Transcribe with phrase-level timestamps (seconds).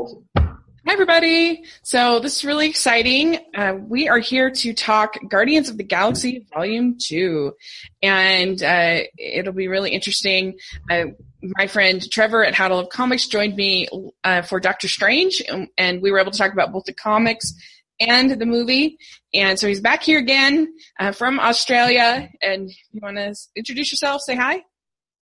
[0.00, 0.24] Awesome.
[0.34, 1.62] Hi, everybody.
[1.82, 3.38] So this is really exciting.
[3.54, 7.52] Uh, we are here to talk Guardians of the Galaxy Volume 2.
[8.02, 10.58] And uh, it'll be really interesting.
[10.90, 11.08] Uh,
[11.42, 13.88] my friend Trevor at How to Love Comics joined me
[14.24, 17.52] uh, for Doctor Strange, and, and, we were able to talk about both the comics
[18.00, 18.96] and the movie.
[19.34, 22.30] And so he's back here again uh, from Australia.
[22.40, 24.22] And you want to introduce yourself?
[24.22, 24.62] Say hi.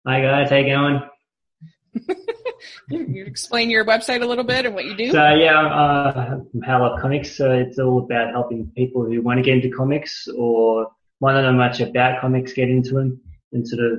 [0.07, 0.51] Hi, guys.
[0.51, 1.01] How you going?
[2.91, 5.11] you explain your website a little bit and what you do.
[5.11, 7.37] So yeah, uh, How Love Comics.
[7.37, 10.91] So it's all about helping people who want to get into comics or
[11.21, 13.21] might not know much about comics get into them,
[13.53, 13.99] and sort of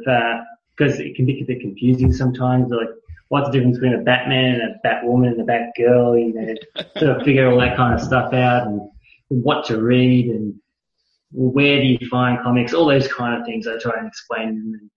[0.76, 2.72] because uh, it can be a bit confusing sometimes.
[2.72, 2.90] Like
[3.30, 6.20] what's the difference between a Batman and a Batwoman and a Batgirl?
[6.20, 8.82] You know, sort of figure all that kind of stuff out and
[9.30, 10.56] what to read and
[11.32, 12.74] where do you find comics?
[12.74, 13.68] All those kind of things.
[13.68, 14.90] I try and explain and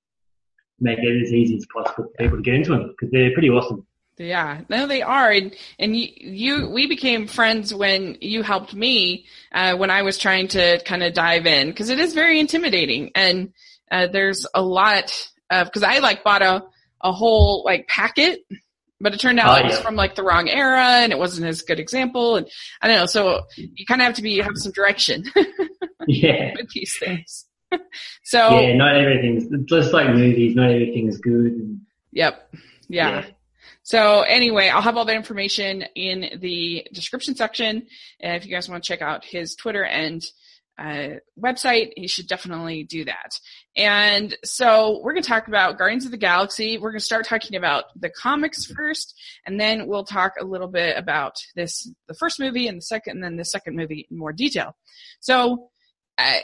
[0.82, 3.50] make it as easy as possible for people to get into them because they're pretty
[3.50, 3.86] awesome.
[4.18, 9.24] Yeah, no, they are, and and you, you we became friends when you helped me
[9.52, 13.10] uh, when I was trying to kind of dive in because it is very intimidating,
[13.14, 13.52] and
[13.90, 16.64] uh, there's a lot of because I like bought a
[17.00, 18.40] a whole like packet,
[19.00, 19.82] but it turned out oh, it was yeah.
[19.82, 22.46] from like the wrong era and it wasn't as good example, and
[22.82, 25.24] I don't know, so you kind of have to be have some direction.
[26.06, 27.46] yeah, with these things.
[28.24, 30.54] so yeah, not everything's just like movies.
[30.54, 31.80] Not everything's good.
[32.12, 32.54] Yep.
[32.88, 33.10] Yeah.
[33.10, 33.24] yeah.
[33.82, 37.86] So anyway, I'll have all that information in the description section.
[38.20, 40.22] And if you guys want to check out his Twitter and
[40.78, 43.30] uh, website, you should definitely do that.
[43.76, 46.78] And so we're going to talk about Guardians of the Galaxy.
[46.78, 49.14] We're going to start talking about the comics first,
[49.46, 53.16] and then we'll talk a little bit about this, the first movie and the second,
[53.16, 54.76] and then the second movie in more detail.
[55.20, 55.68] So,
[56.18, 56.38] uh,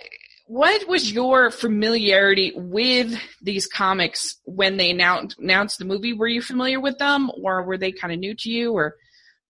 [0.49, 6.15] what was your familiarity with these comics when they announced, announced the movie?
[6.15, 8.97] Were you familiar with them, or were they kind of new to you, or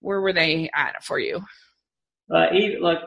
[0.01, 1.41] where were they at for you?
[2.35, 2.99] Uh, even, like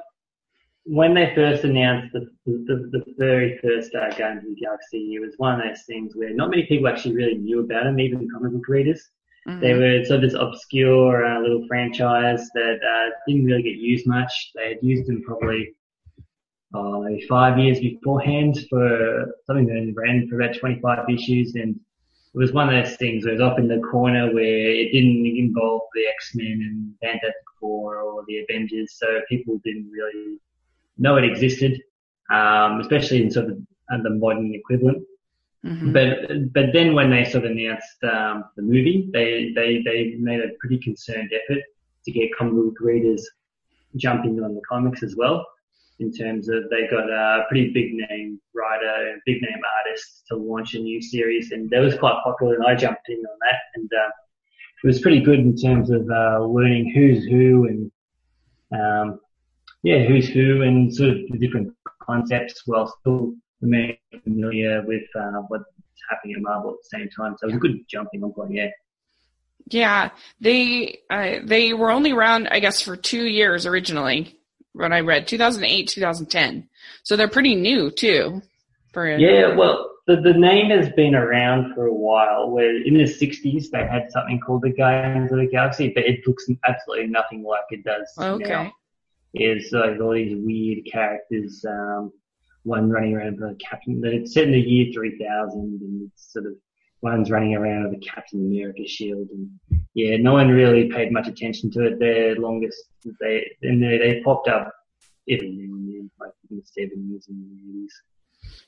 [0.86, 5.20] when they first announced the the, the very first uh, Guardians of the Galaxy, it
[5.20, 8.30] was one of those things where not many people actually really knew about them, even
[8.34, 9.04] comic book readers.
[9.48, 9.60] Mm-hmm.
[9.60, 14.08] They were sort of this obscure uh, little franchise that uh, didn't really get used
[14.08, 14.52] much.
[14.56, 15.76] They had used them probably
[16.74, 21.80] uh, maybe five years beforehand for something that ran for about 25 issues and
[22.34, 24.92] it was one of those things where it was up in the corner where it
[24.94, 30.38] didn't involve the X-Men and Fantastic Four or the Avengers, so people didn't really
[30.98, 31.82] know it existed,
[32.32, 33.58] um, especially in sort of
[34.04, 35.04] the modern equivalent.
[35.66, 35.92] Mm-hmm.
[35.92, 40.40] But but then when they sort of announced um, the movie, they, they they made
[40.40, 41.62] a pretty concerned effort
[42.06, 43.30] to get comic book readers
[43.98, 45.46] jumping on the comics as well
[46.00, 50.74] in terms of they got a pretty big name writer, big name artist to launch
[50.74, 53.90] a new series, and that was quite popular, and I jumped in on that, and
[53.94, 54.10] uh,
[54.84, 57.92] it was pretty good in terms of uh, learning who's who and
[58.74, 59.20] um,
[59.84, 65.42] yeah, who's who, and sort of the different concepts while still remaining familiar with uh,
[65.48, 65.66] what's
[66.10, 67.36] happening at Marvel at the same time.
[67.38, 68.70] So it was a good jumping on point, yeah.
[69.68, 70.10] Yeah,
[70.40, 74.41] they uh, they were only around, I guess, for two years originally
[74.74, 76.68] what I read, 2008, 2010.
[77.04, 78.42] So they're pretty new too.
[78.94, 82.50] For yeah, well, the, the name has been around for a while.
[82.50, 86.28] Where in the 60s they had something called the Guardians of the Galaxy, but it
[86.28, 88.50] looks absolutely nothing like it does okay.
[88.50, 88.74] now.
[89.34, 91.64] It's like all these weird characters.
[91.68, 92.12] Um,
[92.64, 94.02] one running around with a captain.
[94.02, 96.54] But it's set in the year 3000, and it's sort of
[97.02, 99.50] one's running around with a Captain America shield, and
[99.94, 102.00] yeah, no one really paid much attention to it.
[102.00, 102.78] Their longest
[103.20, 104.72] they and they, they popped up
[105.30, 107.94] every now and then, like in the seventies and the eighties.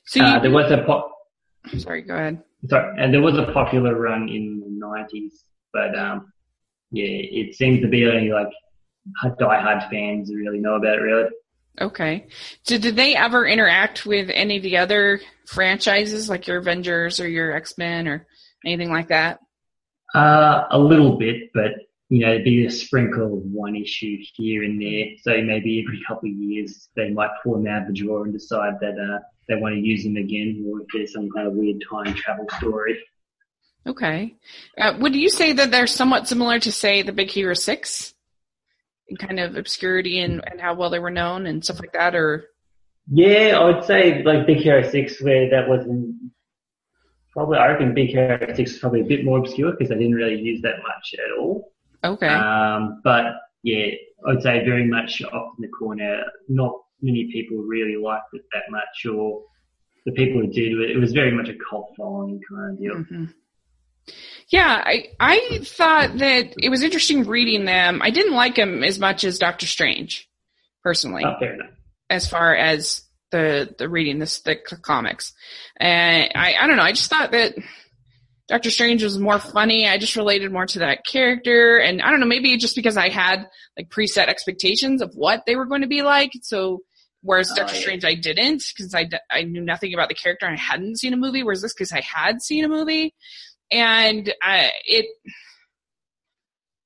[0.06, 1.10] So uh, there was a pop.
[1.78, 2.42] Sorry, go ahead.
[2.68, 6.32] Sorry, and there was a popular run in the nineties, but um,
[6.90, 8.48] yeah, it seems to be only like
[9.38, 11.02] die-hard fans really know about it.
[11.02, 11.28] Really.
[11.80, 12.26] Okay.
[12.62, 17.28] So did they ever interact with any of the other franchises, like your Avengers or
[17.28, 18.26] your X Men or
[18.64, 19.40] anything like that?
[20.14, 21.72] Uh, a little bit, but
[22.08, 25.06] you know, be a sprinkle of one issue here and there.
[25.22, 28.32] So maybe every couple of years they might pull them out of the drawer and
[28.32, 29.18] decide that uh,
[29.48, 32.46] they want to use them again, or if there's some kind of weird time travel
[32.58, 33.02] story.
[33.86, 34.34] Okay.
[34.78, 38.13] Uh, would you say that they're somewhat similar to, say, the Big Hero Six,
[39.18, 42.44] kind of obscurity and, and how well they were known and stuff like that, or?
[43.10, 46.16] Yeah, I would say like Big Hero Six, where that wasn't
[47.32, 47.58] probably.
[47.58, 50.40] I reckon Big Hero Six is probably a bit more obscure because they didn't really
[50.40, 51.72] use that much at all.
[52.02, 52.28] Okay.
[52.28, 53.88] Um, but yeah,
[54.26, 56.24] I'd say very much off in the corner.
[56.48, 56.72] Not
[57.02, 59.42] many people really liked it that much, or
[60.06, 62.94] the people who did it, it was very much a cult following kind of deal.
[62.94, 63.24] Mm-hmm.
[64.50, 68.00] Yeah, I I thought that it was interesting reading them.
[68.02, 70.28] I didn't like them as much as Doctor Strange,
[70.82, 71.24] personally.
[71.24, 71.70] Oh, fair enough.
[72.10, 75.32] As far as the the reading this the comics,
[75.78, 76.82] and I I don't know.
[76.82, 77.54] I just thought that
[78.46, 79.88] Doctor Strange was more funny.
[79.88, 82.26] I just related more to that character, and I don't know.
[82.26, 83.48] Maybe just because I had
[83.78, 86.80] like preset expectations of what they were going to be like, so.
[87.26, 87.76] Whereas Oh, Doctor.
[87.76, 91.14] Strange, I didn't because I, I knew nothing about the character and I hadn't seen
[91.14, 91.42] a movie.
[91.42, 93.14] Whereas this, because I had seen a movie,
[93.70, 95.06] and uh, it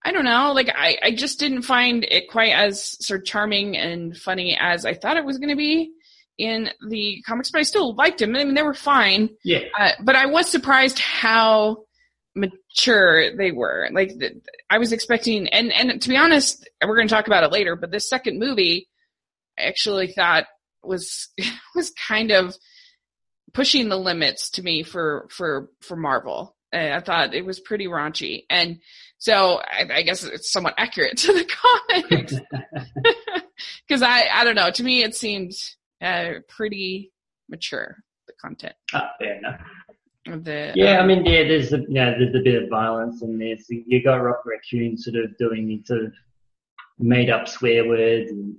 [0.04, 3.76] i don't know like I, I just didn't find it quite as sort of charming
[3.76, 5.90] and funny as i thought it was going to be
[6.38, 8.36] in the comics but i still liked them.
[8.36, 9.30] I mean they were fine.
[9.44, 9.60] Yeah.
[9.78, 11.84] uh, but i was surprised how
[12.36, 13.88] mature they were.
[13.92, 14.34] Like th-
[14.70, 17.74] i was expecting and and to be honest we're going to talk about it later
[17.74, 18.88] but this second movie
[19.58, 20.44] i actually thought
[20.82, 21.28] was
[21.74, 22.54] was kind of
[23.52, 28.44] pushing the limits to me for for for marvel I thought it was pretty raunchy,
[28.50, 28.81] and
[29.19, 31.44] so I, I guess it's somewhat accurate to the
[31.91, 32.35] comics
[33.87, 34.70] because I I don't know.
[34.70, 35.53] To me, it seemed
[36.00, 37.12] uh, pretty
[37.49, 39.61] mature the content Ah, fair enough.
[40.44, 43.41] the Yeah, I um, mean, yeah, there's a, yeah, there's a bit of violence and
[43.41, 46.12] there's you got Rocket Raccoon sort of doing these sort of
[46.99, 48.56] made up swear words and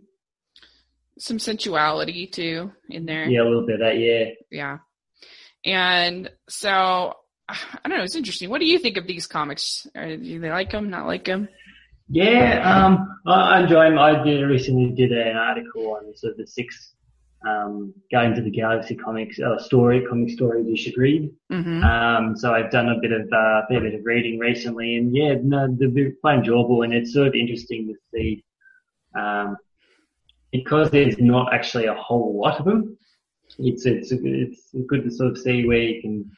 [1.19, 3.25] some sensuality too in there.
[3.25, 3.99] yeah, a little bit of that.
[3.99, 4.77] Yeah, yeah.
[5.65, 7.13] And so
[7.83, 8.03] I don't know.
[8.03, 8.49] It's interesting.
[8.49, 9.87] What do you think of these comics?
[9.95, 10.89] Uh, do you like them?
[10.89, 11.49] Not like them?
[12.07, 12.85] yeah.
[12.85, 13.99] Um, I, I enjoy them.
[13.99, 16.93] I did recently did an article on sort of the six
[17.47, 21.31] um Guardians of the Galaxy comics uh, story comic stories you should read.
[21.49, 25.15] hmm Um, so I've done a bit of uh, fair bit of reading recently, and
[25.15, 28.43] yeah, no, they're they're quite enjoyable, and it's sort of interesting to see
[29.17, 29.57] um,
[30.51, 32.97] because there's not actually a whole lot of them.
[33.57, 36.31] It's it's it's good to sort of see where you can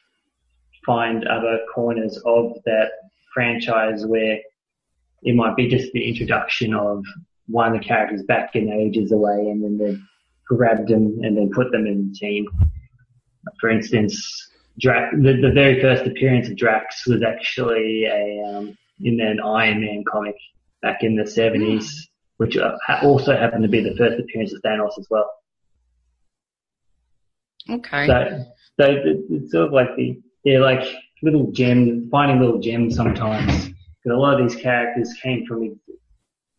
[0.84, 2.90] find other corners of that
[3.32, 4.38] franchise where
[5.22, 7.04] it might be just the introduction of
[7.46, 9.98] one of the characters back in ages away, and then they
[10.46, 12.46] grabbed them and then put them in the team.
[13.60, 19.20] For instance, Drax, the, the very first appearance of Drax was actually a um, in
[19.20, 20.36] an Iron Man comic
[20.80, 21.88] back in the 70s,
[22.36, 25.30] which uh, also happened to be the first appearance of Thanos as well.
[27.70, 28.06] Okay.
[28.06, 28.44] So,
[28.80, 28.96] so
[29.30, 30.84] it's sort of like the they're like
[31.22, 33.68] little gems, finding little gems sometimes.
[33.68, 35.78] Because a lot of these characters came from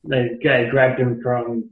[0.06, 0.38] they
[0.70, 1.70] grabbed them from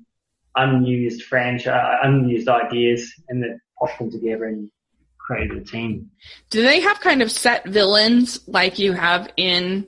[0.55, 4.69] unused franchise, unused ideas, and then popped them together and
[5.17, 6.11] created a team.
[6.49, 9.87] Do they have kind of set villains like you have in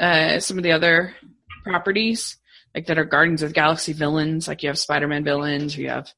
[0.00, 1.14] uh, some of the other
[1.62, 2.36] properties,
[2.74, 4.48] like that are Guardians of the Galaxy villains?
[4.48, 6.10] Like you have Spider-Man villains, or you have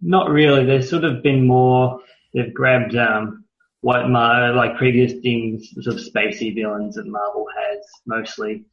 [0.00, 0.64] Not really.
[0.66, 2.00] They've sort of been more.
[2.32, 3.43] They've grabbed um,
[3.84, 8.64] what Mar- like previous things, sort of spacey villains that Marvel has mostly.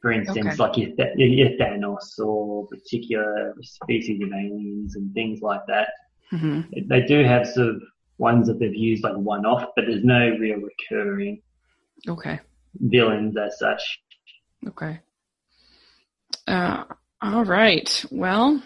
[0.00, 0.56] For instance, Okay.
[0.56, 5.88] like your, your, Thanos or particular species of aliens and things like that.
[6.32, 6.88] Mhm.
[6.88, 7.82] They do have sort of
[8.18, 11.42] ones that they've used like one off, but there's no real recurring
[12.08, 12.38] okay,
[12.74, 13.82] villains as such.
[14.68, 15.00] okay.
[16.46, 16.84] Uh,
[17.20, 18.04] all right.
[18.12, 18.62] Well,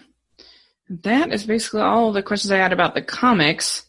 [0.91, 3.87] that is basically all the questions I had about the comics.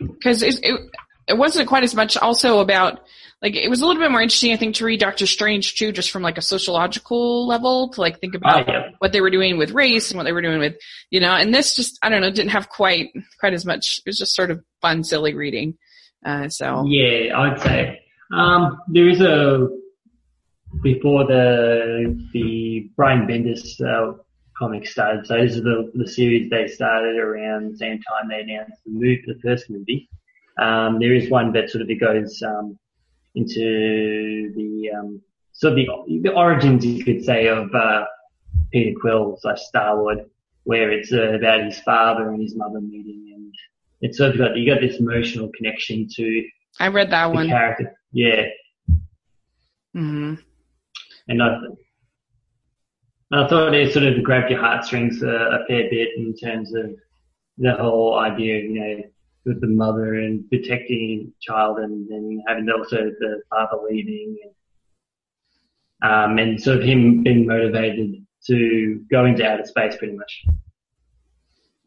[0.00, 0.80] Because it, it
[1.28, 3.00] it wasn't quite as much also about
[3.42, 5.92] like it was a little bit more interesting I think to read Doctor Strange too,
[5.92, 8.90] just from like a sociological level to like think Oh, about yeah.
[8.98, 10.76] what they were doing with race and what they were doing with
[11.10, 14.08] you know and this just i don't know didn't have quite quite as much it
[14.08, 15.76] was just sort of fun silly reading
[16.24, 18.00] uh so Yeah, I'd say
[18.32, 19.68] um, there is a
[20.82, 24.12] before the the Brian Bendis uh,
[24.58, 25.26] comic started.
[25.26, 28.92] So this is the the series they started around the same time they announced the
[28.92, 30.08] movie, the first movie.
[30.58, 32.78] Um, there is one that sort of it goes um,
[33.34, 35.20] into the um,
[35.52, 38.04] sort of the the origins, you could say, of uh,
[38.72, 40.18] Peter Quill slash Star Lord,
[40.64, 43.54] where it's uh, about his father and his mother meeting, and
[44.00, 46.42] it's sort of got you got this emotional connection to
[46.80, 47.92] i read that the one character.
[48.12, 48.44] Yeah,
[49.92, 50.34] hmm
[51.28, 51.58] and I,
[53.32, 56.90] I thought it sort of grabbed your heartstrings a, a fair bit in terms of
[57.58, 59.02] the whole idea of, you know,
[59.44, 64.36] with the mother and protecting child and then having also the father leaving
[66.02, 70.44] and, um, and sort of him being motivated to go into outer space pretty much.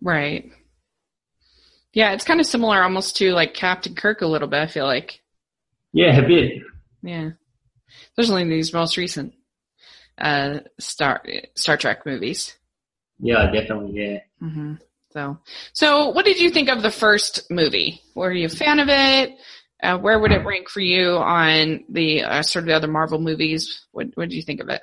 [0.01, 0.49] right
[1.93, 4.85] yeah it's kind of similar almost to like captain kirk a little bit i feel
[4.85, 5.21] like
[5.93, 6.61] Yeah, a bit.
[7.01, 7.31] yeah
[8.17, 9.33] especially in these most recent
[10.19, 11.23] uh star
[11.55, 12.55] star trek movies
[13.19, 14.19] Yeah, definitely, yeah.
[14.39, 14.73] hmm
[15.11, 15.39] So,
[15.73, 18.01] so what did you think of the first movie?
[18.15, 19.31] Were you a fan of it?
[19.81, 23.19] Uh, where would it rank for you on the uh, sort of the other Marvel
[23.19, 23.85] movies?
[23.91, 24.81] What what did you think of it?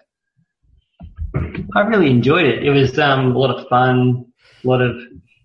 [1.75, 2.65] I really enjoyed it.
[2.65, 4.27] It was um, a lot of fun.
[4.65, 4.97] A lot of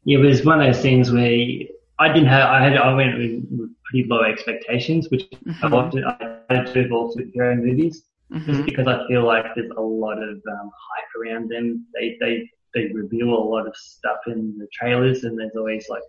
[0.05, 1.21] it was one of those things where
[1.99, 2.49] I didn't have.
[2.49, 2.77] I had.
[2.77, 5.65] I went with pretty low expectations, which Mm-hmm.
[5.65, 8.65] I often I had to with all superhero movies, just Mhm.
[8.65, 11.85] because I feel like there's a lot of um, hype around them.
[11.93, 16.03] They they they reveal a lot of stuff in the trailers, and there's always like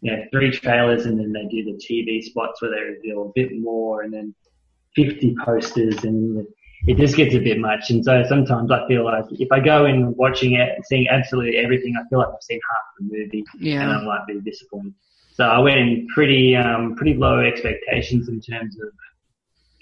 [0.00, 3.32] you know three trailers, and then they do the TV spots where they reveal a
[3.34, 4.34] bit more, and then
[4.96, 6.46] 50 posters, and
[6.86, 7.90] it just gets a bit much.
[7.90, 11.94] And so sometimes I feel like if I go in watching it, seeing absolutely everything,
[11.98, 13.98] I feel like I've seen half the movie and Yeah.
[13.98, 14.92] I might be disappointed.
[15.32, 18.88] So I went in pretty, um, pretty low expectations in terms of,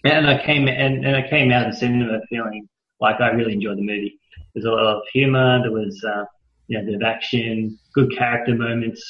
[0.04, 2.68] and I came and, and I came out of the cinema feeling
[3.00, 4.18] like I really enjoyed the movie.
[4.54, 5.60] There's a lot of humor.
[5.62, 6.24] There was, uh,
[6.68, 9.02] you know, a bit of action, good character moments.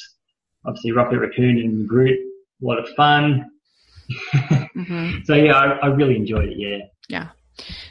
[0.65, 3.49] Obviously, Rocket Raccoon and Groot, a lot of fun.
[4.73, 6.57] hmm So yeah, I, I really enjoyed it.
[6.57, 6.77] Yeah.
[7.09, 7.29] Yeah.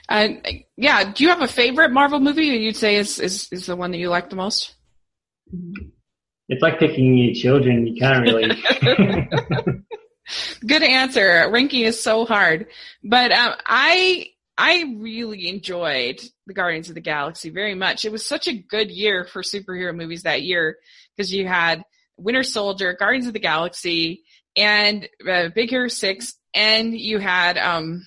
[0.08, 0.28] Uh,
[0.76, 1.12] yeah.
[1.12, 3.92] Do you have a favorite Marvel movie that you'd say is, is, is the one
[3.92, 4.74] that you like the most?
[6.48, 7.86] It's like picking your children.
[7.86, 8.62] You can't really.
[10.66, 11.48] Good answer.
[11.50, 12.66] Ranking is so hard,
[13.02, 18.04] but um, I I really enjoyed the Guardians of the Galaxy very much.
[18.04, 20.76] It was such a good year for superhero movies that year
[21.16, 21.82] because you had
[22.16, 24.22] Winter Soldier, Guardians of the Galaxy,
[24.56, 28.04] and uh, Big Hero Six, and you had um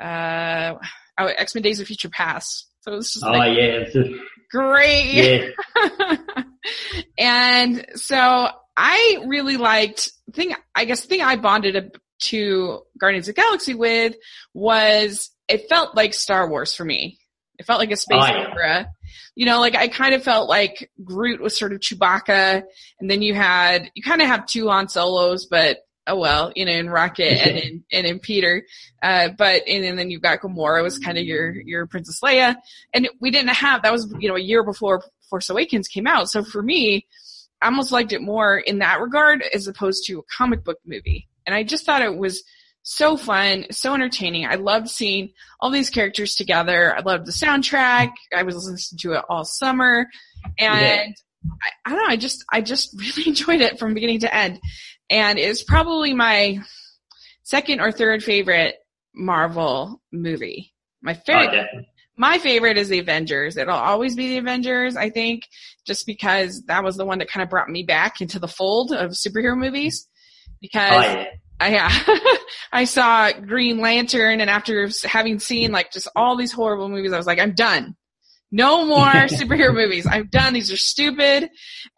[0.00, 0.74] uh
[1.18, 2.68] oh, X Men Days of Future Past.
[2.82, 4.10] So it was just oh like yeah, it's just,
[4.50, 5.14] great.
[5.14, 6.42] yeah.
[7.18, 10.54] and so I really liked thing.
[10.74, 14.14] I guess the thing I bonded to Guardians of the Galaxy with
[14.52, 17.18] was it felt like Star Wars for me.
[17.58, 18.46] It felt like a space Oh, yeah.
[18.48, 18.86] opera.
[19.36, 22.62] You know, like I kind of felt like Groot was sort of Chewbacca,
[23.00, 26.64] and then you had you kind of have two Han Solos, but oh well, you
[26.64, 28.64] know, in Rocket and in and in Peter.
[29.02, 32.56] Uh, but and, and then you've got Gamora was kind of your your Princess Leia,
[32.92, 36.28] and we didn't have that was you know a year before Force Awakens came out.
[36.30, 37.06] So for me,
[37.64, 41.28] I almost liked it more in that regard as opposed to a comic book movie.
[41.46, 42.44] And I just thought it was
[42.82, 44.44] so fun, so entertaining.
[44.44, 45.30] I loved seeing
[45.60, 46.94] all these characters together.
[46.94, 48.10] I loved the soundtrack.
[48.36, 50.06] I was listening to it all summer,
[50.58, 51.14] and
[51.62, 52.06] I, I don't know.
[52.08, 54.60] I just I just really enjoyed it from beginning to end,
[55.08, 56.58] and it's probably my
[57.44, 58.74] second or third favorite
[59.14, 60.74] Marvel movie.
[61.02, 61.66] My Oh, favorite.
[62.16, 63.56] My favorite is the Avengers.
[63.56, 65.48] It'll always be the Avengers, I think,
[65.86, 68.92] just because that was the one that kind of brought me back into the fold
[68.92, 70.08] of superhero movies.
[70.08, 71.24] Oh, Because yeah.
[71.60, 71.90] I, yeah,
[72.72, 77.16] I saw Green Lantern, and after having seen like just all these horrible movies, I
[77.16, 77.96] was like, I'm done.
[78.54, 80.06] No more superhero movies.
[80.08, 80.54] I'm done.
[80.54, 81.50] These are stupid.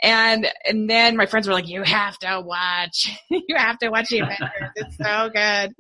[0.03, 3.11] And and then my friends were like, "You have to watch.
[3.31, 4.71] you have to watch the Avengers.
[4.75, 5.75] It's so good."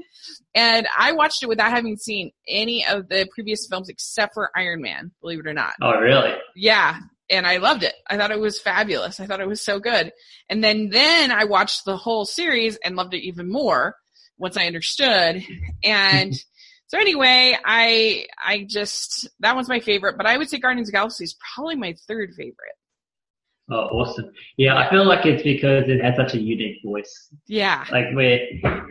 [0.55, 4.83] And I watched it without having seen any of the previous films except for Iron
[4.83, 5.13] Man.
[5.23, 5.73] Believe it or not.
[5.81, 6.35] Oh, really?
[6.55, 6.99] Yeah.
[7.31, 7.95] And I loved it.
[8.09, 9.19] I thought it was fabulous.
[9.19, 10.13] I thought it was so good.
[10.49, 13.97] And then, then I watched the whole series and loved it even more
[14.39, 15.43] once I understood.
[15.83, 16.35] And
[16.89, 20.93] so anyway, I, I just, that one's my favorite, but I would say Guardians of
[20.93, 22.77] the Galaxy is probably my third favorite.
[23.69, 24.31] Oh, awesome.
[24.57, 27.31] Yeah, I feel like it's because it has such a unique voice.
[27.49, 27.85] Yeah.
[27.91, 28.39] Like where,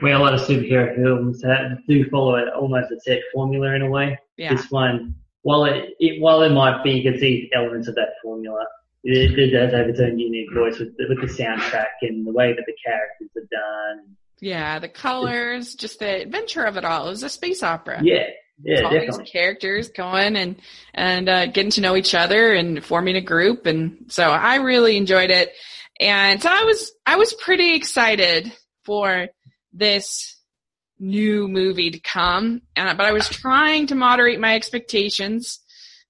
[0.02, 3.84] where a lot of superhero films have, do follow it almost a set formula in
[3.84, 4.20] a way.
[4.36, 4.54] Yeah.
[4.54, 8.16] This one, while it, it while it might be, you can see elements of that
[8.22, 8.66] formula.
[9.06, 12.34] It, it does have its own unique voice with the, with the soundtrack and the
[12.34, 14.18] way that the characters are done.
[14.39, 14.80] Yeah.
[14.80, 17.08] The colors, just the adventure of it all.
[17.08, 18.01] It was a space opera.
[18.04, 18.25] Yeah,
[18.63, 19.24] yeah, all definitely.
[19.24, 20.56] these characters going and
[20.94, 24.98] and uh, getting to know each other and forming a group and so I really
[24.98, 25.51] enjoyed it
[26.00, 28.51] and so I was I was pretty excited
[28.84, 29.27] for
[29.74, 30.38] this
[31.00, 35.60] new movie to come and but I was trying to moderate my expectations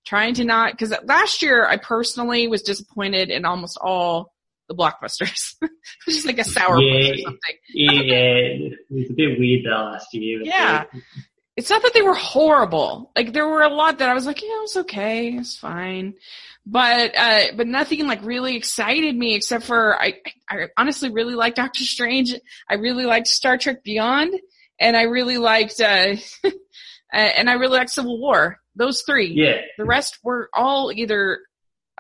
[0.06, 4.35] trying to not because last year I personally was disappointed in almost all
[4.68, 5.70] the blockbusters it
[6.06, 7.12] was just like a sour Yeah.
[7.12, 10.42] or something Yeah, it was a bit weird the last year.
[10.44, 10.86] Yeah.
[11.56, 13.12] it's not that they were horrible.
[13.16, 16.16] Like there were a lot that I was like, yeah, it was okay, it's fine.
[16.66, 20.16] But uh but nothing like really excited me except for I
[20.50, 22.34] I honestly really liked Doctor Strange.
[22.70, 24.34] I really liked Star Trek Beyond
[24.80, 26.50] and I really liked uh uh,
[27.14, 28.60] and I really liked Civil War.
[28.76, 29.28] Those three.
[29.34, 31.40] Yeah, The rest were all either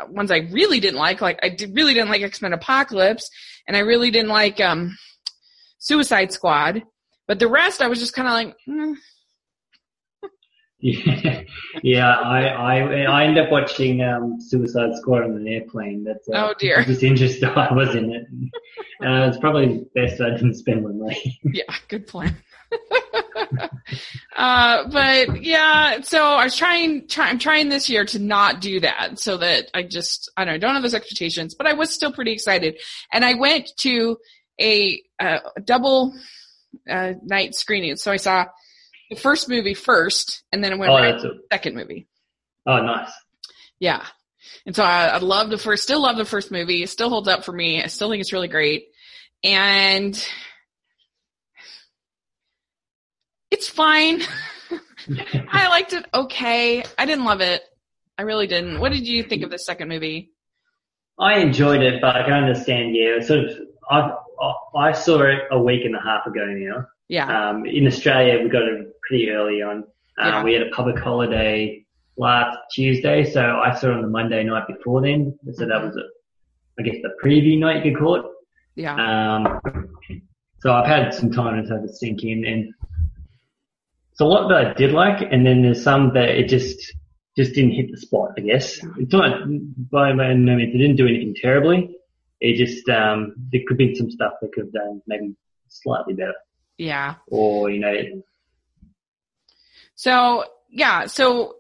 [0.10, 3.30] ones I really didn't like, like I did, really didn't like X-Men Apocalypse
[3.68, 4.98] and I really didn't like um
[5.80, 6.84] Suicide Squad.
[7.28, 8.96] But the rest I was just kind of like, mm,
[10.80, 11.42] Yeah,
[11.84, 12.10] yeah.
[12.16, 16.04] I I I ended up watching um, Suicide Squad on an airplane.
[16.04, 16.84] That's uh, Oh, dear.
[16.86, 17.46] Just interested.
[17.56, 18.26] I was in it.
[19.04, 21.40] Uh, it's probably best I didn't spend my money.
[21.44, 22.36] Yeah, good plan.
[24.36, 28.80] uh, but yeah, so I was trying, try, I'm trying this year to not do
[28.82, 31.90] that so that I just, I don't know, don't have those expectations, but I was
[31.92, 32.80] still pretty excited.
[33.12, 34.18] And I went to
[34.60, 36.14] a, uh, double,
[36.90, 37.96] uh, night screening.
[37.98, 38.46] So I saw
[39.10, 42.08] the first movie first and then I went Oh, right to the second movie.
[42.66, 43.12] oh, nice.
[43.80, 44.04] Yeah.
[44.66, 46.82] And so I, I love the first, still love the first movie.
[46.84, 47.84] It still holds up for me.
[47.84, 48.88] I still think it's really great.
[49.44, 50.16] And
[53.52, 54.22] it's fine.
[55.52, 56.84] I liked it okay.
[56.98, 57.62] I didn't love it.
[58.18, 58.80] I really didn't.
[58.80, 60.32] What did you think of the second movie?
[61.20, 62.96] I enjoyed it, but I can understand.
[62.96, 63.52] Yeah, sort of.
[63.90, 64.12] I
[64.76, 66.86] I saw it a week and a half ago now.
[67.08, 67.50] Yeah.
[67.50, 69.84] Um, in Australia, we got it pretty early on.
[70.20, 70.44] Uh, Yeah.
[70.44, 71.86] We had a public holiday
[72.18, 75.38] last Tuesday, so I saw it on the Monday night before then.
[75.54, 76.02] So that was, a,
[76.80, 78.26] I guess, the preview night you could call it.
[78.76, 78.96] Yeah.
[78.96, 79.90] Um,
[80.60, 82.74] so I've had some time to have it sink in, and
[84.16, 86.94] it's a lot that I did like, and then there's some that it just
[87.36, 88.30] just didn't hit the spot.
[88.38, 89.42] I guess it's not
[89.92, 91.98] by my no means it didn't do anything terribly.
[92.40, 95.36] It just um, there could be some stuff that could have done maybe
[95.68, 96.34] slightly better,
[96.78, 97.16] Yeah.
[97.28, 97.94] or you know,
[99.96, 101.56] So yeah, so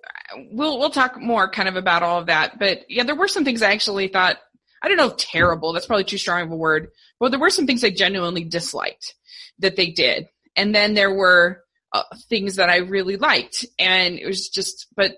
[0.51, 2.57] we'll we'll talk more kind of about all of that.
[2.59, 4.37] But yeah, there were some things I actually thought
[4.81, 7.49] I don't know if terrible, that's probably too strong of a word, but there were
[7.49, 9.15] some things I genuinely disliked
[9.59, 10.27] that they did.
[10.55, 11.63] And then there were
[11.95, 15.13] uh, things that I really liked and it was just but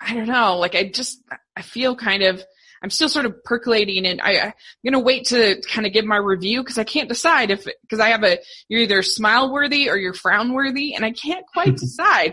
[0.00, 1.22] I don't know, like I just
[1.56, 2.42] I feel kind of
[2.82, 4.52] I'm still sort of percolating and I, I'm
[4.82, 8.00] going to wait to kind of give my review because I can't decide if, because
[8.00, 8.38] I have a,
[8.68, 12.32] you're either smile worthy or you're frown worthy and I can't quite decide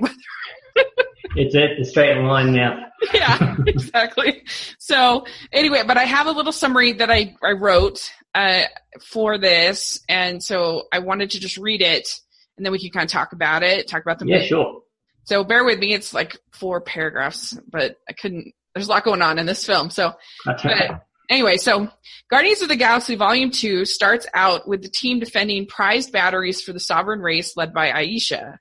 [1.36, 2.80] it's a, a straight line now.
[3.14, 4.44] yeah, exactly.
[4.80, 8.64] So anyway, but I have a little summary that I, I wrote, uh,
[9.02, 10.00] for this.
[10.08, 12.08] And so I wanted to just read it
[12.58, 14.48] and then we can kind of talk about it, talk about the Yeah, movie.
[14.48, 14.82] sure.
[15.26, 15.94] So bear with me.
[15.94, 19.90] It's like four paragraphs, but I couldn't, there's a lot going on in this film.
[19.90, 20.14] So
[20.48, 20.88] Okay.
[20.90, 21.90] but anyway, so
[22.30, 26.72] Guardians of the Galaxy Volume 2 starts out with the team defending prized batteries for
[26.74, 28.60] the sovereign race led by Ayesha.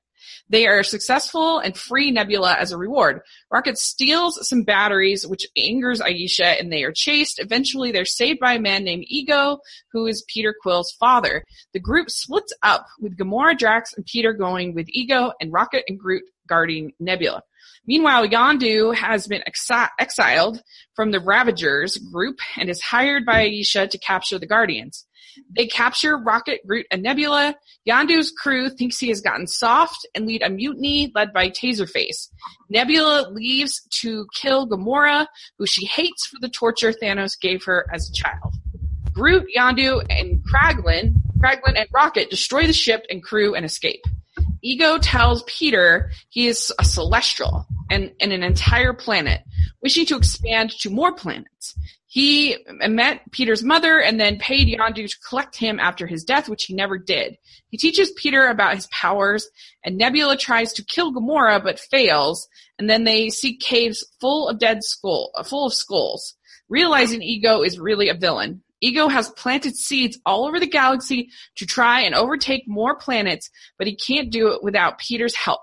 [0.48, 3.20] They are successful and free Nebula as a reward.
[3.50, 7.40] Rocket steals some batteries, which angers Ayesha, and they are chased.
[7.40, 9.59] Eventually, they're saved by a man named Ego,
[9.92, 11.44] who is Peter Quill's father.
[11.72, 15.98] The group splits up, with Gamora, Drax, and Peter going with Ego, and Rocket and
[15.98, 17.42] Groot guarding Nebula.
[17.87, 20.62] Meanwhile, Yondu has been exi- exiled
[20.94, 25.06] from the Ravagers group and is hired by Ayesha to capture the Guardians.
[25.55, 27.55] They capture Rocket, Groot, and Nebula.
[27.88, 32.29] Yondu's crew thinks he has gotten soft and lead a mutiny led by Taserface.
[32.70, 35.27] Nebula leaves to kill Gamora,
[35.59, 38.55] who she hates for the torture Thanos gave her as a child.
[39.12, 44.03] Groot, Yondu, and Kraglin, Kraglin and Rocket destroy the ship and crew and escape.
[44.62, 49.42] Ego tells Peter he is a celestial and, and an entire planet,
[49.83, 51.77] wishing to expand to more planets.
[52.16, 52.57] He
[52.88, 56.72] met Peter's mother and then paid Yondu to collect him after his death, which he
[56.72, 57.37] never did.
[57.68, 59.46] He teaches Peter about his powers,
[59.85, 62.48] and Nebula tries to kill Gamora but fails,
[62.79, 66.37] and then they see caves full of dead skull, full of skulls.
[66.70, 71.66] Realizing Ego is really a villain, Ego has planted seeds all over the galaxy to
[71.66, 75.61] try and overtake more planets, but he can't do it without Peter's help.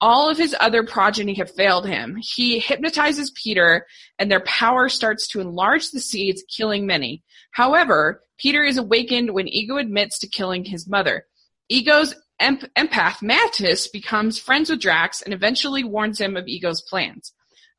[0.00, 2.16] All of his other progeny have failed him.
[2.20, 3.86] He hypnotizes Peter,
[4.18, 7.22] and their power starts to enlarge the seeds, killing many.
[7.50, 11.26] However, Peter is awakened when Ego admits to killing his mother.
[11.68, 17.32] Ego's emp- empath, Mantis, becomes friends with Drax and eventually warns him of Ego's plans.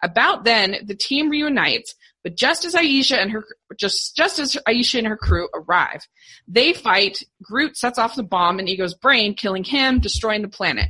[0.03, 3.45] About then, the team reunites, but just as Ayesha and her
[3.77, 6.07] just just as Ayesha and her crew arrive,
[6.47, 7.23] they fight.
[7.41, 10.89] Groot sets off the bomb in Ego's brain, killing him, destroying the planet.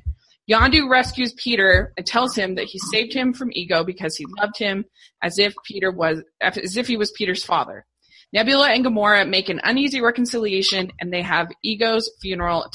[0.49, 4.57] Yondu rescues Peter and tells him that he saved him from Ego because he loved
[4.57, 4.85] him
[5.21, 7.85] as if Peter was as if he was Peter's father.
[8.33, 12.73] Nebula and Gamora make an uneasy reconciliation and they have Ego's funeral att-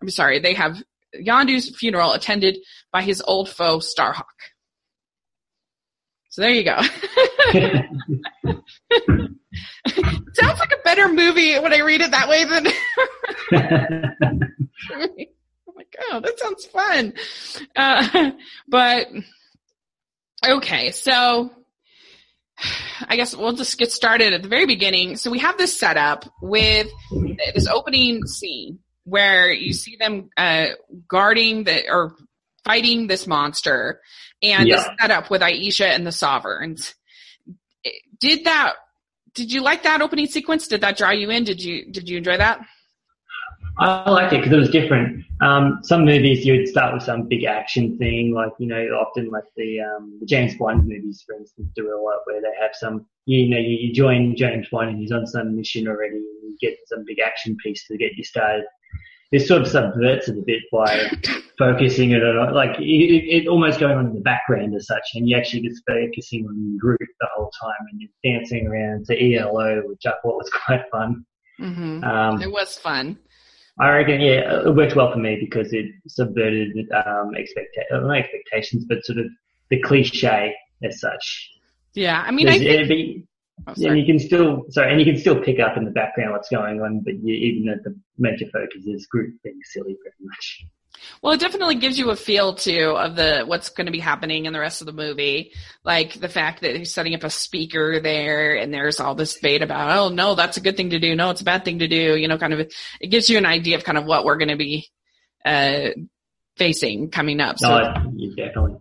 [0.00, 0.82] I'm sorry, they have
[1.14, 2.58] Yondu's funeral attended
[2.92, 4.24] by his old foe Starhawk.
[6.30, 6.80] So there you go.
[10.34, 12.66] Sounds like a better movie when I read it that way than
[16.10, 17.14] oh, that sounds fun.
[17.74, 18.30] Uh,
[18.68, 19.08] but
[20.46, 21.50] okay, so
[23.06, 25.16] I guess we'll just get started at the very beginning.
[25.16, 26.88] So we have this setup with
[27.54, 30.68] this opening scene where you see them uh,
[31.08, 32.16] guarding the or
[32.64, 34.00] fighting this monster
[34.42, 34.84] and Yeah.
[35.00, 36.94] setup with Ayesha and the Sovereigns.
[38.18, 38.74] Did that?
[39.34, 40.66] Did you like that opening sequence?
[40.66, 41.44] Did that draw you in?
[41.44, 42.60] Did you did you enjoy that?
[43.78, 45.24] I liked it because it was different.
[45.42, 49.28] Um, some movies you would start with some big action thing, like you know, often
[49.30, 52.70] like the um, the James Bond movies, for instance, do a lot where they have
[52.74, 56.52] some, you know, you, you join James Bond and he's on some mission already, and
[56.52, 58.64] you get some big action piece to get you started.
[59.30, 61.10] This sort of subverts it a bit by
[61.58, 65.10] focusing it on, like it, it, it almost going on in the background as such,
[65.14, 69.34] and you actually just focusing on Groot the whole time, and you're dancing around to
[69.34, 71.26] ELO, which I thought was quite fun.
[71.60, 72.04] Mm-hmm.
[72.04, 73.18] Um, It was fun.
[73.78, 78.16] I reckon, yeah, it worked well for me because it subverted um, expecta- uh, not
[78.16, 79.26] expectations, but sort of
[79.70, 81.50] the cliche as such.
[81.94, 82.88] Yeah, I mean, I think.
[82.88, 83.24] be-
[83.66, 86.32] oh, and you can still, sorry, and you can still pick up in the background
[86.32, 90.16] what's going on, but you, even though the major focus is Groot being silly, pretty
[90.22, 90.64] much.
[91.22, 94.46] Well, it definitely gives you a feel too of the what's going to be happening
[94.46, 95.52] in the rest of the movie.
[95.84, 99.62] Like the fact that he's setting up a speaker there, and there's all this debate
[99.62, 101.88] about, oh no, that's a good thing to do, no, it's a bad thing to
[101.88, 102.16] do.
[102.16, 104.48] You know, kind of it gives you an idea of kind of what we're going
[104.48, 104.88] to be
[105.44, 105.90] uh,
[106.56, 107.58] facing coming up.
[107.58, 108.76] So No, you definitely.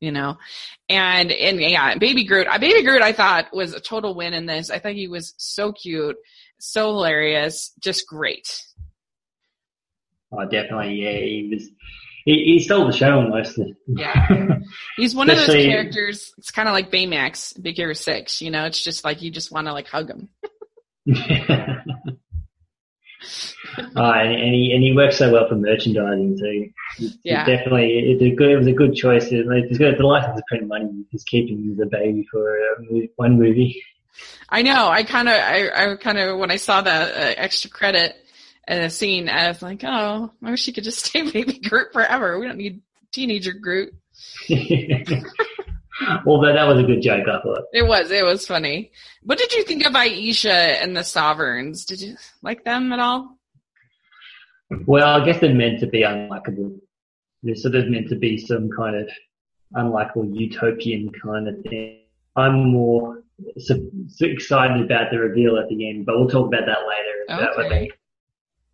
[0.00, 0.38] you know,
[0.88, 4.46] and and yeah, Baby Groot, uh, Baby Groot, I thought was a total win in
[4.46, 4.70] this.
[4.70, 6.16] I thought he was so cute,
[6.58, 8.62] so hilarious, just great.
[10.38, 11.68] Oh, definitely, yeah, he was.
[12.24, 13.56] He, he stole the show almost.
[13.86, 14.58] Yeah.
[14.96, 16.32] He's one of those characters.
[16.38, 18.42] It's kind of like Baymax, Big Hero Six.
[18.42, 20.28] You know, it's just like you just want to like hug him.
[21.08, 21.14] oh,
[23.96, 26.70] and, and he and he works so well for merchandising too.
[26.98, 27.44] It's Yeah.
[27.44, 27.98] definitely.
[28.10, 28.50] It's a good.
[28.50, 29.26] It was a good choice.
[29.30, 31.04] It, like, he's the license to print money.
[31.10, 33.82] He's keeping the baby for uh, one movie.
[34.48, 34.88] I know.
[34.88, 38.16] I kind of, I, I kind of when I saw that uh, extra credit
[38.68, 42.38] uh, scene, was like, oh, I wish he could just stay Baby Groot forever.
[42.38, 43.94] We don't need teenager Groot.
[44.48, 47.62] well, that that was a good joke, I thought.
[47.72, 48.92] It was, it was funny.
[49.22, 51.84] What did you think of Ayesha and the Sovereigns?
[51.84, 53.38] Did you like them at all?
[54.86, 56.78] Well, I guess they're meant to be unlikable.
[57.42, 59.08] They're sort of meant to be some kind of
[59.74, 62.00] unlikable utopian kind of thing.
[62.34, 63.22] I'm more
[63.58, 63.74] so,
[64.08, 67.38] so excited about the reveal at the end, but we'll talk about that later.
[67.40, 67.78] About what Okay.
[67.78, 67.90] they-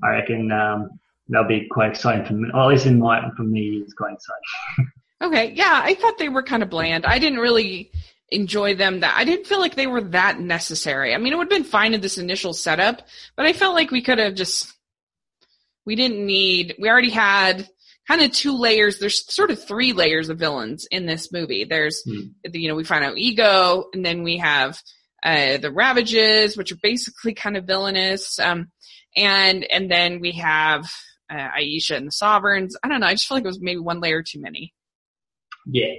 [0.02, 0.90] I reckon um,
[1.28, 2.48] that'll be quite exciting for me.
[2.54, 4.92] Or at least in my, for me, it's quite exciting.
[5.22, 7.06] Okay, yeah, I thought they were kind of bland.
[7.06, 7.92] I didn't really
[8.30, 11.14] enjoy them that I didn't feel like they were that necessary.
[11.14, 13.02] I mean, it would have been fine in this initial setup,
[13.36, 14.72] but I felt like we could have just
[15.86, 17.68] we didn't need we already had
[18.08, 18.98] kind of two layers.
[18.98, 21.66] There's sort of three layers of villains in this movie.
[21.66, 22.02] There's
[22.42, 24.76] the- you know, we find out ego and then we have
[25.22, 28.40] uh the Ravagers, which are basically kind of villainous.
[28.40, 28.71] Um
[29.16, 30.84] and and then we have
[31.30, 32.76] uh, Ayesha and the Sovereigns.
[32.82, 33.06] I don't know.
[33.06, 34.72] I just feel like it was maybe one layer too many.
[35.66, 35.94] Yeah.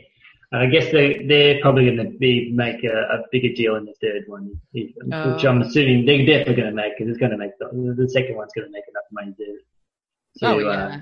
[0.52, 3.93] I guess they, they're probably going to be make a, a bigger deal in the
[3.99, 5.36] third one, which Oh.
[5.47, 8.36] I'm assuming they're definitely going to make because it's going to make the, the second
[8.36, 10.39] one's going to make enough money to.
[10.39, 10.69] to oh yeah.
[10.69, 10.97] uh,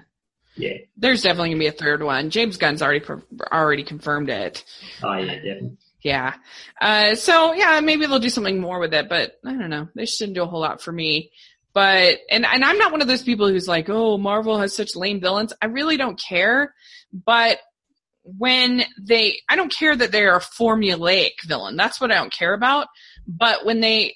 [0.56, 0.78] yeah.
[0.96, 2.30] There's definitely gonna be a third one.
[2.30, 3.04] James Gunn's already
[3.52, 4.64] already confirmed it.
[5.04, 5.78] Oh yeah, definitely.
[6.04, 6.34] Yeah.
[6.80, 9.88] Uh, so yeah, maybe they'll do something more with it, but I don't know.
[9.96, 11.32] They didn't do a whole lot for me.
[11.74, 14.96] But and and I'm not one of those people who's like, oh, Marvel has such
[14.96, 15.54] lame villains.
[15.62, 16.74] I really don't care.
[17.14, 17.60] But
[18.24, 21.76] when they, I don't care that they're a formulaic villain.
[21.76, 22.88] That's what I don't care about.
[23.28, 24.16] But when they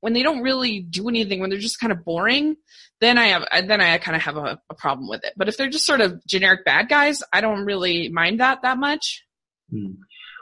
[0.00, 2.56] when they don't really do anything, when they're just kind of boring,
[3.00, 5.34] then I have then I kind of have a, a problem with it.
[5.36, 8.78] But if they're just sort of generic bad guys, I don't really mind that that
[8.78, 9.24] much.
[9.70, 9.94] Hmm.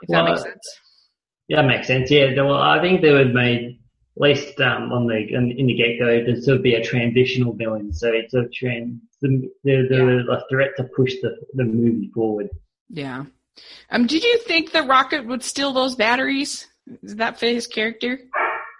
[0.03, 0.79] If that makes sense.
[1.47, 2.11] Yeah, that makes sense.
[2.11, 3.86] Yeah, well, I think they would made at
[4.19, 7.53] least um, on the in, in the get go there sort of be a transitional
[7.53, 9.01] villain, so it's a trend.
[9.21, 12.49] The the, the threat to push the the movie forward.
[12.89, 13.25] Yeah.
[13.89, 16.67] Um, did you think the Rocket would steal those batteries?
[17.01, 18.19] Is that fit his character?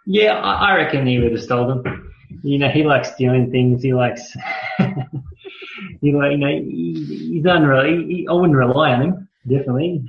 [0.06, 2.13] Yeah, I, I reckon he would have stolen them.
[2.43, 3.82] You know, he likes stealing things.
[3.82, 4.21] He likes.
[6.02, 7.86] he like you know he, he's unreal.
[7.86, 9.30] He, he, I wouldn't rely on him.
[9.47, 10.04] Definitely.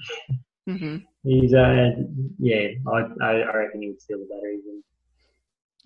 [0.66, 1.90] hmm He's uh
[2.38, 2.68] yeah.
[2.86, 4.62] I I, I reckon he would steal the batteries.
[4.66, 4.82] And,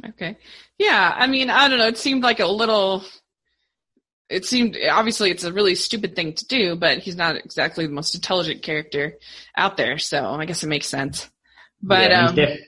[0.09, 0.37] Okay.
[0.79, 1.87] Yeah, I mean, I don't know.
[1.87, 3.05] It seemed like a little.
[4.29, 7.93] It seemed obviously it's a really stupid thing to do, but he's not exactly the
[7.93, 9.19] most intelligent character
[9.57, 11.31] out there, so I guess it makes sense.
[11.83, 12.61] But yeah, um, he's, def-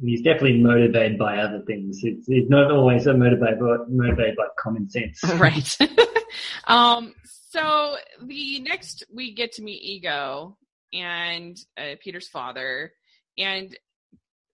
[0.00, 2.00] he's definitely motivated by other things.
[2.02, 5.22] It's, it's not always motivated by, motivated by common sense.
[5.36, 5.78] right.
[6.66, 7.14] um,
[7.50, 10.56] so the next we get to meet Ego
[10.92, 12.92] and uh, Peter's father.
[13.38, 13.76] And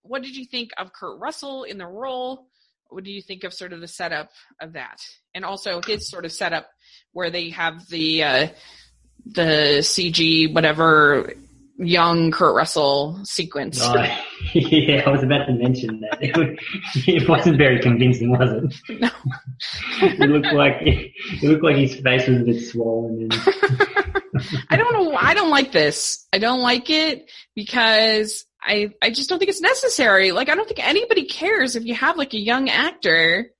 [0.03, 2.47] what did you think of Kurt Russell in the role?
[2.89, 4.29] What do you think of sort of the setup
[4.61, 5.01] of that,
[5.33, 6.67] and also his sort of setup
[7.11, 8.47] where they have the uh,
[9.25, 11.33] the CG whatever
[11.77, 13.79] young Kurt Russell sequence.
[13.81, 13.95] Oh,
[14.53, 16.19] yeah, I was about to mention that.
[16.21, 18.49] It wasn't very convincing, was
[18.89, 19.01] it?
[19.01, 19.09] No.
[20.01, 23.21] it looked like it looked like his face was a bit swollen.
[23.23, 23.33] And...
[24.69, 25.15] I don't know.
[25.15, 26.27] I don't like this.
[26.33, 30.31] I don't like it because I I just don't think it's necessary.
[30.31, 33.51] Like I don't think anybody cares if you have like a young actor.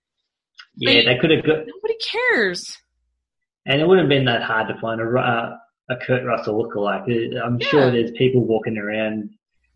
[0.77, 2.77] Yeah, Like- they could have got, Nobody cares.
[3.65, 5.57] and it wouldn't have been that hard to find a uh,
[5.89, 7.03] a Kurt Russell lookalike.
[7.35, 7.67] Uh, I'm Yeah.
[7.67, 9.29] sure there's people walking around,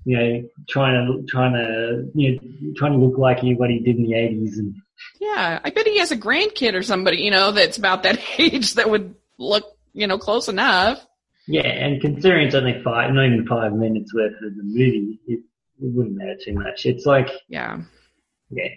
[0.06, 2.40] you know, trying to trying to you know
[2.78, 4.76] trying to look like what he did in the 80s and.
[5.22, 8.74] Yeah, I bet he has a grandkid or somebody you know that's about that age
[8.76, 11.06] that would look you know close enough.
[11.48, 15.40] Yeah, and considering it's only five, not even five minutes worth of the movie, it,
[15.40, 16.86] it wouldn't matter too much.
[16.86, 17.82] It's like, Yeah.
[18.50, 18.68] yeah,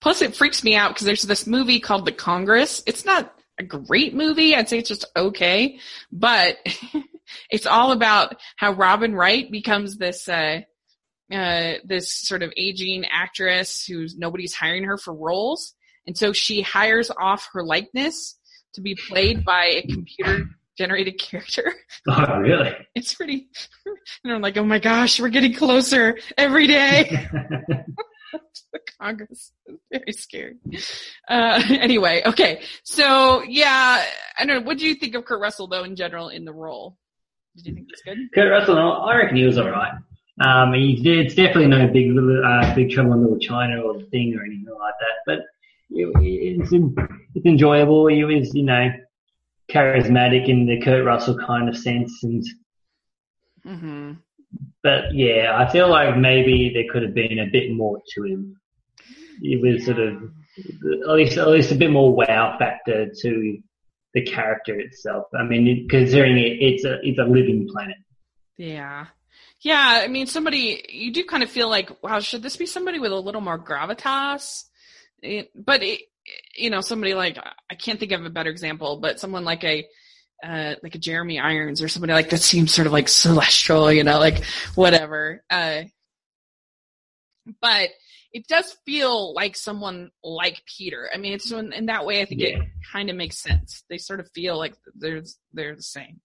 [0.00, 2.82] Plus, it freaks me out because there's this movie called The Congress.
[2.86, 4.56] It's not a great movie.
[4.56, 5.78] I'd say it's just okay,
[6.10, 6.58] but
[7.50, 10.62] it's all about how Robin Wright becomes this, uh,
[11.30, 15.74] uh, this sort of aging actress who's nobody's hiring her for roles.
[16.06, 18.36] And so she hires off her likeness
[18.74, 20.48] to be played by a computer
[20.80, 21.74] generated character.
[22.08, 22.74] oh really?
[22.94, 23.48] It's pretty,
[24.24, 27.28] and I'm like, oh my gosh, we're getting closer every day.
[28.72, 29.52] the Congress.
[29.66, 30.56] It's very scary.
[31.28, 32.62] Uh, anyway, okay.
[32.82, 34.02] So yeah,
[34.38, 34.66] I don't know.
[34.66, 36.96] What do you think of Kurt Russell though in general in the role?
[37.56, 38.18] Did you think it was good?
[38.34, 39.92] Kurt Russell, I reckon he was alright.
[40.40, 44.00] Um, he did, it's definitely no big, Little- uh, big trouble in Little China or
[44.04, 45.38] thing or anything like that, but
[45.90, 46.08] it,
[46.62, 46.72] it's,
[47.34, 48.06] it's enjoyable.
[48.06, 48.90] He was, you know,
[49.70, 52.44] charismatic in the Kurt Russell kind of sense and,
[53.66, 54.12] Mm-hmm.
[54.82, 58.58] but yeah, I feel like maybe there could have been a bit more to him.
[59.42, 60.14] It was sort of,
[61.08, 63.58] at least, at least a bit more wow factor to
[64.14, 65.26] the character itself.
[65.38, 67.98] I mean, considering it, it's a, it's a living planet.
[68.56, 69.06] Yeah.
[69.60, 72.98] Yeah, I mean, somebody, you do kind of feel like, wow, should this be somebody
[72.98, 74.64] with a little more gravitas?
[75.22, 76.00] It, but, it,
[76.56, 77.38] you know, somebody like,
[77.70, 79.86] I can't think of a better example, but someone like a,
[80.44, 84.04] uh, like a Jeremy Irons or somebody like that seems sort of like celestial, you
[84.04, 85.42] know, like whatever.
[85.50, 85.82] Uh,
[87.60, 87.90] but
[88.32, 91.10] it does feel like someone like Peter.
[91.12, 92.48] I mean, it's in, in that way, I think Yeah.
[92.60, 93.82] it kind of makes sense.
[93.88, 96.20] They sort of feel like they're, they're the same.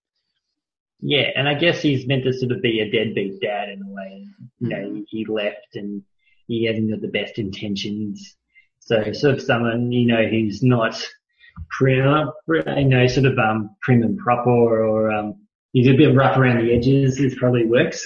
[1.01, 3.89] Yeah, and I guess he's meant to sort of be a deadbeat dad in a
[3.89, 4.27] way.
[4.59, 6.03] You know, he left and
[6.47, 8.35] he hasn't got the best intentions.
[8.85, 10.95] So sort of someone, you know, who's not
[11.69, 14.49] prim, you know, sort of um prim and proper
[14.85, 15.35] or um
[15.73, 17.17] he's a bit rough around the edges.
[17.17, 18.05] This probably works.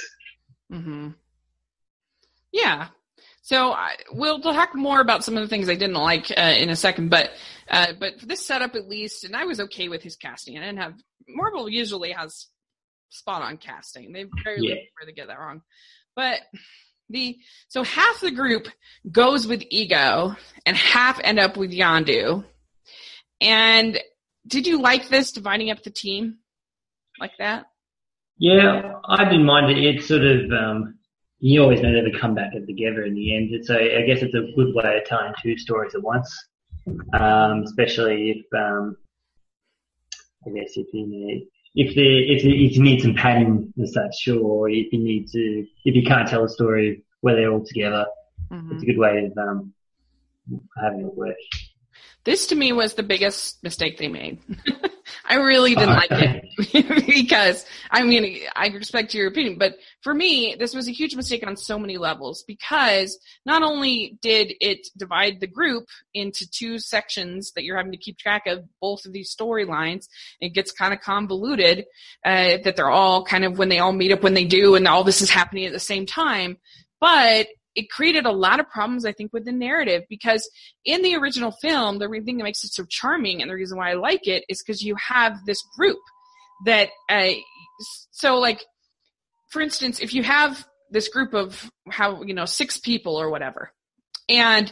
[0.71, 1.09] hmm
[2.51, 2.87] Yeah.
[3.41, 6.69] So I, we'll talk more about some of the things I didn't like uh, in
[6.69, 7.31] a second, but
[7.69, 10.57] uh, but for this setup at least, and I was okay with his casting.
[10.57, 10.93] I didn't have
[11.27, 12.47] Marvel usually has
[13.09, 14.11] spot on casting.
[14.13, 14.75] They very Yeah.
[14.75, 15.61] where they get that wrong,
[16.15, 16.39] but
[17.09, 18.67] the so half the group
[19.11, 22.45] goes with Ego and half end up with Yondu.
[23.41, 23.99] And
[24.47, 26.39] did you like this dividing up the team
[27.19, 27.65] like that?
[28.37, 29.83] Yeah, I didn't mind it.
[29.83, 30.95] It's sort of um
[31.39, 33.65] you always know they would come back together in the end.
[33.65, 36.29] So I guess it's a good way of telling two stories at once.
[37.13, 38.97] Um, especially if um
[40.45, 43.93] I guess if you need if the if you, if you need some padding as
[43.93, 47.51] such, sure, or if you need to if you can't tell a story where they're
[47.51, 48.05] all together,
[48.51, 48.73] Mhm.
[48.73, 49.73] it's a good way of um
[50.81, 51.35] having it work.
[52.23, 54.39] This to me was the biggest mistake they made.
[55.29, 60.55] I really didn't like it because I mean I respect your opinion, but for me
[60.57, 65.39] this was a huge mistake on so many levels because not only did it divide
[65.39, 69.35] the group into two sections that you're having to keep track of both of these
[69.35, 70.07] storylines,
[70.41, 71.85] it gets kind of convoluted
[72.25, 74.87] uh, that they're all kind of when they all meet up when they do and
[74.87, 76.57] all this is happening at the same time,
[76.99, 80.49] but it created a lot of problems, I think, with the narrative because
[80.85, 83.91] in the original film, the thing that makes it so charming and the reason why
[83.91, 85.99] I like it is because you have this group
[86.65, 87.31] that, uh,
[88.11, 88.63] so like,
[89.49, 93.71] for instance, if you have this group of how, you know, six people or whatever,
[94.27, 94.71] and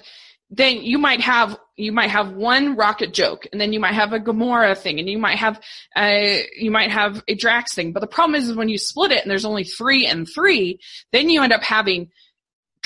[0.49, 4.13] then you might have you might have one rocket joke and then you might have
[4.13, 5.59] a Gamora thing and you might have
[5.95, 9.11] uh you might have a Drax thing but the problem is, is when you split
[9.11, 10.79] it and there's only three and three
[11.11, 12.09] then you end up having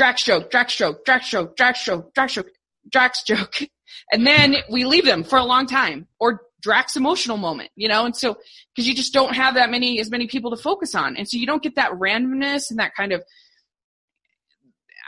[0.01, 2.47] Drax joke, Drax joke, Drax joke, Drax joke, Drax joke,
[2.91, 3.61] Drax joke.
[4.13, 6.07] And then we leave them for a long time.
[6.19, 8.05] Or Drax emotional moment, you know?
[8.05, 8.33] And so,
[8.75, 11.15] cause you just don't have that many, as many people to focus on.
[11.17, 13.21] And so you don't get that randomness and that kind of,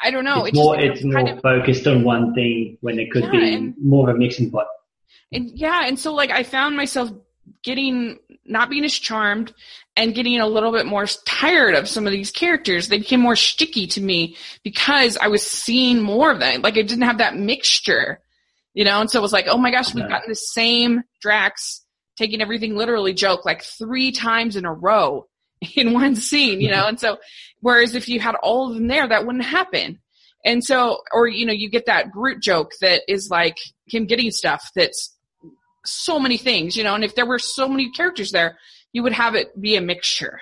[0.04, 0.46] I don't know.
[0.46, 3.54] it's it more it's more of- focused on one thing when it could Yeah, be
[3.56, 4.68] and- more of a mixing pot.
[5.32, 7.10] and yeah, and so like I found myself
[7.64, 9.54] getting not being as charmed
[9.96, 12.88] and getting a little bit more tired of some of these characters.
[12.88, 16.62] They became more sticky to me because I was seeing more of them.
[16.62, 18.20] Like I didn't have that mixture,
[18.74, 19.00] you know.
[19.00, 21.84] And so it was like, oh my gosh, we've gotten the same Drax
[22.18, 25.28] taking everything literally joke like three times in a row
[25.76, 26.88] in one scene, you know.
[26.88, 27.18] and so,
[27.62, 30.00] whereas if you had all of them there, that wouldn't happen.
[30.46, 34.32] And so, or you know, you get that Groot joke that is like him getting
[34.32, 35.16] stuff that's
[35.86, 38.58] so many things, you know, and if there were so many characters there,
[38.92, 40.40] you would have it be a mixture.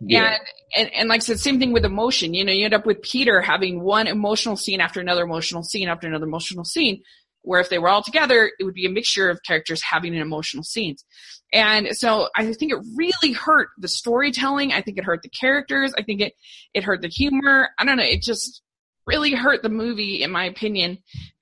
[0.00, 0.24] Yeah.
[0.24, 0.40] And,
[0.76, 2.34] and, and like I said, same thing with emotion.
[2.34, 5.88] You know, you end up with Peter having one emotional scene after another emotional scene
[5.88, 7.02] after another emotional scene,
[7.42, 10.20] where if they were all together, it would be a mixture of characters having an
[10.20, 11.04] emotional scenes.
[11.52, 14.72] And so I think it really hurt the storytelling.
[14.72, 15.94] I think it hurt the characters.
[15.96, 16.34] I think it,
[16.74, 17.70] it hurt the humor.
[17.78, 18.04] I don't know.
[18.04, 18.62] It just
[19.06, 20.98] really hurt the movie, in my opinion,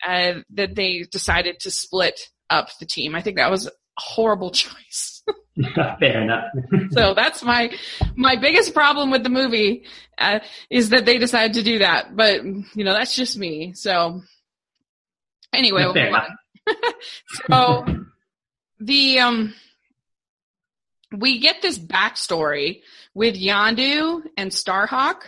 [0.07, 3.14] uh, that they decided to split up the team.
[3.14, 5.22] I think that was a horrible choice.
[5.74, 6.44] Fair enough.
[6.90, 7.70] so that's my
[8.14, 9.84] my biggest problem with the movie
[10.18, 12.16] uh, is that they decided to do that.
[12.16, 13.72] But you know, that's just me.
[13.74, 14.22] So
[15.52, 16.74] anyway, we'll move on.
[17.48, 18.04] so
[18.80, 19.54] the um
[21.12, 22.82] we get this backstory
[23.14, 25.22] with Yondu and Starhawk.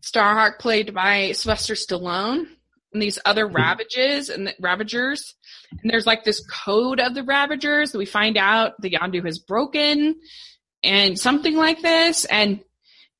[0.00, 2.46] Starhawk played by Sylvester Stallone
[2.92, 3.56] and these other hmm.
[3.56, 5.34] ravages and the ravagers.
[5.82, 9.38] And there's like this code of the ravagers that we find out the Yondu has
[9.38, 10.16] broken
[10.82, 12.24] and something like this.
[12.24, 12.60] And,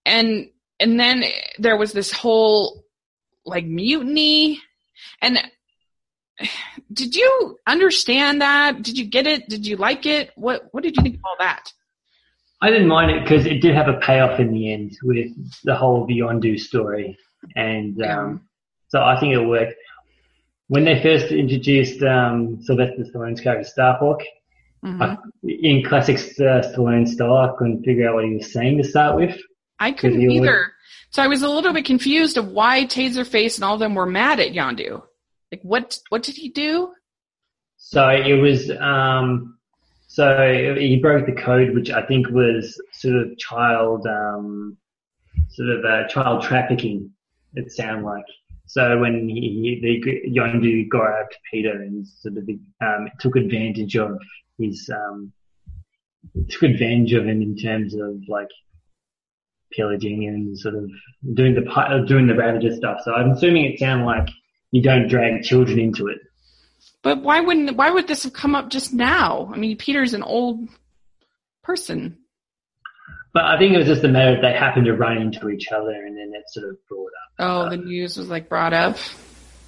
[0.05, 1.25] and, and then
[1.59, 2.85] there was this whole
[3.45, 4.61] like mutiny
[5.23, 5.39] and
[6.93, 8.83] did you understand that?
[8.83, 9.49] Did you get it?
[9.49, 10.33] Did you like it?
[10.37, 11.73] What, what did you think of all that?
[12.61, 15.29] I didn't mind it because it did have a payoff in the end with
[15.65, 17.19] the whole Yondu story.
[17.55, 18.49] And, um,
[18.89, 19.75] so I think it worked.
[20.69, 24.23] When they first introduced um, Sylvester Stallone's character Starhawk,
[24.85, 25.03] mm-hmm.
[25.03, 28.85] I, in classic uh, Stallone style, I couldn't figure out what he was saying to
[28.85, 29.39] start with.
[29.79, 30.73] I couldn't either.
[31.11, 34.07] so I was a little bit confused of why Taserface and all of them were
[34.07, 35.03] mad at Yondu.
[35.53, 36.93] Like, what what did he do?
[37.77, 39.59] So it was um,
[40.09, 44.77] so he broke the code, which I think was sort of child um,
[45.51, 47.11] sort of uh, child trafficking.
[47.55, 48.25] It sounded like.
[48.67, 52.49] So when he, the Yondu grabbed Peter and sort of
[52.81, 54.19] um, took advantage of
[54.59, 55.33] his, um,
[56.49, 58.49] took advantage of him in terms of like
[59.73, 60.91] pillaging and sort of
[61.35, 63.01] doing the uh, doing the Ravager stuff.
[63.05, 64.29] So I'm assuming it sounded like
[64.73, 66.19] you don't drag children into it.
[67.03, 69.51] But why wouldn't why would this have come up just now?
[69.53, 70.69] I mean, Peter's an old
[71.63, 72.19] person.
[73.37, 75.71] But I think it was just a matter of they happened to run into each
[75.71, 77.35] other and then it sort of brought up.
[77.39, 78.97] Oh, the news was like brought up.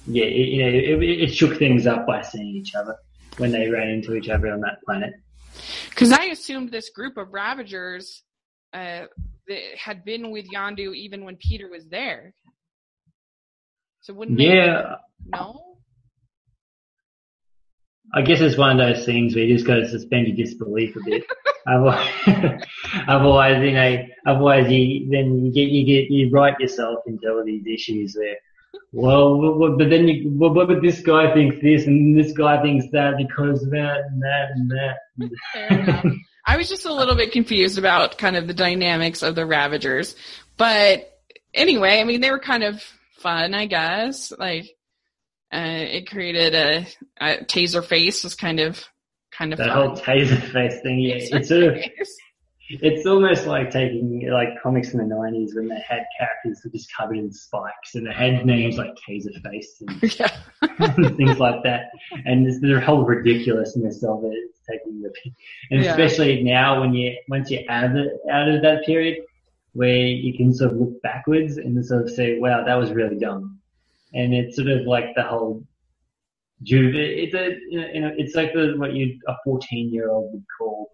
[0.07, 2.95] Yeah, it, you know, it, it shook things up by seeing each other
[3.37, 5.13] when they ran into each other on that planet.
[5.87, 8.23] Because I assumed this group of Ravagers
[8.73, 9.03] uh,
[9.77, 12.33] had been with Yondu even when Peter was there.
[14.01, 14.95] So wouldn't yeah.
[15.25, 15.68] They, no.
[18.13, 20.95] I guess it's one of those things where you just got to suspend your disbelief
[20.95, 21.23] a bit.
[21.67, 22.09] otherwise,
[23.07, 27.43] otherwise, you know, otherwise you then you get you get you write yourself into all
[27.45, 28.37] these issues there.
[28.91, 33.17] Well, but then you, well, but this guy thinks this and this guy thinks that
[33.17, 35.29] because of that and that and that.
[35.53, 36.05] Fair enough.
[36.45, 40.15] I was just a little bit confused about kind of the dynamics of the Ravagers,
[40.57, 41.11] but
[41.53, 42.81] anyway, I mean, they were kind of
[43.17, 44.31] fun, I guess.
[44.37, 44.69] Like,
[45.53, 46.87] uh, it created a,
[47.19, 48.83] a taser face was kind of
[49.31, 49.87] kind of that fun.
[49.87, 50.99] whole taser face thing.
[50.99, 51.77] Yeah, it's sort of
[52.69, 56.93] it's almost like taking like comics in the nineties when they had characters that just
[56.95, 61.15] covered in spikes and they had names like Taser Face and yeah.
[61.17, 61.89] things like that.
[62.25, 64.33] And there's the whole ridiculousness of it.
[64.33, 65.11] It's taking the
[65.71, 65.91] and yeah.
[65.91, 69.17] especially now when you once you're out of the, out of that period
[69.73, 73.17] where you can sort of look backwards and sort of say, wow, that was really
[73.17, 73.58] dumb
[74.13, 75.63] and it's sort of like the whole
[76.63, 76.95] Juve.
[76.95, 80.91] It's a you know it's like the, what you a fourteen year old would call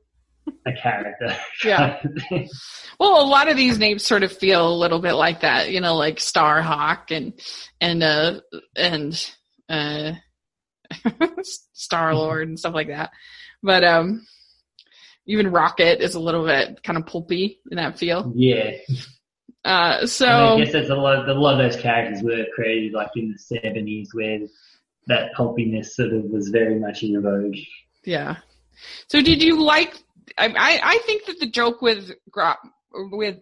[0.66, 1.36] a character.
[1.64, 2.02] yeah.
[3.00, 5.82] well, a lot of these names sort of feel a little bit like that, you
[5.82, 7.34] know, like Starhawk and
[7.82, 8.42] and uh
[8.76, 9.34] and
[9.70, 10.14] uh
[11.74, 13.12] Star Lord and stuff like that.
[13.64, 14.26] But um
[15.28, 18.32] even Rocket is a little bit kind of pulpy in that feel.
[18.36, 18.72] Yeah.
[19.66, 21.18] Uh, so I guess there's a lot.
[21.18, 24.42] Of, a lot of those characters were created like in the seventies, where
[25.08, 27.56] that pulpiness sort of was very much in vogue.
[28.04, 28.38] Yeah.
[29.08, 29.96] So did you like?
[30.38, 32.12] I I think that the joke with
[32.94, 33.38] with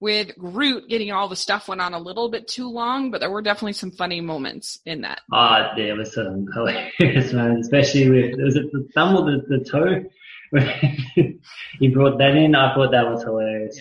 [0.00, 3.30] with Groot getting all the stuff went on a little bit too long, but there
[3.30, 5.20] were definitely some funny moments in that.
[5.32, 9.58] Ah, uh, there was some hilarious moments, especially with was it the thumb or the,
[9.58, 10.04] the toe
[11.78, 12.54] he brought that in.
[12.54, 13.78] I thought that was hilarious.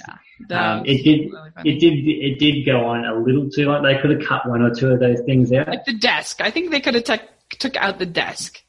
[0.50, 0.74] Yeah.
[0.74, 1.32] Um, was it did.
[1.32, 1.52] really.
[1.76, 1.94] It did.
[2.08, 3.84] It did go on a little too long.
[3.84, 5.68] They could have cut one or two of those things out.
[5.68, 6.42] like the desk.
[6.42, 7.22] I think they could have took
[7.60, 8.60] took out the desk.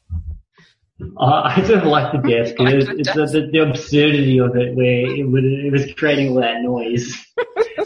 [1.17, 2.59] Uh, I sort of like the desk.
[2.59, 3.33] Like It's, the it's desk.
[3.33, 7.15] The, the absurdity of it, where it, would, it was creating all that noise.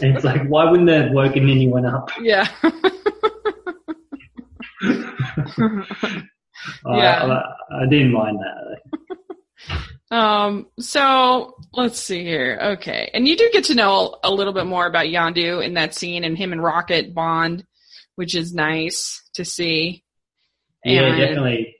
[0.00, 2.10] and it's like, why wouldn't they have woken anyone up?
[2.20, 2.48] Yeah.
[6.86, 7.24] I- Yeah.
[7.70, 9.78] I, I didn't mind that.
[10.10, 12.58] Um, so let's see here.
[12.78, 13.10] Okay.
[13.14, 16.24] And you do get to know a little bit more about Yondu in that scene
[16.24, 17.64] and him and Rocket bond,
[18.14, 20.04] which is nice to see.
[20.84, 21.76] Yeah, And- definitely.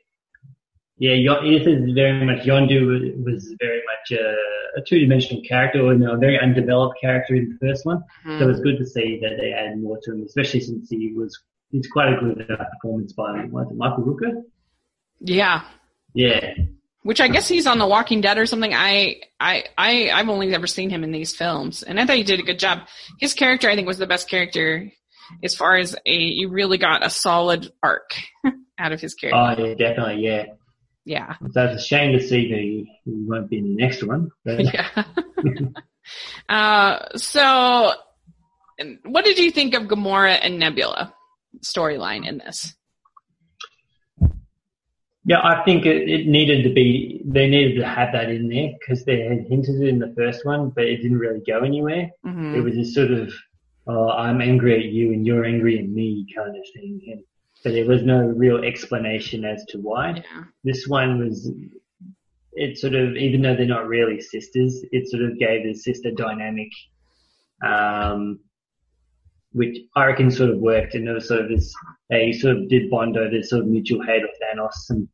[0.96, 4.36] Yeah, this is very much Yondu was very much a,
[4.78, 8.02] a two-dimensional character, or you know, a very undeveloped character in the first one.
[8.22, 8.38] Hmm.
[8.38, 11.36] So it's good to see that they add more to him, especially since he was
[11.72, 14.44] it's quite a good uh, performance by what, is it, Michael Rooker.
[15.18, 15.64] Yeah.
[16.14, 16.54] Yeah,
[17.04, 18.74] Which I guess he's on The Walking Dead or something.
[18.74, 22.24] I, I, I, I've only ever seen him in these films, and I thought he
[22.24, 22.88] did a good job.
[23.20, 24.90] His character, I think, was the best character
[25.42, 28.14] as far as a you really got a solid arc
[28.78, 29.38] out of his character.
[29.38, 30.44] oh yeah, definitely, yeah.
[31.04, 34.02] yeah, So it's a shame to see that he, he won't be in the next
[34.02, 34.30] one.
[34.44, 35.04] But yeah.
[36.48, 37.92] uh, so,
[39.04, 41.14] what did you think of Gamora and Nebula
[41.62, 42.74] storyline in this?
[45.26, 48.72] Yeah, I think it, it needed to be they needed to have that in there
[48.78, 52.10] because they had hinted it in the first one, but it didn't really go anywhere.
[52.22, 53.32] hmm It was just sort of,
[53.86, 57.00] oh, I'm angry at you and you're angry at me kind of thing.
[57.10, 57.24] And,
[57.62, 60.10] but there was no real explanation as to why.
[60.16, 60.44] Yeah.
[60.62, 61.50] This one was,
[62.52, 66.10] it sort of, even though they're not really sisters, it sort of gave the sister
[66.10, 66.68] dynamic,
[67.64, 68.40] um,
[69.54, 70.94] which I reckon sort of worked.
[70.94, 71.74] And there was sort of this,
[72.10, 75.08] they sort of did bond over this sort of mutual hate of Thanos and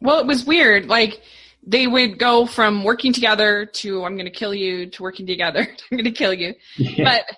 [0.00, 0.86] Well, it was weird.
[0.86, 1.20] Like
[1.66, 5.64] they would go from working together to "I'm going to kill you" to working together
[5.64, 7.36] to "I'm going to kill you." yeah, But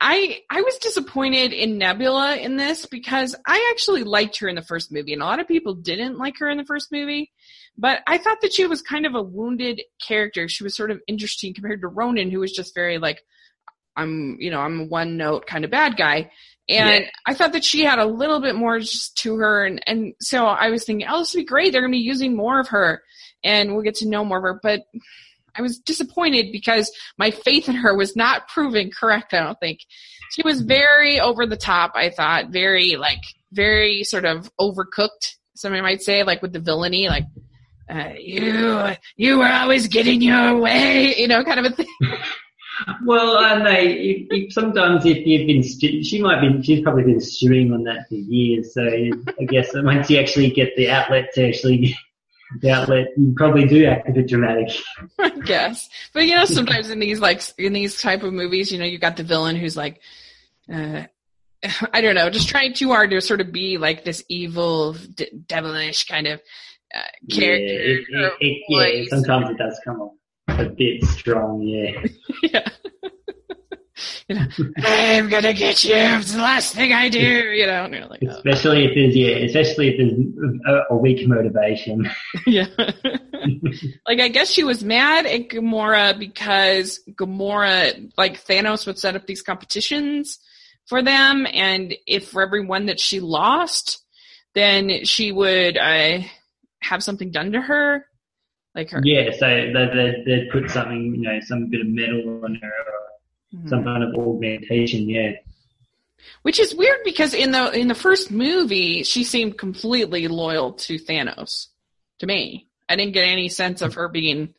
[0.00, 4.62] I I was disappointed in Nebula in this because I actually liked her in the
[4.62, 7.32] first movie, and a lot of people didn't like her in the first movie.
[7.76, 10.48] But I thought that she was kind of a wounded character.
[10.48, 13.22] She was sort of interesting compared to Ronan, who was just very like,
[13.98, 16.30] I'm you know I'm a one note kind of bad guy.
[16.70, 17.10] And Yeah.
[17.26, 20.46] I thought that she had a little bit more just to her, and and so
[20.46, 21.72] I was thinking, oh, this would be great.
[21.72, 23.02] They're going to be using more of her,
[23.42, 24.60] and we'll get to know more of her.
[24.62, 24.82] But
[25.56, 29.34] I was disappointed because my faith in her was not proven correct.
[29.34, 29.80] I don't think
[30.30, 31.92] she was very over the top.
[31.94, 33.22] I thought very like
[33.52, 35.36] very sort of overcooked.
[35.54, 37.24] Somebody might say like with the villainy, like
[37.90, 41.86] uh, you you were always getting your way, you know, kind of a thing.
[43.04, 45.62] Well, and they if, if sometimes if you've been
[46.02, 48.74] she might be she's probably been stewing on that for years.
[48.74, 51.96] So I guess once you actually get the outlet to actually
[52.60, 54.74] the outlet, you probably do act a bit dramatic.
[55.18, 55.88] I guess.
[56.12, 58.98] But you know, sometimes in these like in these type of movies, you know, you
[58.98, 60.00] got the villain who's like,
[60.72, 61.04] uh,
[61.92, 65.30] I don't know, just trying too hard to sort of be like this evil, d-
[65.46, 66.40] devilish kind of
[66.94, 67.00] uh,
[67.30, 67.64] character.
[67.64, 70.12] Yeah, it, it, it, yeah, sometimes it does come off
[70.58, 71.62] a bit strong.
[71.62, 72.04] Yeah,
[72.42, 72.68] yeah.
[74.28, 74.46] you know,
[74.78, 75.94] I'm gonna get you.
[75.94, 77.18] It's the last thing I do.
[77.18, 81.26] You know, you're like, oh, especially if there's yeah, especially if there's a, a weak
[81.26, 82.08] motivation.
[82.46, 82.66] yeah.
[84.06, 89.26] like I guess she was mad at Gamora because Gamora, like Thanos, would set up
[89.26, 90.38] these competitions
[90.86, 94.04] for them, and if for every one that she lost,
[94.54, 96.20] then she would uh,
[96.80, 98.06] have something done to her,
[98.78, 99.00] like her.
[99.04, 103.58] Yeah, so they they put something you know some bit of metal on her or
[103.58, 103.68] Mhm.
[103.68, 105.08] some kind of augmentation.
[105.08, 105.32] Yeah.
[106.42, 110.98] Which is weird because in the in the first movie, she seemed completely loyal to
[110.98, 111.66] Thanos.
[112.20, 114.54] To me, I didn't get any sense of her being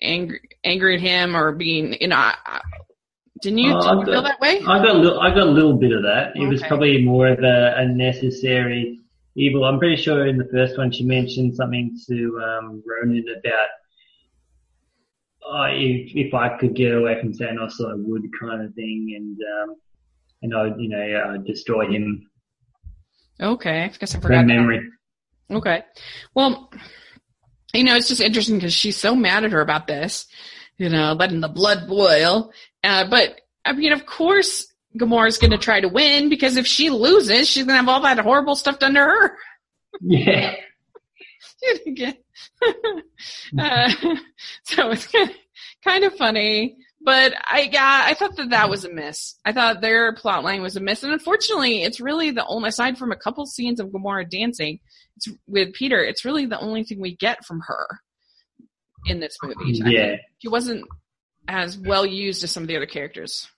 [0.00, 2.16] angry angry at him or being you know.
[2.16, 2.60] I, I,
[3.42, 4.60] didn't you, Oh, did you I feel got- that way?
[4.60, 6.32] I got a little, I got a little bit of that.
[6.36, 9.00] It was probably more of a, a necessary
[9.36, 9.64] evil.
[9.64, 13.68] I'm pretty sure in the first one she mentioned something to um, Ronan about
[15.44, 19.38] oh, if if I could get away from Thanos, I would kind of thing, and
[19.70, 19.76] um,
[20.42, 22.26] and I you know uh, destroy him
[23.40, 24.40] Okay, I guess I forgot.
[24.40, 24.54] from that.
[24.54, 24.88] memory.
[25.50, 25.82] Okay.
[26.34, 26.70] Well,
[27.72, 30.26] you know, it's just interesting because she's so mad at her about this,
[30.76, 32.52] you know, letting the blood boil.
[32.84, 34.66] Uh, but, I mean, of course,
[34.96, 38.02] Gamora's going to try to win because if she loses, she's going to have all
[38.02, 39.36] that horrible stuff done to her.
[40.00, 40.54] Yeah.
[43.58, 43.90] Uh,
[44.64, 45.08] so it's
[45.84, 49.34] kind of funny, But I yeah, I thought that that was a miss.
[49.44, 52.96] I thought their plot line was a miss, and unfortunately, it's really the only aside
[52.96, 54.80] from a couple scenes of Gamora dancing
[55.46, 58.00] with Peter, it's really the only thing we get from her
[59.06, 59.72] in this movie.
[59.72, 60.86] Yeah, she wasn't
[61.48, 63.48] as well used as some of the other characters.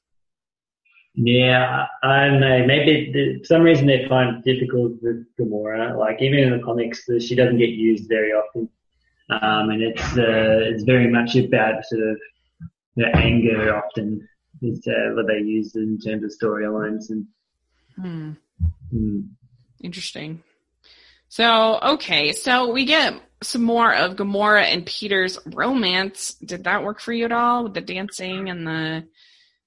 [1.14, 2.66] Yeah, I don't know.
[2.66, 5.98] Maybe the, for some reason they find it difficult with Gamora.
[5.98, 8.68] Like even in the comics, she doesn't get used very often,
[9.28, 12.18] um, and it's uh, it's very much about sort of
[12.96, 14.26] the anger often
[14.62, 17.26] is uh, what they use in terms of storylines and.
[17.96, 18.32] Hmm.
[18.90, 19.20] Hmm.
[19.82, 20.42] Interesting.
[21.28, 26.34] So okay, so we get some more of Gamora and Peter's romance.
[26.34, 29.08] Did that work for you at all with the dancing and the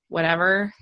[0.07, 0.73] whatever?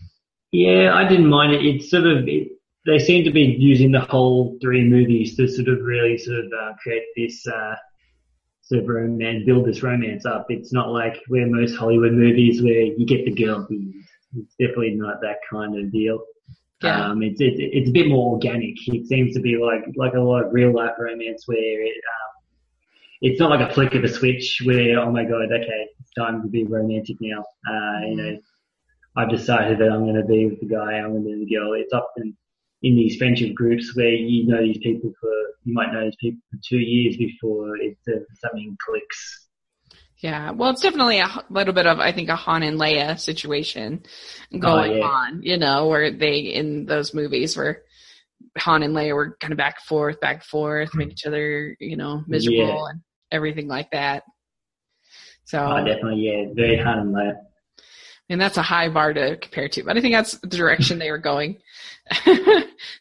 [0.54, 1.66] Yeah, I didn't mind it.
[1.66, 2.49] It's sort of it,
[2.86, 6.45] they seem to be using the whole three movies to sort of really sort of
[6.45, 7.76] uh, create this uh,
[8.62, 10.45] sort of romance, build this romance up.
[10.49, 13.68] It's not like where most Hollywood movies where you get the girl.
[13.70, 16.20] It's definitely not that kind of deal.
[16.84, 17.08] Yeah.
[17.08, 18.76] Um, it's, it's it's a bit more organic.
[18.88, 22.43] It seems to be like like a lot of real life romance where it, um,
[23.22, 26.43] it's not like a flick of a switch where oh my god, okay, it's time
[26.43, 27.39] to be romantic now.
[27.68, 28.38] Uh, you know,
[29.16, 31.47] I've decided that I'm going to be with the guy, I'm going to be with
[31.49, 31.74] the girl.
[31.74, 32.36] It's often
[32.82, 35.32] in these friendship groups where you know these people for,
[35.64, 39.47] you might know these people for two years before it, uh, something clicks.
[40.18, 44.03] Yeah, well, it's definitely a little bit of, I think, a Han and Leia situation
[44.57, 45.03] going Oh, yeah.
[45.05, 47.82] on, you know, where they, in those movies where
[48.57, 51.76] Han and Leia were kind of back and forth, back and forth, make each other,
[51.80, 52.89] you know, miserable Yeah.
[52.91, 53.01] and
[53.32, 54.24] everything like that.
[55.45, 57.32] So, Oh, definitely, yeah, very Han and low.
[58.34, 61.12] And that's a high bar to compare to, but I think that's the direction they
[61.12, 61.60] were going.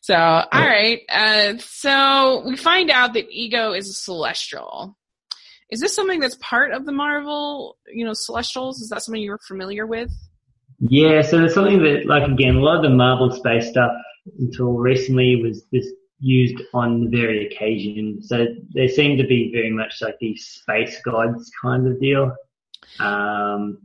[0.03, 1.01] so, all right.
[1.09, 4.97] Uh, so we find out that Ego is a celestial.
[5.70, 8.80] Is this something that's part of the Marvel, you know, celestials?
[8.83, 10.12] Is that something you're familiar with?
[10.80, 13.93] Yeah, so it's something that, like again, a lot of the Marvel space stuff
[14.39, 15.87] until recently was this
[16.20, 18.20] used on the very occasion.
[18.22, 22.37] So they seem to be very much like these space gods kind of deal.
[23.01, 23.78] Um,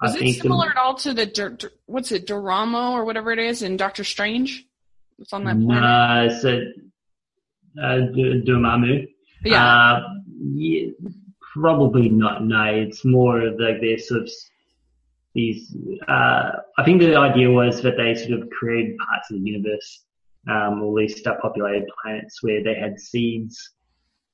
[0.00, 3.04] Was I it the- similar at all to the Dur- Dur- what's it, Doramo or
[3.04, 4.66] whatever it is in Doctor Strange?
[5.18, 5.84] It's on that planet.
[5.84, 6.60] Uh, so,
[7.82, 9.06] uh, D- Dormammu.
[9.44, 9.64] yeah.
[9.66, 10.02] Uh,
[10.42, 10.88] yeah,
[11.52, 12.44] probably not.
[12.44, 14.30] No, it's more of like their sort of
[15.34, 15.76] these.
[16.08, 20.04] Uh, I think the idea was that they sort of created parts of the universe,
[20.48, 23.72] um, or at least populated planets where they had seeds.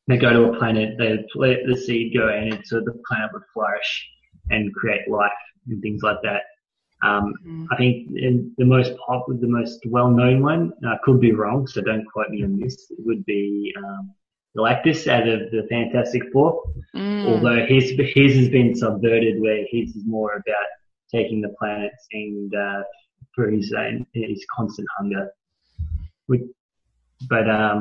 [0.08, 3.30] They go to a planet, they let the seed go, and it, so the planet
[3.32, 4.08] would flourish
[4.50, 5.32] and create life
[5.68, 6.42] and things like that.
[7.02, 7.66] Um, Mm.
[7.70, 11.80] I think in the most pop, the most well-known one, uh, could be wrong, so
[11.82, 14.10] don't quote me on this, would be um,
[14.56, 16.62] Galactus out of the Fantastic Four.
[16.94, 17.26] Mm.
[17.28, 20.68] Although his his has been subverted, where his is more about
[21.12, 22.82] taking the planets and uh,
[23.34, 25.30] for his own, his constant hunger.
[26.26, 26.48] Which-
[27.28, 27.78] But um,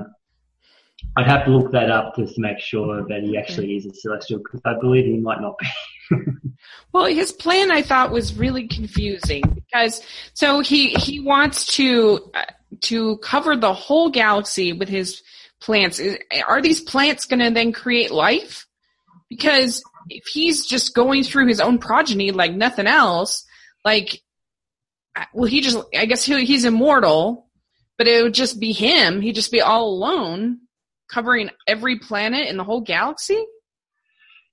[1.18, 3.94] I'd have to look that up just to make sure that he actually is a
[3.94, 5.68] celestial, because I believe he might not be.
[6.94, 10.02] Well, his plan I thought was really confusing because
[10.34, 12.44] so he he wants to uh,
[12.84, 15.22] to cover the whole galaxy with his
[15.60, 16.02] plants.
[16.48, 18.66] Are these plants going to then create life?
[19.30, 23.46] Because if he's just going through his own progeny like nothing else,
[23.84, 24.22] like
[25.34, 27.50] well, he just I guess he, he's immortal,
[27.98, 29.20] but it would just be him.
[29.20, 30.60] He'd just be all alone,
[31.10, 33.44] covering every planet in the whole galaxy.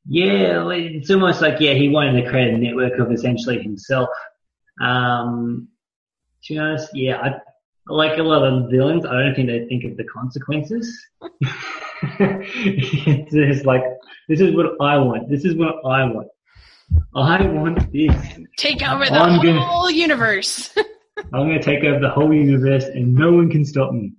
[0.07, 4.09] Yeah, it's almost like yeah, he wanted to create a network of essentially himself.
[4.81, 5.69] Um,
[6.45, 7.35] to be honest, yeah, I
[7.87, 9.07] like a lot of villains.
[9.07, 11.07] I don't think they think of the consequences.
[12.19, 13.83] it's just like
[14.29, 15.29] this is what I want.
[15.29, 16.29] This is what I want.
[17.15, 18.15] I want this.
[18.57, 20.77] Take over the I'm gonna- whole universe.
[21.33, 24.15] I'm going to take over the whole universe, and no one can stop me.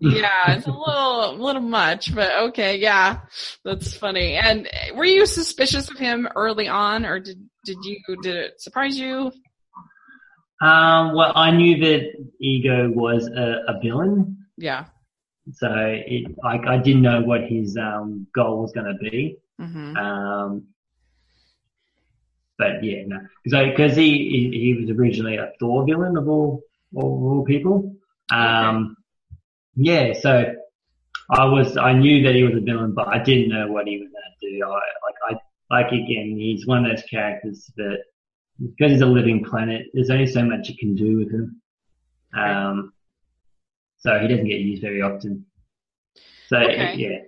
[0.00, 3.20] Yeah, it's a little, a little much, but okay, yeah,
[3.64, 4.34] that's funny.
[4.34, 8.98] And were you suspicious of him early on, or did did you did it surprise
[8.98, 9.32] you?
[10.60, 14.86] Um, well, I knew that Ego was a, a villain, Yeah.
[15.52, 19.36] so it, I, I didn't know what his um, goal was going to be.
[19.60, 20.64] hmm Um,
[22.58, 26.60] but yeah, no, because he, he he was originally a Thor villain of all
[26.92, 27.94] all, all people.
[28.32, 28.96] Um,
[29.78, 30.54] yeah, so
[31.30, 33.98] I was I knew that he was a villain, but I didn't know what he
[33.98, 34.64] was going to do.
[34.64, 37.98] I like I like again, he's one of those characters that
[38.60, 41.62] because he's a living planet, there's only so much you can do with him.
[42.36, 42.92] Um,
[43.98, 45.46] so he doesn't get used very often.
[46.48, 46.94] So Okay.
[46.96, 47.18] yeah,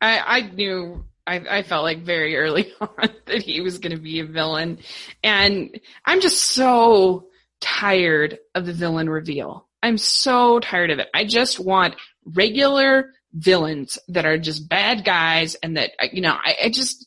[0.00, 4.02] I I knew I, I felt like very early on that he was going to
[4.02, 4.78] be a villain.
[5.22, 7.28] And I'm just so
[7.60, 9.68] tired of the villain reveal.
[9.82, 11.08] I'm so tired of it.
[11.14, 16.56] I just want regular villains that are just bad guys and that, you know, I,
[16.64, 17.06] I just,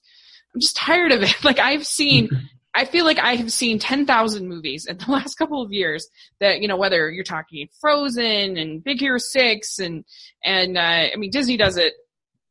[0.53, 1.35] I'm just tired of it.
[1.43, 2.29] Like I've seen,
[2.75, 6.07] I feel like I have seen 10,000 movies in the last couple of years
[6.39, 10.05] that, you know, whether you're talking Frozen and Big Hero 6 and,
[10.43, 11.93] and, uh, I mean, Disney does it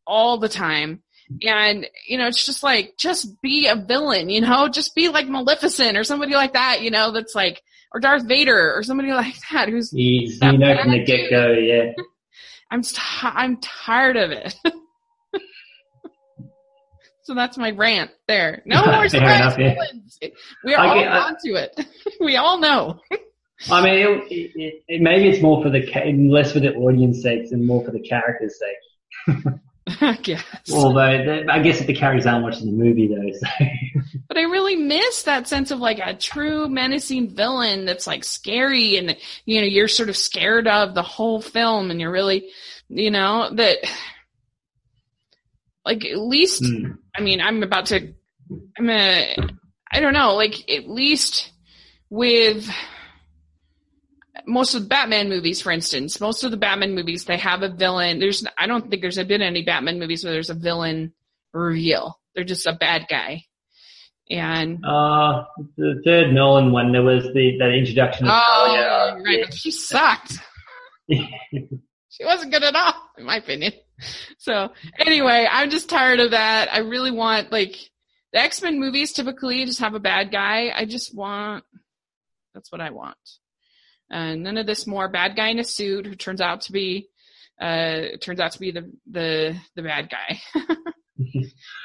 [0.07, 1.03] all the time.
[1.45, 5.27] And, you know, it's just like, just be a villain, you know, just be like
[5.27, 7.63] Maleficent or somebody like that, you know, that's like,
[7.95, 9.91] or Darth Vader or somebody like that who's.
[9.91, 11.93] He's, you know, from the get go, yeah.
[12.71, 14.55] I'm, t- I'm tired of it.
[17.23, 18.63] so that's my rant there.
[18.65, 19.75] No more surprise yeah.
[20.65, 21.87] We're all get, onto it.
[22.19, 22.99] we all know.
[23.71, 25.83] I mean, it, it, it, maybe it's more for the,
[26.31, 29.45] less for the audience sakes and more for the character's sake.
[30.01, 30.45] I guess.
[30.73, 31.01] Although,
[31.51, 33.67] I guess if the characters aren't watching the movie though, so.
[34.29, 38.97] But I really miss that sense of like a true menacing villain that's like scary
[38.97, 42.49] and, you know, you're sort of scared of the whole film and you're really,
[42.89, 43.79] you know, that,
[45.85, 46.97] like at least, mm.
[47.15, 48.15] I mean, I'm about to,
[48.79, 49.37] I'm a,
[49.91, 51.53] I don't know, like at least
[52.09, 52.71] with,
[54.47, 57.69] most of the Batman movies, for instance, most of the Batman movies, they have a
[57.69, 58.19] villain.
[58.19, 61.13] There's, I don't think there's been any Batman movies where there's a villain
[61.53, 62.19] reveal.
[62.35, 63.45] They're just a bad guy.
[64.31, 65.45] And uh,
[65.77, 68.27] the third Nolan one, there was the that introduction.
[68.27, 69.23] Of oh, Talia.
[69.23, 70.39] right, but she sucked.
[71.11, 73.73] she wasn't good at all, in my opinion.
[74.39, 76.73] So anyway, I'm just tired of that.
[76.73, 77.77] I really want like
[78.33, 80.73] the X Men movies typically just have a bad guy.
[80.75, 81.65] I just want
[82.55, 83.17] that's what I want.
[84.13, 87.09] Uh, none of this more bad guy in a suit who turns out to be
[87.61, 90.41] uh, turns out to be the the the bad guy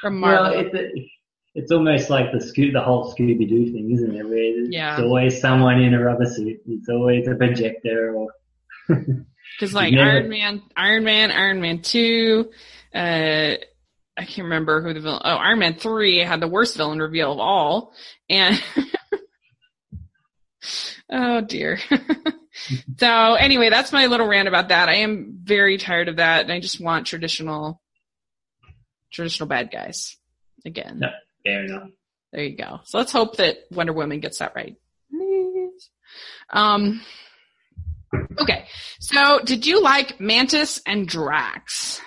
[0.02, 0.50] from Marvel.
[0.50, 1.10] Well, it's, a,
[1.54, 4.28] it's almost like the Sco- the whole Scooby Doo thing, isn't it?
[4.28, 4.38] Where
[4.70, 4.96] yeah.
[4.96, 6.60] there's always someone in a rubber suit.
[6.66, 8.28] It's always a projector or.
[9.58, 10.10] Because like never...
[10.10, 12.50] Iron Man, Iron Man, Iron Man two,
[12.94, 12.98] uh,
[14.18, 15.22] I can't remember who the villain.
[15.24, 17.92] Oh, Iron Man three had the worst villain reveal of all,
[18.28, 18.62] and
[21.10, 21.78] Oh dear.
[22.98, 24.88] so anyway, that's my little rant about that.
[24.88, 27.80] I am very tired of that and I just want traditional
[29.12, 30.16] traditional bad guys
[30.64, 30.98] again.
[31.00, 31.08] No,
[31.44, 31.88] fair enough.
[32.32, 32.80] There you go.
[32.84, 34.76] So let's hope that Wonder Woman gets that right.
[36.50, 37.00] Um
[38.40, 38.66] Okay.
[39.00, 42.00] So did you like Mantis and Drax?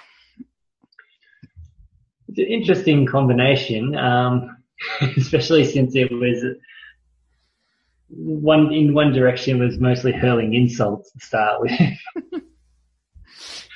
[2.27, 4.57] It's an interesting combination, um,
[5.17, 6.43] especially since it was
[8.13, 11.71] one in one direction was mostly hurling insults to start with.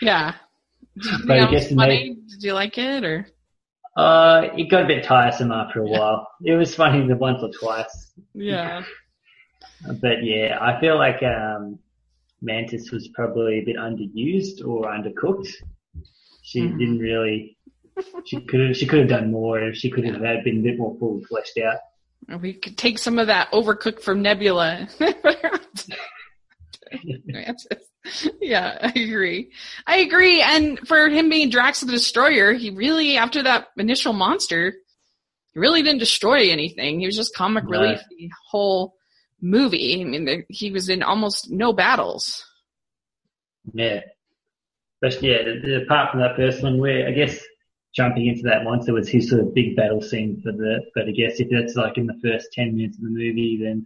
[0.02, 0.36] yeah.
[1.28, 2.16] But I guess funny?
[2.30, 3.28] Did you like it or?
[3.98, 6.26] Uh, it got a bit tiresome after a while.
[6.44, 8.14] It was funny the once or twice.
[8.34, 8.84] Yeah.
[10.02, 11.80] but yeah, I feel like um,
[12.42, 15.50] Mantis was probably a bit underused or undercooked.
[16.44, 16.78] She mm-hmm.
[16.78, 17.58] didn't really.
[18.26, 18.78] She could have.
[18.78, 19.74] She could have done more.
[19.74, 20.42] She could have yeah.
[20.44, 21.80] been a bit more fully fleshed out.
[22.28, 24.88] We could take some of that overcooked from Nebula.
[28.42, 29.52] yeah, I agree.
[29.86, 30.42] I agree.
[30.42, 34.74] And for him being Drax the Destroyer, he really, after that initial monster,
[35.54, 37.00] he really didn't destroy anything.
[37.00, 38.96] He was just comic relief the whole
[39.42, 40.02] movie.
[40.02, 42.44] I mean, he was in almost no battles.
[43.74, 44.02] Yeah.
[45.02, 45.42] But yeah,
[45.84, 47.40] apart from that first one, where I guess
[47.96, 51.12] jumping into that monster was his sort of big battle scene for the, but I
[51.12, 53.86] guess if that's like in the first 10 minutes of the movie, then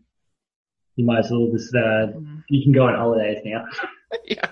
[0.96, 2.44] you might as well just, uh, mm.
[2.50, 3.66] you can go on holidays now.
[4.26, 4.48] yeah.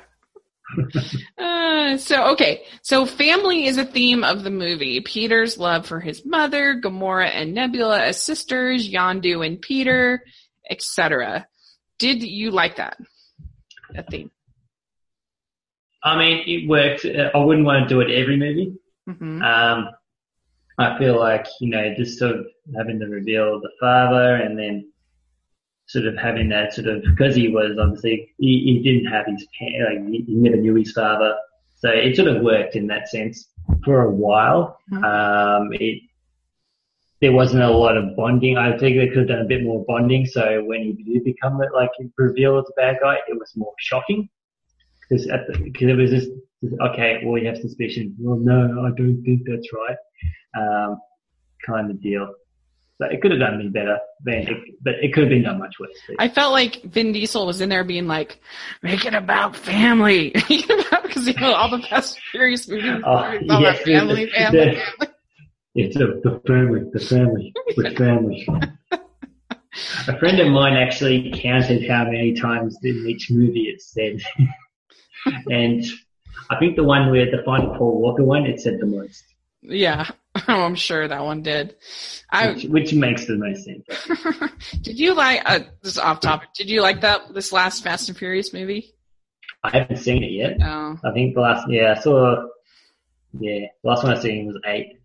[1.37, 4.99] uh, so okay, so family is a theme of the movie.
[5.01, 10.23] Peter's love for his mother, Gamora and Nebula as sisters, Yondu and Peter,
[10.69, 11.47] etc.
[11.99, 12.97] Did you like that?
[13.93, 14.29] That theme?
[16.03, 17.05] I mean, it worked.
[17.05, 18.77] I wouldn't want to do it every movie.
[19.07, 19.41] Mm-hmm.
[19.41, 19.89] Um,
[20.77, 22.45] I feel like, you know, just sort of
[22.75, 24.91] having the reveal of the father and then
[25.87, 29.45] sort of having that sort of, because he was obviously, he, he didn't have his,
[29.61, 31.35] like, he, he never knew his father.
[31.77, 33.49] So it sort of worked in that sense
[33.83, 34.79] for a while.
[34.91, 35.03] Mm-hmm.
[35.03, 36.03] Um, it,
[37.21, 38.57] there wasn't a lot of bonding.
[38.57, 40.25] I think they could have done a bit more bonding.
[40.25, 44.29] So when he did become like revealed as a bad guy, it was more shocking
[45.01, 46.29] because at because it was just
[46.63, 48.15] okay, well, you have suspicion.
[48.19, 49.97] Well, no, I don't think that's right.
[50.57, 50.99] Um,
[51.65, 52.33] kind of deal.
[52.99, 55.75] So it could have done me better, it, but it could have been done much
[55.79, 55.91] worse.
[56.17, 58.39] I felt like Vin Diesel was in there being like,
[58.81, 60.33] make it about family.
[61.07, 65.13] Because, you know, all the Fast Furious movies oh, yes, about family, family, the, family.
[65.73, 68.47] It's a, the family, the family, the family.
[70.07, 74.19] a friend of mine actually counted how many times in each movie it said.
[75.49, 75.85] and
[76.49, 79.23] I think the one where the final Paul Walker one, it said the most.
[79.61, 80.09] Yeah,
[80.47, 81.75] oh, I'm sure that one did.
[82.29, 83.85] I, which, which makes the most sense.
[84.81, 88.09] did you like, uh, this is off topic, did you like that, this last Fast
[88.09, 88.93] and Furious movie?
[89.63, 90.57] I haven't seen it yet.
[90.61, 90.97] Oh.
[91.03, 92.45] I think the last, yeah, I saw,
[93.39, 94.99] yeah, the last one I seen was eight.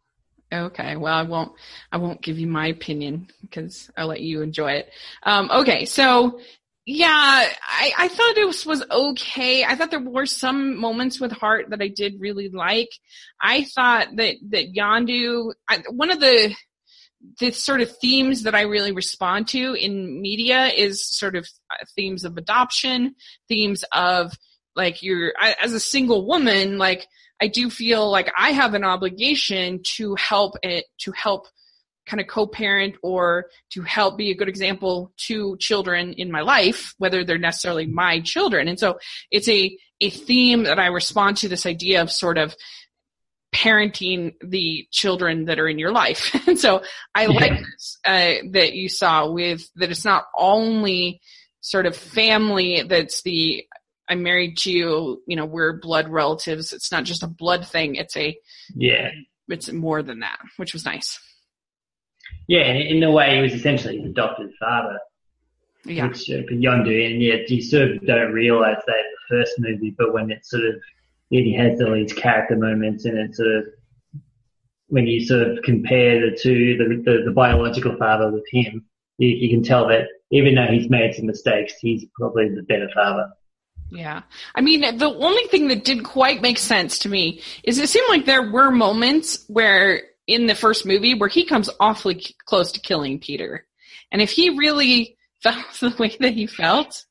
[0.53, 1.53] Okay, well, I won't,
[1.91, 4.93] I won't give you my opinion because I'll let you enjoy it.
[5.23, 6.41] Um, okay, so
[6.85, 9.65] yeah, I, I thought it was, was okay.
[9.65, 12.91] I thought there were some moments with heart that I did really like.
[13.41, 16.55] I thought that, that Yondu, I, one of the,
[17.39, 21.85] the sort of themes that I really respond to in media is sort of uh,
[21.95, 23.15] themes of adoption,
[23.49, 24.33] themes of
[24.75, 27.07] like you're, as a single woman, like
[27.41, 31.47] I do feel like I have an obligation to help it, to help
[32.07, 36.95] kind of co-parent or to help be a good example to children in my life,
[36.99, 38.69] whether they're necessarily my children.
[38.69, 38.99] And so
[39.31, 42.57] it's a, a theme that I respond to this idea of sort of
[43.55, 46.35] parenting the children that are in your life.
[46.49, 46.83] and so
[47.15, 47.29] I yeah.
[47.29, 51.21] like this, uh, that you saw with that it's not only
[51.61, 53.65] sort of family that's the
[54.09, 56.73] I'm married to you, you know, we're blood relatives.
[56.73, 57.95] It's not just a blood thing.
[57.95, 58.37] It's a
[58.75, 59.11] yeah.
[59.49, 61.21] It's more than that, which was nice.
[62.47, 64.99] Yeah, in a way, he was essentially his adopted father.
[65.85, 66.09] Yeah.
[66.09, 69.95] Which uh, Yondu, and yet you sort of don't realize that in the first movie,
[69.97, 70.77] but when it sort of
[71.31, 73.65] he has all these character moments, and it sort of
[74.89, 78.85] when you sort of compare the two, the the, the biological father with him,
[79.19, 82.89] you, you can tell that even though he's made some mistakes, he's probably the better
[82.95, 83.33] father.
[83.91, 84.23] Yeah.
[84.55, 88.09] I mean, the only thing that didn't quite make sense to me is it seemed
[88.09, 92.81] like there were moments where in the first movie where he comes awfully close to
[92.81, 93.67] killing Peter.
[94.11, 97.05] And if he really felt the way that he felt,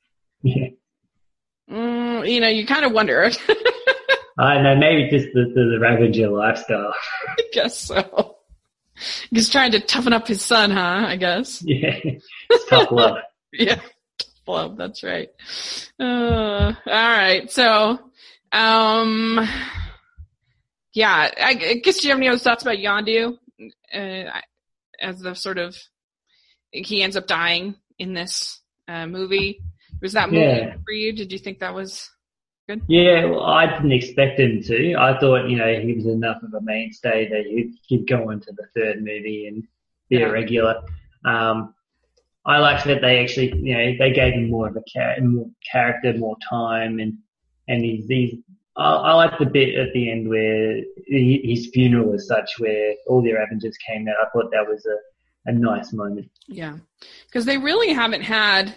[0.44, 0.70] yeah.
[1.70, 3.32] Mm, you know, you kind of wonder.
[4.38, 6.94] I know, maybe just the, the, the Ravager lifestyle.
[7.28, 8.38] I guess so.
[9.30, 11.06] He's trying to toughen up his son, huh?
[11.08, 11.64] I guess.
[11.68, 12.00] Yeah.
[12.50, 13.18] It's tough love.
[13.54, 13.76] yeah.
[14.18, 15.30] Tough love, that's right.
[16.00, 17.50] Uh, all right.
[17.52, 18.00] So,
[18.52, 19.48] um,
[20.94, 23.38] yeah, I, I guess do you have any other thoughts about Yondu?
[23.94, 24.40] Uh,
[25.00, 25.76] as the sort of
[26.72, 29.62] he ends up dying in this uh, movie.
[30.02, 30.76] Was that movie yeah.
[30.86, 31.14] for you?
[31.14, 32.10] Did you think that was
[32.68, 32.82] good?
[32.88, 34.96] Yeah, well, I didn't expect him to.
[34.96, 38.52] I thought you know he was enough of a mainstay that he'd, he'd go into
[38.52, 39.64] the third movie and
[40.10, 40.28] be yeah.
[40.28, 40.82] a regular.
[41.26, 41.76] Um,
[42.44, 45.50] I liked that they actually, you know, they gave him more of a char- more
[45.72, 47.18] character, more time, and
[47.68, 48.36] and he's, he's
[48.82, 52.94] I, I like the bit at the end where he, his funeral was such, where
[53.08, 54.16] all the Avengers came out.
[54.22, 56.30] I thought that was a, a nice moment.
[56.48, 56.78] Yeah,
[57.28, 58.76] because they really haven't had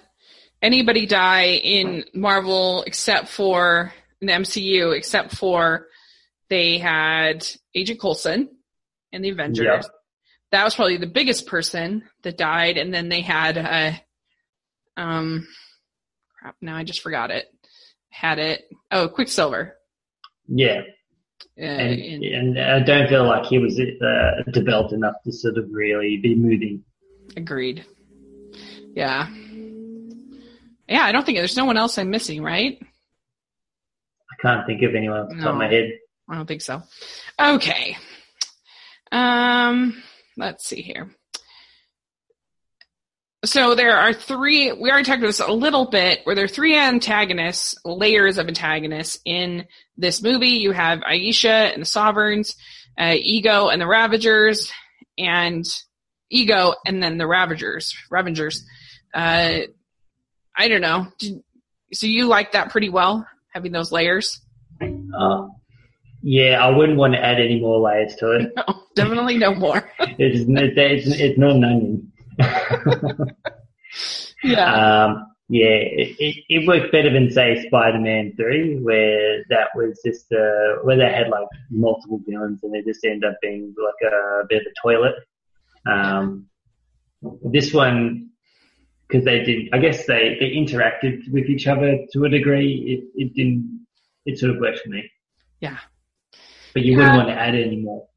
[0.62, 5.86] anybody die in Marvel except for in the MCU, except for
[6.48, 8.48] they had Agent Coulson
[9.12, 9.66] in the Avengers.
[9.66, 9.82] Yeah.
[10.52, 14.00] That was probably the biggest person that died, and then they had a
[14.96, 15.46] um
[16.38, 16.56] crap.
[16.60, 17.46] Now I just forgot it.
[18.10, 18.64] Had it.
[18.90, 19.76] Oh, Quicksilver.
[20.48, 20.82] Yeah.
[21.58, 25.68] Uh, and, and I don't feel like he was uh, developed enough to sort of
[25.70, 26.84] really be moving.
[27.36, 27.84] Agreed.
[28.94, 29.28] Yeah.
[30.88, 32.78] Yeah, I don't think there's no one else I'm missing, right?
[32.80, 35.92] I can't think of anyone off the no, top of my head.
[36.28, 36.82] I don't think so.
[37.40, 37.96] Okay.
[39.12, 40.02] Um,
[40.36, 41.10] let's see here.
[43.44, 46.48] So there are three, we already talked about this a little bit, where there are
[46.48, 49.66] three antagonists, layers of antagonists in
[49.98, 50.48] this movie.
[50.48, 52.56] You have Ayesha and the Sovereigns,
[52.98, 54.72] uh, Ego and the Ravagers,
[55.18, 55.64] and
[56.30, 57.94] Ego and then the Ravagers.
[58.10, 58.64] Ravagers.
[59.12, 59.60] Uh,
[60.56, 61.08] I don't know.
[61.18, 61.42] Did,
[61.92, 64.40] so you like that pretty well, having those layers?
[64.80, 65.48] Uh,
[66.22, 68.52] yeah, I wouldn't want to add any more layers to it.
[68.66, 69.90] No, definitely no more.
[70.00, 72.12] it's, it's, it's not an onion.
[74.42, 75.04] Yeah.
[75.04, 80.82] Um, yeah, it, it, worked better than say Spider-Man 3 where that was just, uh,
[80.82, 84.62] where they had like multiple villains and they just end up being like a, bit
[84.62, 85.14] of a toilet.
[85.86, 86.46] Um,
[87.42, 88.30] this one,
[89.06, 93.04] because they did, I guess they, they interacted with each other to a degree.
[93.14, 93.86] It, it didn't,
[94.24, 95.10] it sort of worked for me.
[95.60, 95.78] Yeah.
[96.72, 96.98] But you yeah.
[96.98, 98.08] wouldn't want to add any more.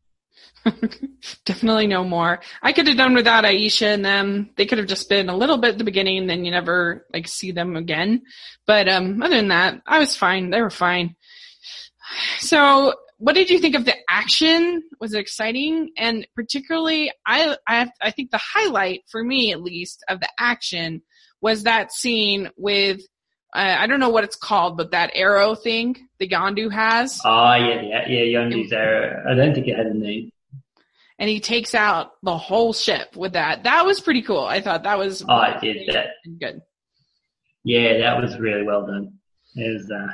[1.45, 2.39] Definitely no more.
[2.61, 4.49] I could have done without Ayesha and them.
[4.55, 7.05] They could have just been a little bit at the beginning and then you never
[7.13, 8.23] like see them again.
[8.65, 10.49] But um other than that, I was fine.
[10.49, 11.15] They were fine.
[12.39, 14.83] So what did you think of the action?
[14.99, 15.89] Was it exciting?
[15.97, 21.01] And particularly, I, I, I think the highlight for me, at least, of the action
[21.41, 23.01] was that scene with,
[23.55, 27.19] uh, I don't know what it's called, but that arrow thing the Yondu has.
[27.25, 29.23] Oh, yeah, yeah, yeah, Yondu's arrow.
[29.29, 30.31] I don't think it had a name.
[31.19, 33.63] And he takes out the whole ship with that.
[33.63, 34.45] That was pretty cool.
[34.45, 35.23] I thought that was.
[35.27, 36.09] Oh, I did that.
[36.39, 36.61] Good.
[37.63, 39.13] Yeah, that was really well done.
[39.55, 40.07] It was, uh,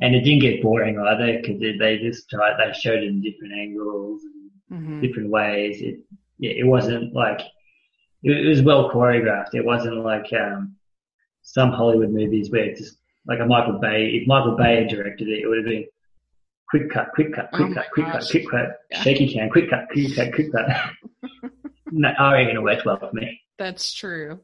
[0.00, 3.52] and it didn't get boring either because they just tried, they showed it in different
[3.54, 4.50] angles and
[4.80, 5.82] hmm different ways.
[5.82, 6.00] It,
[6.38, 7.40] yeah, it wasn't like,
[8.22, 9.54] it, it was well choreographed.
[9.54, 10.76] It wasn't like, um,
[11.42, 12.96] some Hollywood movies where it's just
[13.26, 15.84] like a Michael Bay, if Michael Bay had directed it, it would have been
[16.68, 19.02] quick cut, quick cut, quick Oh cut, quick cut, quick cut, Yeah.
[19.02, 21.50] shaky cam, quick cut, quick cut, quick cut.
[21.92, 23.40] no, I reckon it worked well for me.
[23.58, 24.40] That's true.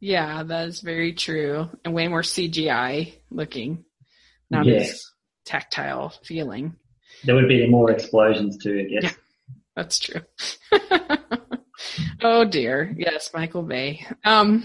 [0.00, 1.68] Yeah, that is very true.
[1.84, 3.84] And way more CGI looking,
[4.50, 4.76] not Yeah.
[4.80, 5.00] as
[5.46, 6.76] tactile feeling.
[7.24, 9.14] There would be more explosions too, I guess.
[9.76, 10.20] That's true.
[12.22, 12.94] oh dear.
[12.96, 14.04] Yes, Michael Bay.
[14.24, 14.64] Um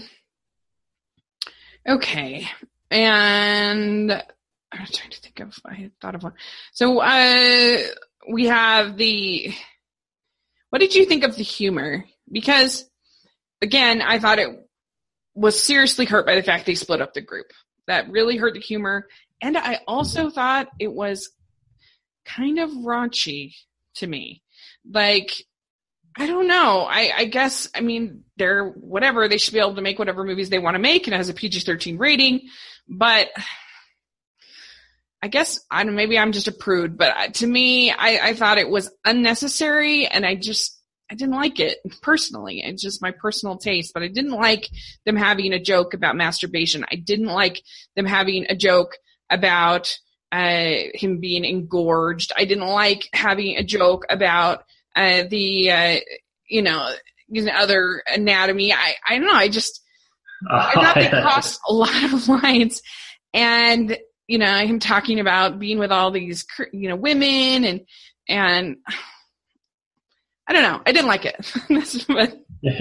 [1.88, 2.46] okay.
[2.90, 4.22] And
[4.78, 6.34] I'm trying to think of I thought of one.
[6.72, 7.78] So uh
[8.30, 9.54] we have the
[10.70, 12.04] what did you think of the humor?
[12.30, 12.88] Because
[13.62, 14.50] again, I thought it
[15.34, 17.46] was seriously hurt by the fact they split up the group.
[17.86, 19.06] That really hurt the humor.
[19.40, 21.30] And I also thought it was
[22.24, 23.54] kind of raunchy
[23.96, 24.42] to me.
[24.90, 25.32] Like,
[26.18, 26.86] I don't know.
[26.88, 29.28] I, I guess, I mean, they're whatever.
[29.28, 31.28] They should be able to make whatever movies they want to make and it has
[31.28, 32.48] a PG 13 rating.
[32.88, 33.28] But
[35.26, 38.58] I guess, I don't maybe I'm just a prude, but to me, I, I thought
[38.58, 42.62] it was unnecessary and I just, I didn't like it personally.
[42.64, 44.68] It's just my personal taste, but I didn't like
[45.04, 46.84] them having a joke about masturbation.
[46.88, 47.60] I didn't like
[47.96, 48.98] them having a joke
[49.28, 49.98] about
[50.30, 52.30] uh, him being engorged.
[52.36, 54.62] I didn't like having a joke about
[54.94, 55.96] uh, the, uh,
[56.48, 56.88] you know,
[57.52, 58.72] other anatomy.
[58.72, 59.32] I, I don't know.
[59.32, 59.82] I just,
[60.48, 62.80] I thought they crossed a lot of lines.
[63.34, 67.80] And, you know, him talking about being with all these, you know, women and,
[68.28, 68.76] and
[70.48, 70.80] I don't know.
[70.86, 71.52] I didn't like it.
[72.08, 72.32] What,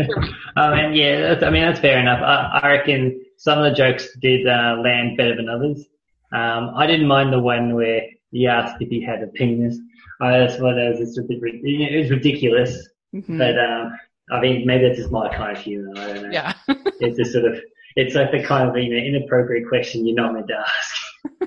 [0.56, 2.22] um, and yeah, that's, I mean, that's fair enough.
[2.22, 5.86] I, I reckon some of the jokes did uh, land better than others.
[6.32, 9.78] Um, I didn't mind the one where he asked if he had a penis.
[10.22, 12.88] I just thought that was just a bit, it was ridiculous.
[13.14, 13.38] Mhm.
[13.38, 13.98] But, um,
[14.32, 15.92] I mean, maybe that's just my kind of humor.
[15.98, 16.30] I don't know.
[16.32, 16.54] yeah.
[17.02, 17.60] It's just sort of,
[17.96, 21.05] it's like the kind of, you know, inappropriate question you're not meant to ask.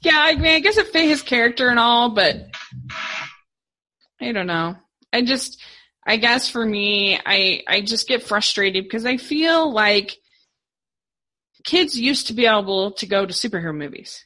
[0.00, 2.36] Yeah, I mean, I guess it fit his character and all, but
[4.20, 4.76] I don't know.
[5.12, 5.60] I just,
[6.06, 10.16] I guess for me, I, I just get frustrated because I feel like
[11.64, 14.24] kids used to be able to go to superhero movies.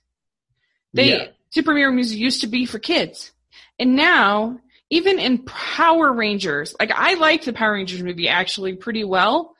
[0.92, 1.26] They, Yeah.
[1.56, 3.32] superhero movies used to be for kids.
[3.78, 9.04] And now, even in Power Rangers, like I liked the Power Rangers movie actually pretty
[9.04, 9.54] well,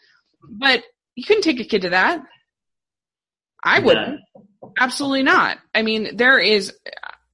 [0.49, 0.85] but
[1.15, 2.23] you couldn't take a kid to that.
[3.65, 4.21] I wouldn't.
[4.79, 5.59] Absolutely not.
[5.75, 6.73] I mean, there is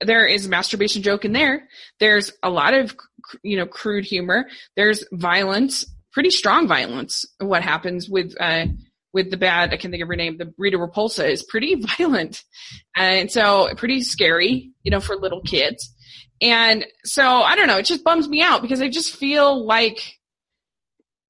[0.00, 1.68] there is a masturbation joke in there.
[1.98, 2.94] There's a lot of
[3.42, 4.48] you know crude humor.
[4.76, 7.24] There's violence, pretty strong violence.
[7.38, 8.66] What happens with uh
[9.12, 9.72] with the bad?
[9.72, 10.38] I can't think of her name.
[10.38, 12.44] The Rita Repulsa is pretty violent,
[12.96, 14.72] and so pretty scary.
[14.82, 15.94] You know, for little kids.
[16.40, 17.78] And so I don't know.
[17.78, 20.17] It just bums me out because I just feel like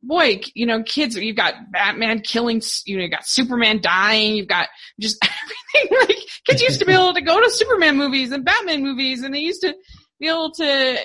[0.03, 4.49] boy, you know, kids, you've got Batman killing, you know, you got Superman dying, you've
[4.49, 4.69] got
[5.01, 5.99] just everything.
[6.01, 9.35] Like kids used to be able to go to Superman movies and Batman movies, and
[9.35, 9.75] they used to
[10.21, 10.99] be able to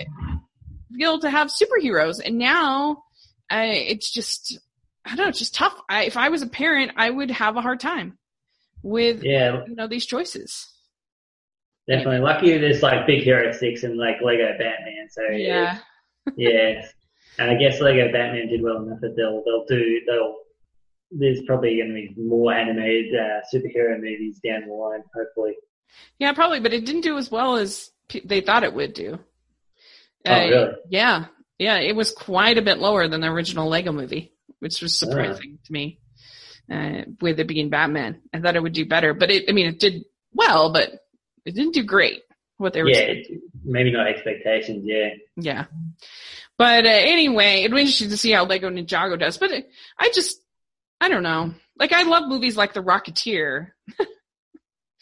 [0.95, 2.21] be able to have superheroes.
[2.23, 3.03] And now,
[3.51, 4.59] uh, it's just,
[5.05, 5.75] I don't know, it's just tough.
[5.89, 8.17] I, if I was a parent, I would have a hard time
[8.83, 10.67] with Yeah, you know these choices.
[11.87, 12.19] definitely.
[12.19, 15.79] Lucky there's like Big Hero 6 and like Lego Batman, so Yeah,
[16.37, 16.85] yeah.
[17.39, 20.35] And I guess Lego Batman did well enough that they'll, they'll do, they'll,
[21.11, 25.53] there's probably going to be more animated uh, superhero movies down the line, hopefully.
[26.19, 29.19] yeah, probably, but it didn't do as well as pe- they thought it would do.
[30.25, 30.71] Oh, Uh, really?
[30.89, 31.25] Yeah,
[31.59, 35.59] yeah, it was quite a bit lower than the original Lego movie, which was surprising
[35.65, 35.99] to me.
[36.71, 39.67] Uh, with it being Batman, I thought it would do better, but it, I mean,
[39.67, 40.91] it did well, but
[41.45, 42.21] it didn't do great.
[42.57, 43.27] What they were Yeah, it-
[43.65, 45.09] maybe not expectations, yeah.
[45.35, 45.65] Yeah.
[46.57, 49.37] But uh, anyway, it'll be interesting to see how Lego Ninjago does.
[49.37, 50.39] But it, I just,
[51.01, 51.53] I don't know.
[51.77, 53.71] Like, I love movies like The Rocketeer.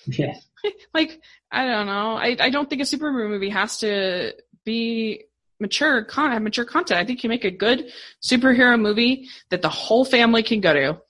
[0.07, 0.35] Yeah.
[0.93, 1.19] Like,
[1.51, 2.15] I don't know.
[2.15, 4.33] I, I don't think a superhero movie has to
[4.63, 5.23] be
[5.59, 6.99] mature, con- have mature content.
[6.99, 7.91] I think you make a good
[8.21, 11.01] superhero movie that the whole family can go to.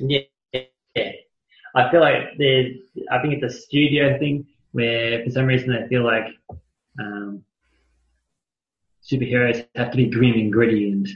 [0.00, 0.60] Yeah.
[0.96, 1.10] yeah.
[1.76, 2.76] I feel like there's,
[3.12, 4.46] I think it's a studio thing.
[4.72, 6.26] where for some reason I feel like
[7.00, 7.44] um,
[9.10, 11.08] superheroes have to be grim and gritty and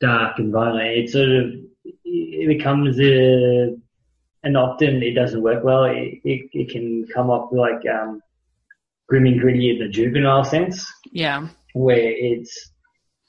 [0.00, 0.88] dark and violent.
[0.88, 1.52] It sort of
[2.04, 3.76] it becomes a
[4.42, 5.84] and often it doesn't work well.
[5.84, 8.22] It, it, it can come off like um,
[9.08, 10.90] grim and gritty in the juvenile sense.
[11.12, 11.48] Yeah.
[11.74, 12.70] Where it's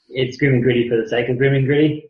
[0.08, 2.08] it's grim and gritty for the sake of grim and gritty.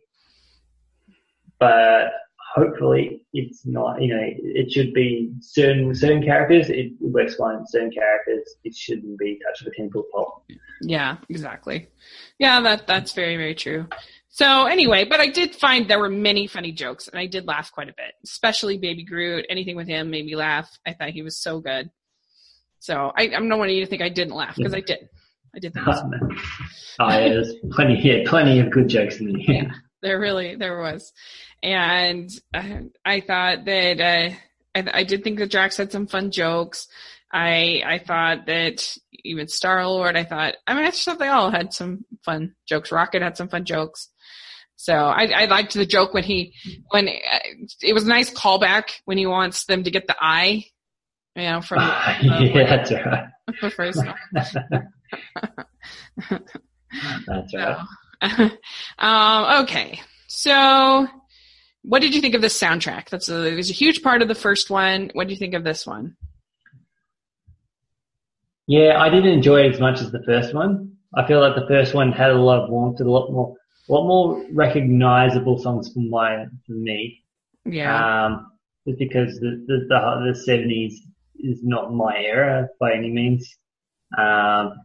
[1.59, 2.11] But
[2.53, 7.65] hopefully it's not, you know, it should be certain, certain characters, it works fine.
[7.67, 10.43] Certain characters, it shouldn't be touched with a 10 foot pole.
[10.81, 11.87] Yeah, exactly.
[12.37, 13.87] Yeah, that, that's very, very true.
[14.29, 17.71] So anyway, but I did find there were many funny jokes and I did laugh
[17.71, 19.45] quite a bit, especially Baby Groot.
[19.49, 20.69] Anything with him made me laugh.
[20.85, 21.89] I thought he was so good.
[22.79, 25.09] So I, I don't want you to think I didn't laugh because I did.
[25.55, 25.87] I did think.
[26.99, 29.41] Oh, yeah, there's plenty, yeah, plenty of good jokes in there.
[29.41, 29.71] Yeah,
[30.03, 31.11] there really, there was.
[31.63, 34.35] And I, I thought that, uh,
[34.75, 36.87] I, I did think that Drax had some fun jokes.
[37.31, 41.27] I, I thought that even Star Lord, I thought, I mean, I just thought they
[41.27, 42.91] all had some fun jokes.
[42.91, 44.09] Rocket had some fun jokes.
[44.75, 46.53] So I, I liked the joke when he,
[46.89, 47.39] when uh,
[47.81, 50.65] it was a nice callback when he wants them to get the eye,
[51.35, 53.27] you know, from uh, yeah, that's right.
[53.61, 54.13] the first one.
[57.27, 57.77] that's right.
[57.77, 57.79] So,
[58.99, 61.07] um, okay, so
[61.83, 63.09] what did you think of the soundtrack?
[63.09, 65.11] That's a, it was a huge part of the first one.
[65.13, 66.15] What do you think of this one?
[68.65, 70.93] Yeah, I didn't enjoy it as much as the first one.
[71.13, 73.55] I feel like the first one had a lot of warmth, a lot more,
[73.89, 77.23] a lot more recognizable songs for my, for me.
[77.65, 78.25] Yeah.
[78.25, 78.51] Um,
[78.87, 80.93] just because the, the, the, the 70s
[81.39, 83.53] is not my era by any means.
[84.17, 84.75] Um,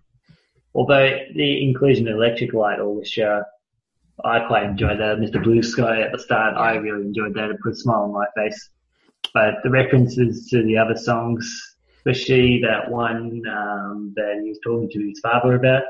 [0.75, 3.47] although the inclusion of Electric Light Orchestra,
[4.25, 5.19] I quite enjoyed that.
[5.19, 5.43] Mr.
[5.43, 7.51] Blue Sky at the start, I really enjoyed that.
[7.51, 8.71] It put a smile on my face.
[9.33, 14.89] But the references to the other songs, especially that one um, that he was talking
[14.91, 15.83] to his father about,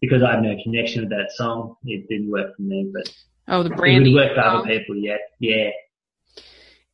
[0.00, 2.90] because I have no connection with that song, it didn't work for me.
[2.92, 3.12] But
[3.48, 4.96] oh, the Brandy it would work for other people.
[4.96, 5.70] Yeah, yeah.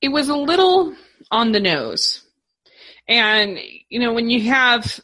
[0.01, 0.95] It was a little
[1.31, 2.23] on the nose,
[3.09, 3.59] and
[3.89, 5.01] you know when you have,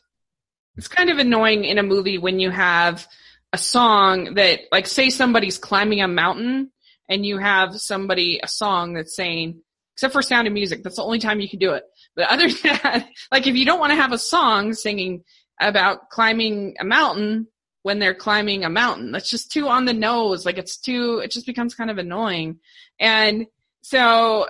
[0.79, 3.07] it's kind of annoying in a movie when you have
[3.53, 6.71] a song that, like, say somebody's climbing a mountain,
[7.09, 9.61] and you have somebody a song that's saying,
[9.95, 11.85] except for Sound of Music, that's the only time you can do it.
[12.15, 15.25] But other than that, like if you don't want to have a song singing
[15.61, 17.49] about climbing a mountain
[17.83, 20.45] when they're climbing a mountain, that's just too on the nose.
[20.47, 22.61] Like it's too, it just becomes kind of annoying.
[23.01, 23.47] And
[23.83, 24.49] so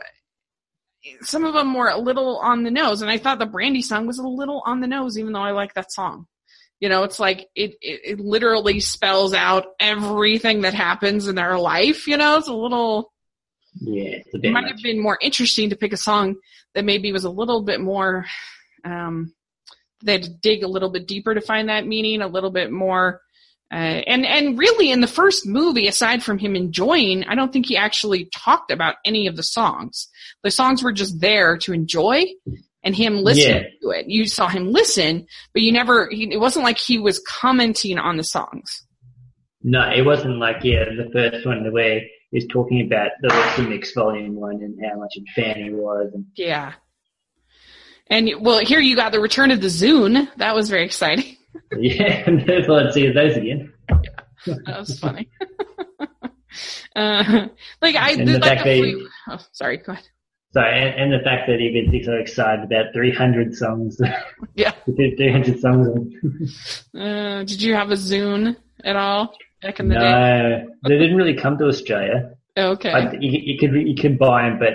[1.22, 3.02] some of them were a little on the nose.
[3.02, 5.52] And I thought the Brandy song was a little on the nose, even though I
[5.52, 6.26] like that song.
[6.80, 11.59] You know, it's like it, it, it literally spells out everything that happens in their
[11.59, 12.06] life.
[12.06, 13.12] You know, it's a little,
[13.80, 14.70] Yeah, it's a it might much.
[14.72, 16.36] have been more interesting to pick a song
[16.74, 18.26] that maybe was a little bit more
[18.84, 19.32] um
[20.04, 22.70] they had to dig a little bit deeper to find that meaning a little bit
[22.70, 23.20] more
[23.71, 27.66] uh, and and really in the first movie aside from him enjoying i don't think
[27.66, 30.09] he actually talked about any of the songs.
[30.43, 32.27] The songs were just there to enjoy
[32.85, 34.07] and him listening to it.
[34.09, 38.16] You saw him listen but you never he, it wasn't like he was commenting on
[38.16, 38.85] the songs.
[39.62, 43.71] No, it wasn't like, yeah, the first one, the way he's talking about the Awesome
[43.71, 46.12] Mix Volume 1 and how much a fan he was.
[46.14, 46.75] And yeah.
[48.07, 50.29] And well here you got the return of the zune.
[50.37, 51.38] That was very exciting
[51.76, 53.72] yeah, and there's I'd see those again.
[54.46, 55.28] that was funny.
[56.96, 57.49] uh,
[57.82, 60.05] like I And the like fact the that- oh, sorry, go ahead.
[60.53, 64.01] So, and, and the fact that he gets so excited about 300 songs,
[64.55, 64.72] Yeah.
[64.86, 66.14] 300 songs.
[66.99, 70.01] Uh, did you have a Zune at all back in the day?
[70.01, 72.32] No, they didn't really come to Australia.
[72.57, 72.90] Okay.
[72.90, 74.72] I, you, you could you could buy them, but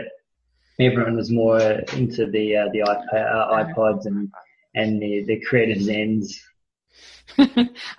[0.80, 4.30] everyone was more into the uh, the iPad, uh, iPods and
[4.76, 6.36] and the the creative Zens.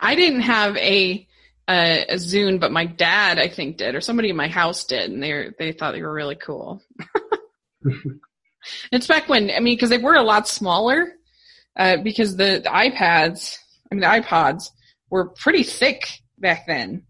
[0.00, 1.26] I didn't have a,
[1.68, 5.10] a a Zune, but my dad I think did, or somebody in my house did,
[5.10, 6.82] and they they thought they were really cool.
[8.92, 11.12] it's back when I mean, because they were a lot smaller,
[11.76, 13.56] uh, because the, the iPads,
[13.90, 14.70] I mean the iPods
[15.10, 17.04] were pretty thick back then.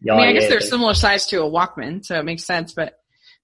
[0.00, 2.24] Yeah, I mean, I yeah, guess they're they- similar size to a Walkman, so it
[2.24, 2.72] makes sense.
[2.72, 2.94] But,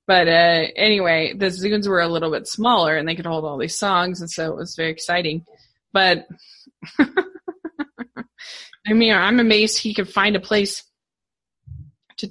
[0.07, 3.59] but uh, anyway, the Zunes were a little bit smaller, and they could hold all
[3.59, 5.45] these songs, and so it was very exciting.
[5.93, 6.27] But
[8.87, 10.85] I mean, I'm amazed he could find a place
[12.19, 12.31] to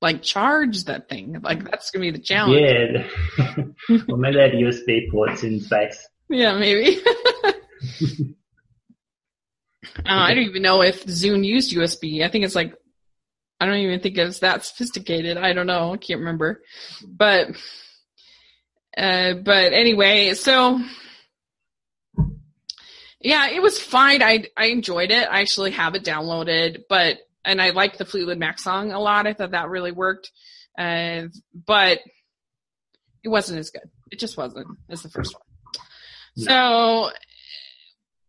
[0.00, 1.40] like charge that thing.
[1.42, 3.06] Like that's gonna be the challenge.
[3.38, 3.64] Yeah.
[4.08, 6.06] well, maybe they had USB ports in space.
[6.28, 6.98] Yeah, maybe.
[9.98, 12.24] Uh, I don't even know if Zune used USB.
[12.24, 12.74] I think it's like,
[13.60, 15.36] I don't even think it's that sophisticated.
[15.36, 15.92] I don't know.
[15.92, 16.62] I can't remember.
[17.06, 17.50] But,
[18.96, 20.80] uh, but anyway, so
[23.24, 24.22] Yeah, it was fine.
[24.22, 25.26] I I enjoyed it.
[25.28, 29.26] I actually have it downloaded, but and I like the Fleetwood Mac song a lot.
[29.26, 30.30] I thought that really worked.
[30.78, 32.00] Uh, but
[33.22, 33.88] it wasn't as good.
[34.10, 35.42] It just wasn't as the first one.
[36.36, 37.10] So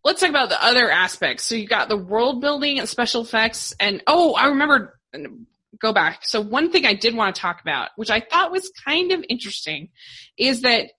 [0.05, 1.43] let's talk about the other aspects.
[1.43, 4.97] So you got the world building and special effects and oh, I remember
[5.81, 6.19] go back.
[6.23, 9.25] So one thing I did want to talk about, which I thought was kind of
[9.27, 9.89] interesting,
[10.37, 10.91] is that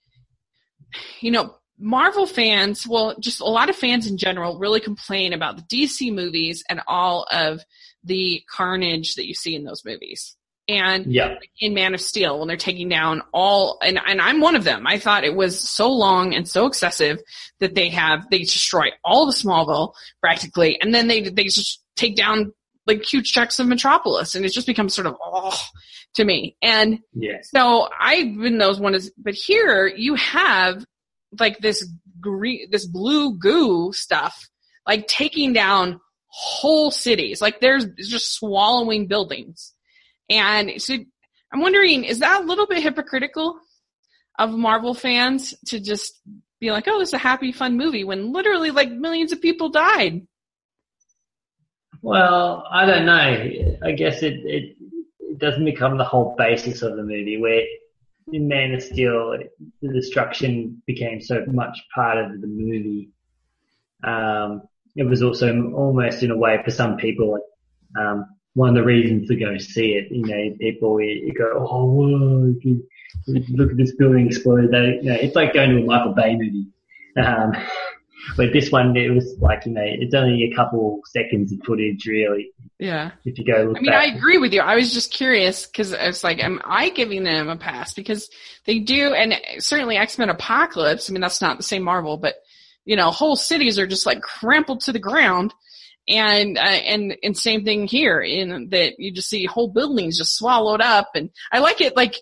[1.21, 5.57] you know, Marvel fans, well, just a lot of fans in general really complain about
[5.57, 7.61] the DC movies and all of
[8.05, 10.37] the carnage that you see in those movies.
[10.69, 11.37] And Yeah.
[11.61, 14.87] in Man of Steel, when they're taking down all, and, and I'm one of them.
[14.87, 17.19] I thought it was so long and so excessive
[17.61, 22.17] that they have, they destroy all the Smallville practically, and then they, they just take
[22.17, 22.53] down
[22.87, 25.57] like huge chunks of Metropolis, and it just becomes sort of, oh,
[26.15, 26.57] to me.
[26.63, 27.49] And Yes.
[27.55, 30.85] so I've been those ones, but here you have
[31.39, 31.89] like this
[32.21, 34.49] green, this blue goo stuff,
[34.87, 37.41] like taking down whole cities.
[37.41, 39.73] Like there's just swallowing buildings.
[40.29, 40.97] And so
[41.53, 43.59] I'm wondering, is that a little bit hypocritical
[44.39, 46.21] of Marvel fans to just
[46.61, 49.69] be like, oh, this is a happy, fun movie when literally like millions of people
[49.69, 50.27] died?
[52.03, 53.79] Well, I don't know.
[53.83, 54.77] I guess it, it,
[55.21, 57.63] it doesn't become the whole basis of the movie where
[58.33, 59.39] in Man of Steel,
[59.83, 63.11] the destruction became so much part of the movie.
[64.03, 64.63] Um,
[64.97, 67.39] it was also almost in a way for some people,
[67.99, 70.11] um, one of the reasons to go see it.
[70.11, 72.55] You know, people you, go, oh, whoa,
[73.27, 74.73] look at this building explode.
[74.73, 76.67] You know, it's like going to a Michael Bay movie.
[77.17, 77.53] Um,
[78.37, 82.07] but this one, it was like, you know, it's only a couple seconds of footage
[82.07, 82.51] really.
[82.79, 83.13] Yeah.
[83.25, 84.13] If you go look I mean, back.
[84.13, 84.61] I agree with you.
[84.61, 87.95] I was just curious because it's like, am I giving them a pass?
[87.95, 88.29] Because
[88.65, 92.35] they do, and certainly X-Men Apocalypse, I mean, that's not the same Marvel, but,
[92.85, 95.55] you know, whole cities are just like crumpled to the ground.
[96.09, 100.37] And, uh, and, and same thing here in that you just see whole buildings just
[100.37, 101.11] swallowed up.
[101.15, 102.15] And I like it like,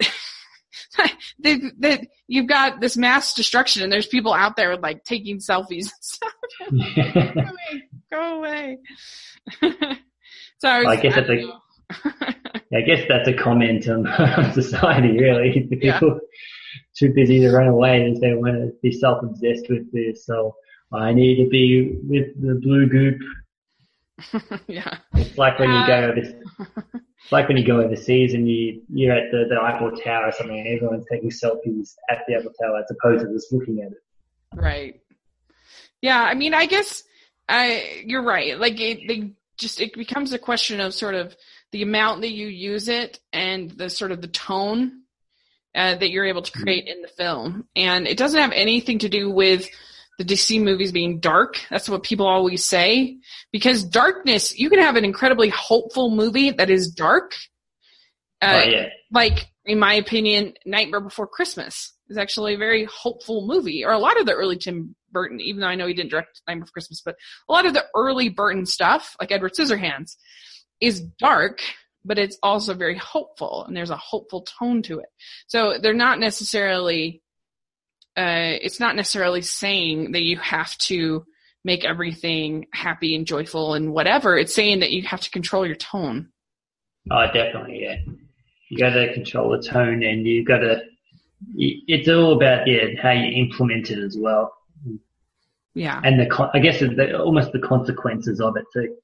[1.38, 2.00] that, that
[2.32, 6.32] you've got this mass destruction and there's people out there like taking selfies and stuff.
[7.30, 7.82] go away.
[8.10, 8.78] Go away.
[10.58, 12.36] so I, was, I guess I that's a-.
[12.74, 15.66] I guess that's a comment on, on society, really.
[15.68, 15.98] The Yeah.
[16.00, 16.20] people
[16.96, 20.24] too busy to run away as they want to be self-obsessed with this.
[20.24, 20.54] So
[20.92, 23.20] I need to be with the blue goop.
[24.66, 24.98] yeah.
[25.14, 28.82] It's like when you go, Uh, over, it's like when you go overseas and you
[28.92, 32.52] you're at the, the Eiffel Tower or something, and everyone's taking selfies at the Eiffel
[32.60, 33.98] Tower as opposed to just looking at it.
[34.54, 35.00] Right.
[36.00, 37.04] Yeah, I mean, I guess
[37.48, 38.58] I you're right.
[38.58, 41.36] Like it, they just it becomes a question of sort of
[41.70, 45.02] the amount that you use it and the sort of the tone
[45.74, 49.08] uh, that you're able to create in the film, and it doesn't have anything to
[49.08, 49.68] do with
[50.18, 51.60] the DC movies being dark.
[51.70, 53.18] That's what people always say.
[53.50, 57.34] Because darkness, you can have an incredibly hopeful movie that is dark.
[58.40, 63.46] Uh, oh yeah, like in my opinion, Nightmare Before Christmas is actually a very hopeful
[63.46, 66.10] movie, or a lot of the early Tim Burton, even though I know he didn't
[66.10, 67.16] direct Nightmare Before Christmas, but
[67.48, 70.16] a lot of the early Burton stuff, like Edward Scissorhands,
[70.80, 71.60] is dark,
[72.04, 75.08] but it's also very hopeful, and there's a hopeful tone to it.
[75.46, 77.21] So they're not necessarily,
[78.16, 81.24] uh, it's not necessarily saying that you have to
[81.64, 84.36] make everything happy and joyful and whatever.
[84.36, 86.28] It's saying that you have to control your tone.
[87.10, 87.96] oh definitely, yeah.
[88.68, 90.82] You got to control the tone, and you got to.
[91.56, 94.52] It's all about yeah how you implement it as well.
[95.74, 96.00] Yeah.
[96.04, 98.94] and the I guess the, almost the consequences of it too.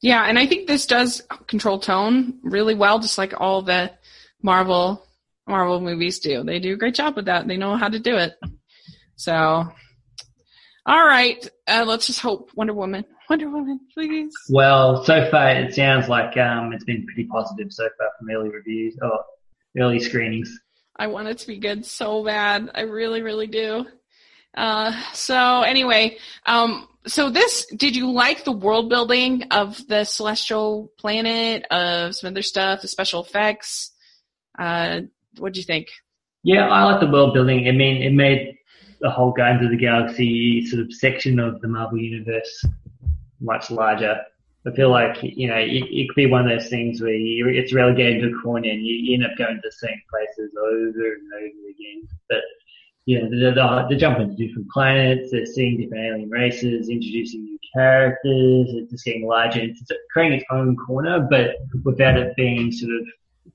[0.00, 3.92] Yeah, and I think this does control tone really well, just like all the
[4.42, 5.06] Marvel
[5.46, 6.42] Marvel movies do.
[6.42, 7.46] They do a great job with that.
[7.46, 8.34] They know how to do it.
[9.16, 9.32] So,
[10.86, 14.32] all right, uh, let's just hope Wonder Woman, Wonder Woman, please.
[14.50, 18.50] Well, so far it sounds like um, it's been pretty positive so far from early
[18.50, 19.20] reviews or
[19.78, 20.58] early screenings.
[20.96, 22.70] I want it to be good so bad.
[22.74, 23.86] I really, really do.
[24.56, 26.16] Uh, so anyway,
[26.46, 32.30] um, so this, did you like the world building of the celestial planet, of some
[32.30, 33.90] other stuff, the special effects?
[34.58, 35.00] Uh,
[35.38, 35.88] what'd you think?
[36.42, 37.68] Yeah, I like the world building.
[37.68, 38.56] I mean, it made
[39.00, 42.64] the whole Guardians of the Galaxy sort of section of the Marvel Universe
[43.40, 44.16] much larger.
[44.66, 47.48] I feel like, you know, it, it could be one of those things where you,
[47.48, 50.54] it's relegated to a corner and you, you end up going to the same places
[50.58, 52.08] over and over again.
[52.30, 52.38] But,
[53.04, 58.68] you know, they're jumping to different planets, they're seeing different alien races, introducing new characters,
[58.70, 63.52] it's just getting larger, it's creating its own corner, but without it being sort of,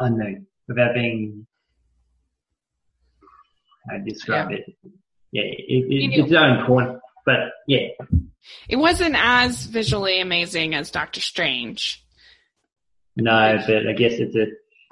[0.00, 0.34] I don't know,
[0.68, 1.46] without being,
[3.90, 4.64] I describe it?
[5.32, 7.00] yeah, it, it, it's own corner.
[7.24, 7.88] But yeah,
[8.68, 12.04] it wasn't as visually amazing as Doctor Strange.
[13.16, 14.46] No, but I guess it's a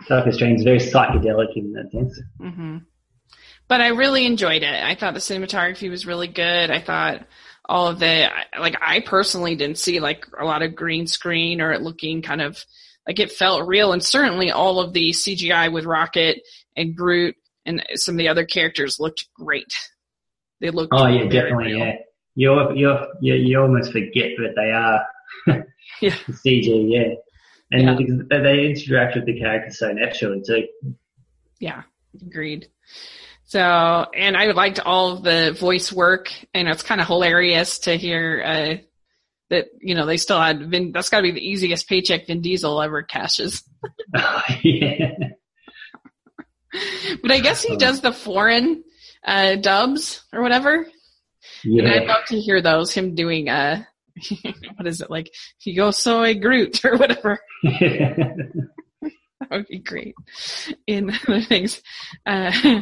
[0.08, 2.20] Doctor Strange is very psychedelic in that sense.
[2.40, 2.78] Mm-hmm.
[3.68, 4.84] But I really enjoyed it.
[4.84, 6.70] I thought the cinematography was really good.
[6.70, 7.26] I thought
[7.68, 8.28] all of the
[8.58, 12.40] like I personally didn't see like a lot of green screen or it looking kind
[12.40, 12.64] of
[13.06, 16.40] like it felt real and certainly all of the CGI with Rocket
[16.76, 19.74] and Groot and some of the other characters looked great.
[20.60, 21.78] They looked Oh yeah, definitely, real.
[21.78, 21.94] yeah.
[22.34, 25.06] You you you you almost forget that they are
[26.00, 26.10] yeah.
[26.30, 27.14] CG, yeah.
[27.72, 28.40] And yeah.
[28.42, 30.68] they interact with the characters so naturally too.
[31.58, 31.82] Yeah,
[32.20, 32.68] agreed.
[33.44, 37.96] So, and I liked all of the voice work, and it's kind of hilarious to
[37.96, 38.85] hear uh,
[39.50, 40.92] that you know they still had Vin.
[40.92, 43.62] That's got to be the easiest paycheck Vin Diesel ever cashes.
[44.14, 45.12] oh, yeah.
[47.22, 48.82] but I guess he does the foreign
[49.24, 50.86] uh, dubs or whatever.
[51.64, 51.84] Yeah.
[51.84, 52.92] And I'd love to hear those.
[52.92, 53.84] Him doing uh,
[54.76, 55.32] what is it like?
[55.58, 57.38] He goes soy Groot or whatever.
[57.62, 58.70] that
[59.50, 60.14] would be great
[60.86, 61.82] in other things.
[62.24, 62.80] Uh,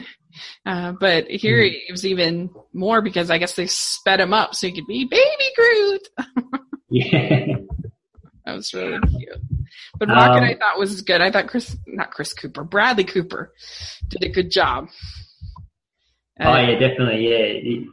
[0.66, 1.72] uh, but here mm.
[1.72, 5.04] it was even more because I guess they sped him up so he could be
[5.04, 6.08] baby Groot.
[6.90, 7.46] yeah.
[8.46, 9.40] That was really cute.
[9.98, 11.22] But Rocket um, I thought was good.
[11.22, 13.54] I thought Chris, not Chris Cooper, Bradley Cooper
[14.08, 14.88] did a good job.
[16.38, 17.26] Uh, oh yeah, definitely.
[17.26, 17.46] Yeah.
[17.62, 17.88] He,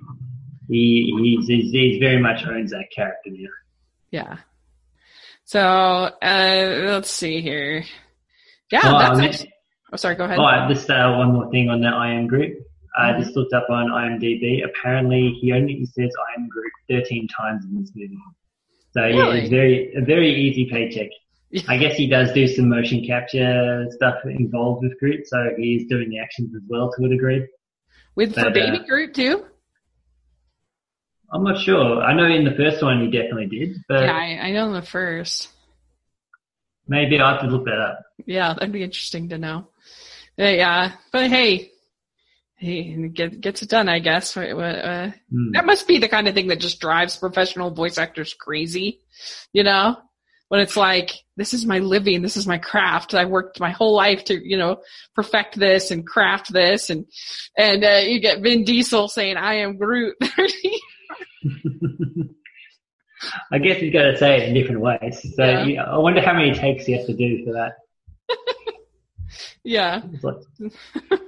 [0.67, 3.49] he he's, he's, very much owns that character now.
[4.11, 4.37] Yeah.
[5.45, 7.83] So, uh, let's see here.
[8.71, 9.50] Yeah, oh, that's actually,
[9.91, 10.15] Oh, sorry.
[10.15, 10.39] Go ahead.
[10.39, 12.57] Oh, just uh, one more thing on the I am Groot.
[12.97, 13.23] I mm-hmm.
[13.23, 14.63] just looked up on IMDb.
[14.65, 18.17] Apparently, he only says I am Groot 13 times in this movie.
[18.93, 19.17] So really?
[19.17, 21.09] yeah, it's very a very easy paycheck.
[21.67, 26.09] I guess he does do some motion capture stuff involved with Groot, so he's doing
[26.09, 27.47] the actions as well to a degree.
[28.15, 29.45] With but, for Baby uh, Groot too.
[31.33, 32.01] I'm not sure.
[32.01, 34.73] I know in the first one he definitely did, but yeah, I, I know in
[34.73, 35.49] the first.
[36.87, 38.03] Maybe I have to look that up.
[38.25, 39.67] Yeah, that'd be interesting to know.
[40.41, 41.71] Yeah, but hey,
[42.57, 44.35] he get, gets it done, I guess.
[44.35, 45.53] Uh, mm.
[45.53, 49.01] That must be the kind of thing that just drives professional voice actors crazy,
[49.53, 49.97] you know?
[50.47, 53.13] When it's like, this is my living, this is my craft.
[53.13, 54.81] I worked my whole life to, you know,
[55.15, 57.05] perfect this and craft this, and
[57.57, 60.17] and uh, you get Vin Diesel saying, "I am Groot."
[63.51, 65.21] I guess he's got to say it in different ways.
[65.35, 65.63] So yeah.
[65.63, 67.75] you, I wonder how many takes he has to do for that.
[69.63, 70.01] Yeah.
[70.11, 70.35] It's like,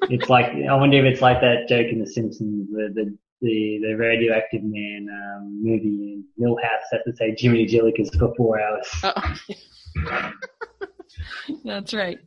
[0.10, 3.80] it's like, I wonder if it's like that joke in The Simpsons, the the the,
[3.82, 8.88] the radioactive man um, movie, and Milhouse has to say Jiminy Jillikers for four hours.
[9.04, 10.32] Oh.
[11.66, 12.18] That's right.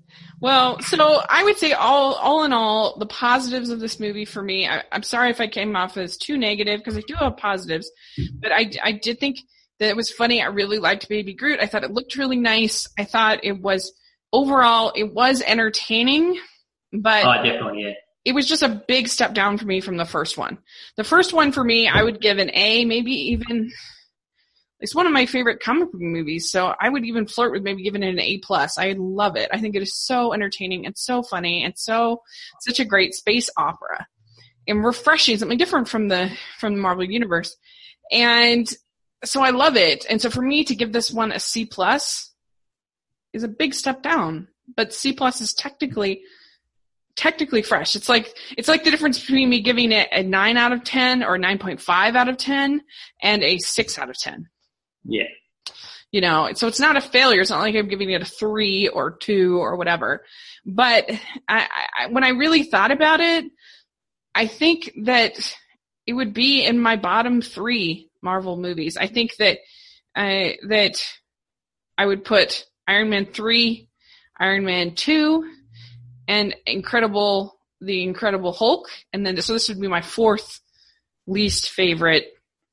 [0.41, 4.43] Well, so I would say all all in all, the positives of this movie for
[4.43, 4.69] me.
[4.69, 7.91] I, am sorry if I came off as too negative because I do have positives,
[8.41, 9.39] but I I did think
[9.78, 10.43] that it was funny.
[10.43, 11.61] I really liked Baby Groot.
[11.61, 12.87] I thought it looked really nice.
[12.99, 13.93] I thought it was
[14.37, 16.39] overall, it was entertaining,
[16.93, 17.93] but oh, definitely, yeah.
[18.25, 20.59] it was just a big step down for me from the first one.
[20.97, 23.73] The first one for me, I would give an A, maybe even.
[24.79, 27.83] It's one of my favorite comic book movies, so I would even flirt with maybe
[27.83, 28.77] giving it an A plus.
[28.77, 29.49] I love it.
[29.51, 32.21] I think it is so entertaining and so funny and so
[32.61, 34.07] such a great space opera
[34.69, 37.57] and refreshing, something different from the from the Marvel universe.
[38.13, 38.69] And
[39.25, 40.05] so I love it.
[40.11, 42.35] And so for me to give this one a C plus,
[43.37, 44.49] is a big step down.
[44.75, 46.23] But C plus is technically
[47.15, 47.97] technically fresh.
[47.97, 51.23] It's like it's like the difference between me giving it a nine out of ten
[51.23, 52.83] or nine point five out of ten
[53.23, 54.49] and a six out of ten.
[55.05, 55.29] Yeah.
[56.13, 57.41] You know, so it's not a failure.
[57.41, 60.25] It's not like I'm giving it a three or two or whatever.
[60.65, 61.11] But
[61.49, 61.67] I,
[61.99, 63.45] I, when I really thought about it,
[64.35, 65.55] I think that
[66.07, 68.97] it would be in my bottom three Marvel movies.
[68.97, 69.59] I think that
[70.15, 71.03] I, that
[71.99, 73.89] I would put Iron Man 3,
[74.39, 75.51] Iron Man 2,
[76.29, 78.89] and Incredible, The Incredible Hulk.
[79.13, 80.61] And then, so this would be my fourth
[81.27, 82.27] least favorite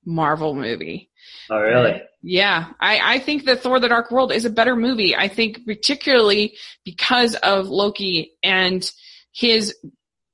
[0.06, 1.10] Marvel movie.
[1.49, 2.02] Oh, really?
[2.22, 2.69] Yeah.
[2.80, 5.15] I, I think that Thor the Dark World is a better movie.
[5.15, 8.90] I think particularly because of Loki and
[9.34, 9.76] his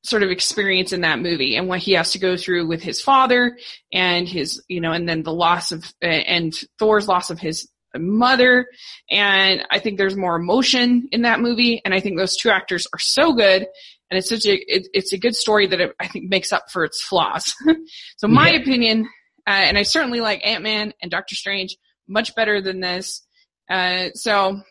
[0.04, 3.02] sort of experience in that movie and what he has to go through with his
[3.02, 3.58] father
[3.92, 8.68] and his, you know, and then the loss of, and Thor's loss of his mother
[9.10, 12.86] and I think there's more emotion in that movie and I think those two actors
[12.94, 13.66] are so good
[14.10, 16.70] and it's such a it, it's a good story that it, I think makes up
[16.72, 17.54] for its flaws.
[18.18, 18.60] so my yeah.
[18.60, 19.10] opinion,
[19.48, 23.26] uh, and I certainly like Ant Man and Doctor Strange much better than this.
[23.70, 24.62] Uh, so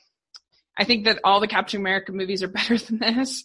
[0.76, 3.44] I think that all the Captain America movies are better than this.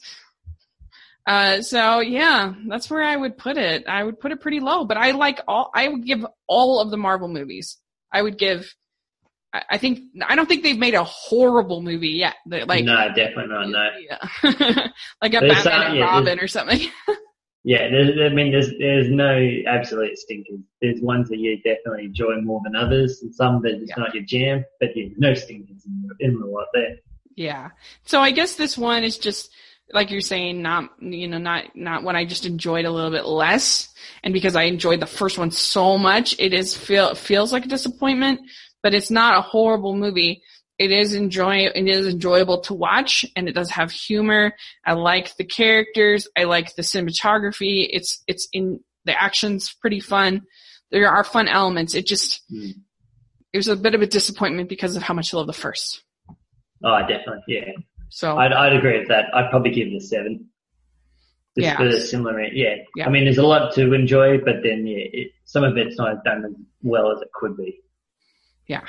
[1.25, 3.87] Uh, so yeah, that's where I would put it.
[3.87, 6.91] I would put it pretty low, but I like all, I would give all of
[6.91, 7.77] the Marvel movies.
[8.11, 8.73] I would give,
[9.53, 12.35] I, think, I don't think they've made a horrible movie yet.
[12.47, 13.69] They- Like, no, definitely not.
[13.69, 13.89] No.
[13.99, 14.88] yeah.
[15.21, 16.80] like a There's Batman some- and yeah, Robin or something.
[17.65, 19.39] Yeah, I mean, there's there's no
[19.69, 20.59] absolute stinkers.
[20.81, 24.03] There's ones that you definitely enjoy more than others, and some that it's Yeah.
[24.03, 24.65] not your jam.
[24.81, 26.97] But yeah, no stinkers in, the- in the lot there.
[27.38, 27.69] Yeah.
[28.03, 29.49] So I guess this one is just
[29.93, 33.25] like you're saying, not you know, not not one I just enjoyed a little bit
[33.25, 33.88] less,
[34.25, 37.69] and because I enjoyed the first one so much, it is feel feels like a
[37.69, 38.41] disappointment,
[38.84, 40.43] but it's not a horrible movie.
[40.77, 44.53] It is enjoy it is enjoyable to watch, and it does have humor.
[44.85, 46.27] I like the characters.
[46.38, 47.88] I like the cinematography.
[47.89, 50.41] It's it's in the action's pretty fun.
[50.91, 51.95] There are fun elements.
[51.95, 52.69] It just Hmm.
[53.53, 56.03] it was a bit of a disappointment because of how much I love the first.
[56.84, 57.43] Oh, definitely.
[57.47, 57.72] Yeah,
[58.10, 59.26] So I'd, I'd agree with that.
[59.34, 60.49] I'd probably give it a seven.
[61.57, 61.77] Just Yeah.
[61.77, 62.76] for the similar, yeah.
[62.95, 63.05] Yeah.
[63.05, 66.23] I mean, there's a lot to enjoy, but then yeah, it, some of it's not
[66.26, 66.51] done as
[66.81, 67.80] well as it could be.
[68.68, 68.85] Yeah,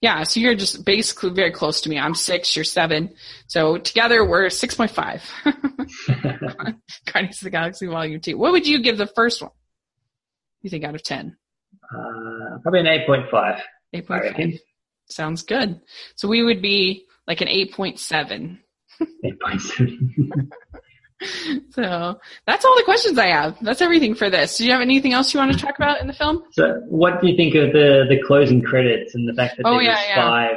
[0.00, 1.98] Yeah, so you're just basically very close to me.
[1.98, 3.14] I'm six, you're seven.
[3.46, 5.22] So together we're 6.5.
[7.12, 8.36] Guardians of the Galaxy Volume 2.
[8.36, 9.50] What would you give the first one?
[10.62, 11.36] You think out of 10?
[11.92, 13.60] uh, probably an 8.5.
[13.94, 14.58] 8.5.
[15.08, 15.80] Sounds good.
[16.16, 18.58] So we would be like an 8.7.
[19.24, 20.14] Eight point seven.
[21.70, 23.56] So that's all the questions I have.
[23.60, 24.58] That's everything for this.
[24.58, 26.44] Do you have anything else you want to talk about in the film?
[26.52, 29.72] so, what do you think of the the closing credits and the fact that Oh,
[29.74, 30.14] there yeah, was yeah.
[30.16, 30.56] five?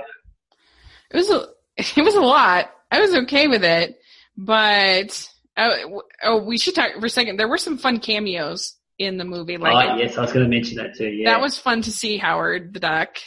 [1.12, 1.48] It was a,
[2.00, 2.72] it was a lot.
[2.92, 4.00] I was okay with it,
[4.38, 5.28] but
[5.58, 7.38] oh, oh, we should talk for a second.
[7.38, 9.58] There were some fun cameos in the movie.
[9.58, 11.08] Like oh, yes, I was going to mention that too.
[11.08, 13.18] Yeah, that was fun to see Howard the Duck.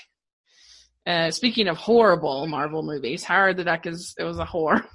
[1.06, 4.84] Uh, speaking of horrible Marvel movies, Howard the Duck is it was a whore.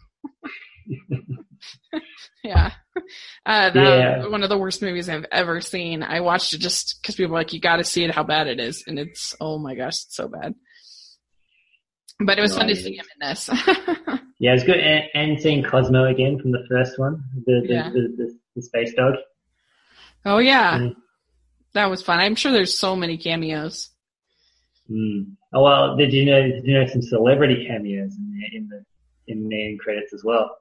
[2.43, 2.71] yeah,
[3.45, 4.27] uh, that Yeah.
[4.27, 6.03] one of the worst movies I've ever seen.
[6.03, 8.47] I watched it just because people were like, "You got to see it, how bad
[8.47, 10.55] it is," and it's oh my gosh, it's so bad.
[12.19, 13.49] But it was fun to see him in this.
[14.37, 14.79] Yeah, it was good.
[14.81, 17.89] And, and seeing Cosmo again from the first one, the the, Yeah.
[17.89, 19.13] the, the, the space dog.
[20.25, 20.95] oh yeah, Mm.
[21.73, 22.19] that was fun.
[22.19, 23.91] I'm sure there's so many cameos.
[24.91, 25.35] Mm.
[25.53, 26.41] Oh well, did you know?
[26.43, 28.83] Did you know some celebrity cameos in the in the
[29.31, 30.57] in the end credits as well?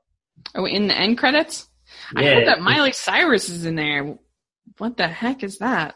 [0.54, 1.68] Oh, in the end credits,
[2.14, 4.16] I heard that Miley Cyrus is in there.
[4.78, 5.94] What the heck is that?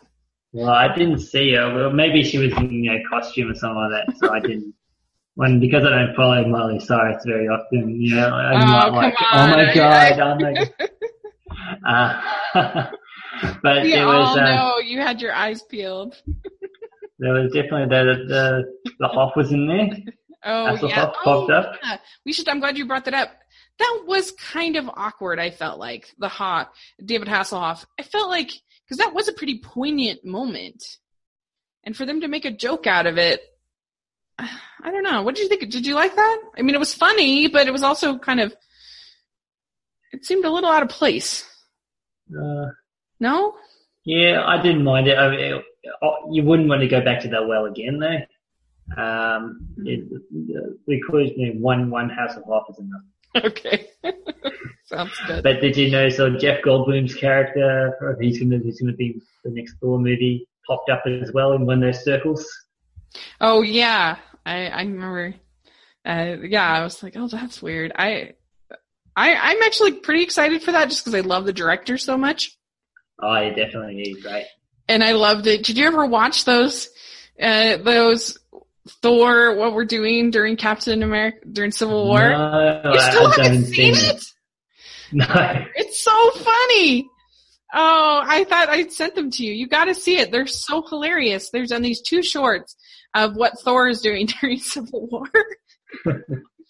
[0.52, 1.74] Well, I didn't see her.
[1.74, 4.74] Well, maybe she was in a costume or something like that, so I didn't.
[5.34, 9.14] When because I don't follow Miley Cyrus very often, you know, I'm Oh, not like,
[9.32, 9.50] on.
[9.50, 10.70] oh my god, oh my god.
[11.86, 12.20] Uh,
[13.62, 16.14] but We there all was uh, know you had your eyes peeled.
[17.18, 19.88] there was definitely the the the Hoff was in there.
[20.44, 21.74] Oh Hasselhoff yeah, popped oh, up.
[21.82, 21.96] yeah.
[22.24, 22.48] We should.
[22.48, 23.30] I'm glad you brought that up.
[23.78, 25.38] That was kind of awkward.
[25.38, 26.72] I felt like the hot
[27.04, 27.84] David Hasselhoff.
[27.98, 28.50] I felt like
[28.84, 30.82] because that was a pretty poignant moment,
[31.84, 33.40] and for them to make a joke out of it,
[34.38, 35.22] I don't know.
[35.22, 35.70] What did you think?
[35.70, 36.40] Did you like that?
[36.56, 38.54] I mean, it was funny, but it was also kind of.
[40.12, 41.44] It seemed a little out of place.
[42.32, 42.66] Uh,
[43.20, 43.54] No.
[44.04, 45.18] Yeah, I didn't mind it.
[45.18, 45.64] I mean, it-
[46.30, 49.02] you wouldn't want to go back to that well again, though.
[49.02, 50.08] Um, it,
[50.86, 53.02] because you know, one one Hasselhoff is enough.
[53.44, 53.88] Okay.
[54.86, 55.42] Sounds good.
[55.44, 56.08] But did you know?
[56.08, 60.48] So Jeff Goldblum's character, he's going to he's going to be the next Thor movie,
[60.66, 62.48] popped up as well in one of those circles.
[63.40, 65.34] Oh yeah, I I remember.
[66.06, 67.92] Uh, yeah, I was like, oh, that's weird.
[67.94, 68.32] I,
[69.14, 72.56] I I'm actually pretty excited for that just because I love the director so much,
[73.20, 74.46] Oh, yeah, definitely, he's great.
[74.88, 75.64] and I loved it.
[75.64, 76.88] Did you ever watch those,
[77.42, 78.38] uh, those
[79.02, 79.54] Thor?
[79.54, 82.30] What we're doing during Captain America during Civil War?
[82.30, 84.24] No, you I- still I haven't haven't seen it?
[85.12, 85.26] No.
[85.76, 87.08] It's so funny.
[87.72, 89.52] Oh, I thought I'd sent them to you.
[89.52, 90.30] You got to see it.
[90.30, 91.50] They're so hilarious.
[91.50, 92.76] There's on these two shorts
[93.14, 95.26] of what Thor is doing during Civil War.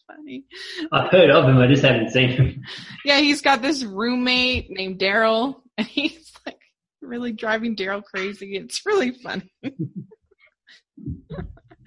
[0.06, 0.44] funny.
[0.92, 2.62] I've heard of him, I just haven't seen him.
[3.04, 6.58] Yeah, he's got this roommate named Daryl, and he's like
[7.00, 8.56] really driving Daryl crazy.
[8.56, 9.50] It's really funny.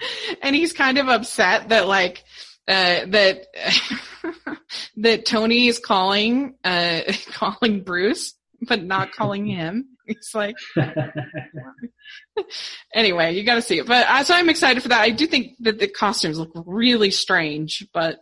[0.42, 2.24] and he's kind of upset that like
[2.68, 3.48] uh that
[4.98, 7.02] that Tony is calling uh
[7.32, 8.34] calling Bruce
[8.68, 9.88] but not calling him.
[10.06, 10.56] He's like
[12.94, 13.88] anyway, you got to see it.
[13.88, 15.02] But uh, so I'm excited for that.
[15.02, 18.20] I do think that the costumes look really strange, but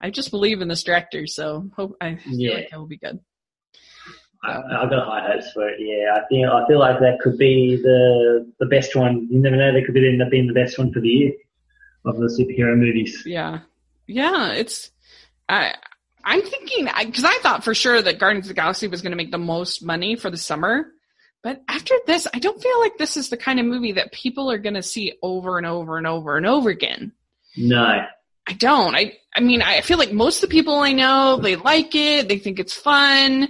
[0.00, 2.54] I just believe in this director, so hope I feel Yeah.
[2.54, 3.20] like it will be good.
[4.44, 5.76] I, I've got high hopes for it.
[5.78, 9.28] Yeah, I think I feel like that could be the the best one.
[9.30, 11.32] You never know; that could end up being the best one for the year
[12.04, 13.22] of the superhero movies.
[13.24, 13.60] Yeah,
[14.06, 14.52] yeah.
[14.52, 14.90] It's
[15.48, 15.74] I
[16.24, 19.12] I'm thinking because I, I thought for sure that Guardians of the Galaxy was going
[19.12, 20.86] to make the most money for the summer,
[21.42, 24.50] but after this, I don't feel like this is the kind of movie that people
[24.50, 27.12] are going to see over and over and over and over again.
[27.56, 27.84] No,
[28.46, 28.96] I don't.
[28.96, 32.28] I I mean, I feel like most of the people I know they like it,
[32.28, 33.48] they think it's fun,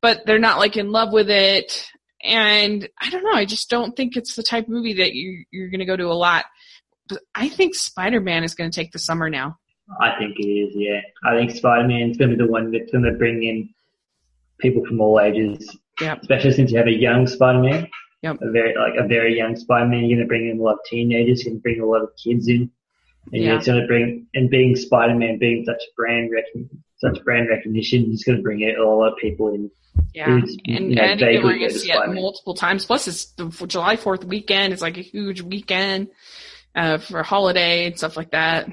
[0.00, 1.86] but they're not like in love with it.
[2.22, 3.32] And I don't know.
[3.32, 5.96] I just don't think it's the type of movie that you you're going to go
[5.96, 6.44] to a lot.
[7.08, 9.58] But I think Spider Man is going to take the summer now.
[10.00, 10.72] I think it is.
[10.76, 13.70] Yeah, I think Spider Man's going to be the one that's going to bring in
[14.58, 15.74] people from all ages.
[16.00, 16.20] Yep.
[16.22, 17.88] Especially since you have a young Spider Man.
[18.22, 18.38] Yep.
[18.42, 20.04] A very like a very young Spider Man.
[20.04, 21.44] You're going to bring in a lot of teenagers.
[21.44, 22.70] You're going to bring a lot of kids in.
[23.32, 23.56] And Yeah.
[23.56, 26.46] it's going to bring, and being Spider-Man, being such a brand rec-
[26.98, 29.70] such brand recognition, it's going to bring a lot of people in.
[30.14, 32.84] Yeah, and you know, and we're going to see it multiple times.
[32.84, 34.72] Plus, it's the July Fourth weekend.
[34.72, 36.08] It's like a huge weekend
[36.74, 38.68] uh, for a holiday and stuff like that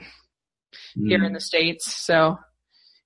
[0.95, 1.27] here Mm.
[1.27, 1.91] in the states.
[1.91, 2.37] So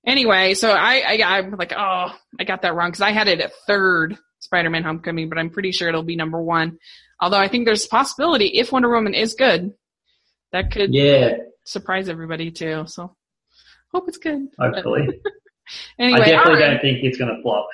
[0.06, 3.40] anyway, so I, I I'm like, oh, I got that wrong because I had it
[3.40, 6.78] at third Spider-Man: Homecoming, but I'm pretty sure it'll be number one.
[7.20, 9.72] Although I think there's a possibility if Wonder Woman is good,
[10.52, 12.84] that could Yeah, surprise everybody too.
[12.86, 13.14] So
[13.92, 14.48] hope it's good.
[14.58, 15.08] Hopefully.
[15.98, 17.68] anyway, I definitely don't think it's going to flop.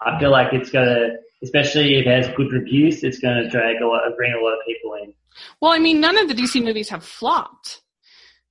[0.00, 3.48] I feel like it's going to, especially if it has good reviews, it's going to
[3.48, 5.12] drag a lot, bring a lot of people in.
[5.60, 7.82] Well, I mean, none of the DC movies have flopped.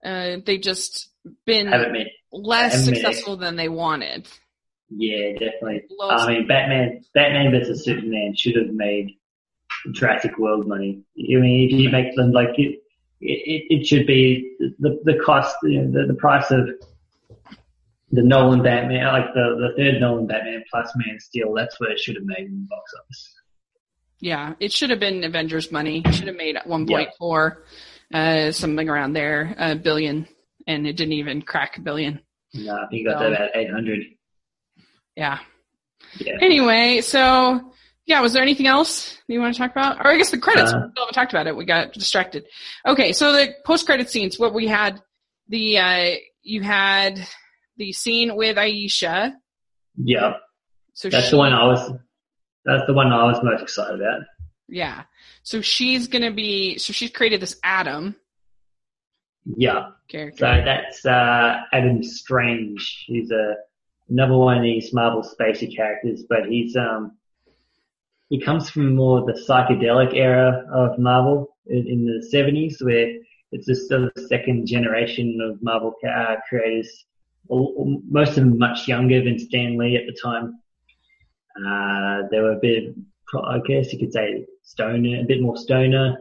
[0.04, 1.10] Uh, they've just
[1.46, 4.28] been Haven't less successful than they wanted.
[4.90, 5.84] Yeah, definitely.
[5.90, 9.18] Low- I mean, Batman, Batman versus Superman should have made
[9.92, 11.04] Jurassic World money.
[11.18, 12.50] I mean, if you make them like
[13.22, 16.70] it, it, should be the the cost, you know, the, the price of
[18.12, 21.54] the Nolan Batman, like the the third Nolan Batman plus Man Steel.
[21.54, 23.34] That's what it should have made in the box office.
[24.20, 26.02] Yeah, it should have been Avengers money.
[26.06, 27.56] It should have made 1.4,
[28.14, 30.28] uh, something around there, a billion,
[30.68, 32.20] and it didn't even crack a billion.
[32.54, 33.30] No, I think you got No.
[33.30, 34.02] that about eight hundred.
[35.16, 35.40] Yeah.
[36.18, 36.38] Yeah.
[36.42, 37.72] Anyway, so
[38.10, 40.00] yeah, was there anything else you want to talk about?
[40.00, 40.74] Or I guess the credits.
[40.74, 41.56] Uh, we still haven't talked about it.
[41.56, 42.46] We got distracted.
[42.86, 44.40] Okay, so the post-credit scenes.
[44.40, 45.00] What we had,
[45.48, 47.20] the uh, you had
[47.78, 49.36] the scene with Ayesha.
[49.96, 50.34] Yeah,
[50.94, 51.92] So that's she, the one I was.
[52.66, 54.22] That's the one I was most excited about.
[54.68, 55.04] Yeah.
[55.44, 56.80] So she's gonna be.
[56.80, 58.16] So she's created this Adam
[59.46, 59.90] Yeah.
[60.08, 60.38] character.
[60.40, 63.04] So that's uh, Adam Strange.
[63.06, 63.54] He's a
[64.10, 67.12] another one of these Marvel spacey characters, but he's um
[68.30, 73.16] he comes from more the psychedelic era of Marvel in, in the seventies, where
[73.52, 77.06] it's just sort of second generation of Marvel uh, creators.
[77.50, 80.60] Most of them much younger than Stan Lee at the time.
[81.58, 82.94] Uh, they were a bit,
[83.34, 86.20] I guess you could say, stoner, a bit more stoner,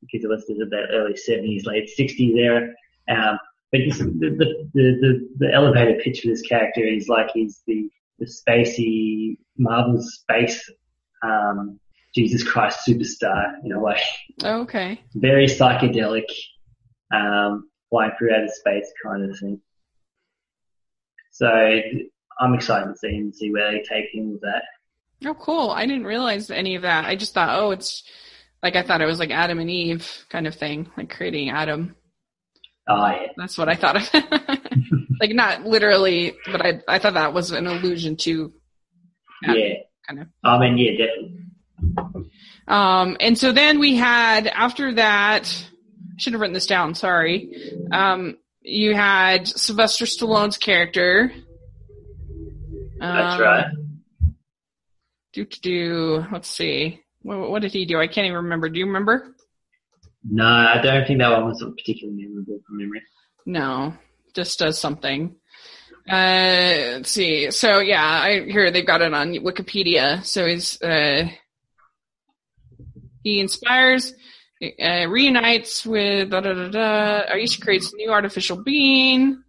[0.00, 2.72] because it was the early seventies, late sixties era.
[3.08, 3.38] Um,
[3.70, 7.90] but the, the, the, the, the elevator pitch for this character is like he's the,
[8.18, 10.68] the spacey Marvel space,
[11.22, 11.80] um,
[12.14, 14.00] Jesus Christ superstar in a way.
[14.42, 15.00] Okay.
[15.14, 16.26] Very psychedelic,
[17.14, 19.60] um, flying through outer space kind of thing.
[21.32, 21.48] So
[22.40, 24.62] I'm excited to see him, see where they take him with that.
[25.24, 25.70] Oh, cool.
[25.70, 27.04] I didn't realize any of that.
[27.04, 28.02] I just thought, oh, it's
[28.62, 31.96] like I thought it was like Adam and Eve kind of thing, like creating Adam.
[32.88, 33.26] Oh yeah.
[33.36, 34.14] That's what I thought of.
[35.20, 38.52] like not literally, but I I thought that was an allusion to.
[39.44, 39.74] Adam, Yeah.
[40.10, 40.28] Kind of.
[40.42, 42.30] I mean, yeah, definitely.
[42.66, 45.44] Um, and so then we had after that.
[45.46, 46.94] I should have written this down.
[46.96, 47.54] Sorry.
[47.92, 51.32] Um, you had Sylvester Stallone's character.
[52.98, 53.66] That's Um, right.
[55.32, 56.24] Do to do.
[56.32, 57.00] Let's see.
[57.22, 57.98] What, what did he do?
[58.00, 58.68] I can't even remember.
[58.68, 59.32] Do you remember?
[60.28, 63.02] No, I don't think that one was particularly memorable from memory.
[63.46, 63.94] No,
[64.34, 65.36] just does something.
[66.10, 67.50] Uh, let's see.
[67.52, 70.24] So yeah, I here they've got it on Wikipedia.
[70.24, 71.28] So he's uh,
[73.22, 74.12] he inspires,
[74.60, 77.32] uh, reunites with da da da da.
[77.32, 79.42] Ayesha creates a new artificial being.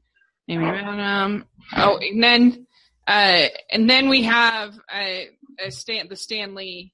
[0.47, 0.65] Amy
[1.77, 2.67] Oh, and then
[3.07, 6.93] uh, and then we have uh, a Stan the Stanley.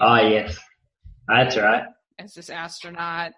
[0.00, 0.58] Ah, yes.
[1.28, 1.84] That's right.
[2.18, 3.32] as this astronaut,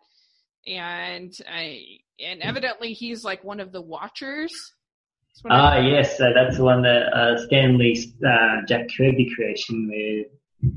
[0.66, 1.82] and I
[2.20, 4.52] and evidently he's like one of the Watchers.
[5.48, 6.18] Ah, yes.
[6.18, 10.24] So that's the one that uh, Stan Lee's uh, Jack Kirby creation, where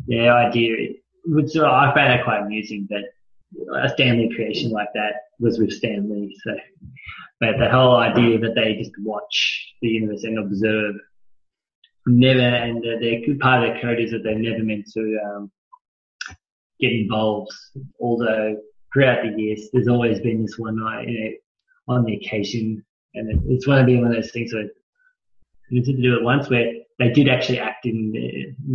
[0.08, 0.94] the idea,
[1.26, 3.04] which I found that quite amusing, that
[3.84, 6.36] a Stan Lee creation like that was with Stan Lee.
[6.44, 6.56] So,
[7.40, 10.96] but the whole idea that they just watch the universe and observe,
[12.08, 15.52] never, and uh, good part of their code is that they're never meant to um,
[16.80, 17.52] get involved.
[18.00, 18.58] Although
[18.94, 21.32] throughout the years, there's always been this one night, you know,
[21.88, 22.84] on the occasion
[23.16, 24.68] and it, it's going to be one of those things where
[25.72, 28.12] they did do it once where they did actually act in,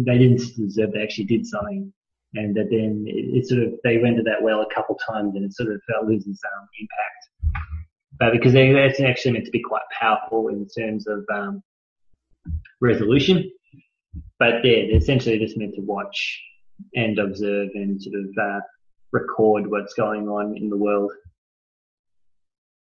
[0.07, 1.93] they didn't deserve, they actually did something.
[2.35, 5.35] And that then it, it, sort of, they went to that well a couple times
[5.35, 6.51] and it sort of felt losing some
[6.81, 7.67] impact.
[8.19, 11.63] But because they, it's actually meant to be quite powerful in terms of, um,
[12.81, 13.51] resolution.
[14.39, 16.41] But yeah, they're essentially just meant to watch
[16.95, 18.61] and observe and sort of, uh,
[19.13, 21.13] record what's going on in the world.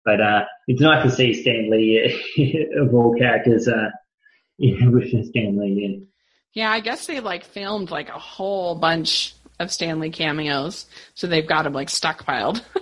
[0.05, 3.91] But uh, it's nice to see Stan Lee of all characters uh,
[4.59, 5.89] you know with Stan Lee.
[5.89, 6.07] Yeah.
[6.55, 11.27] Yeah, I guess they like filmed like a whole bunch of Stan Lee cameos, so
[11.27, 12.63] they've got him like stockpiled.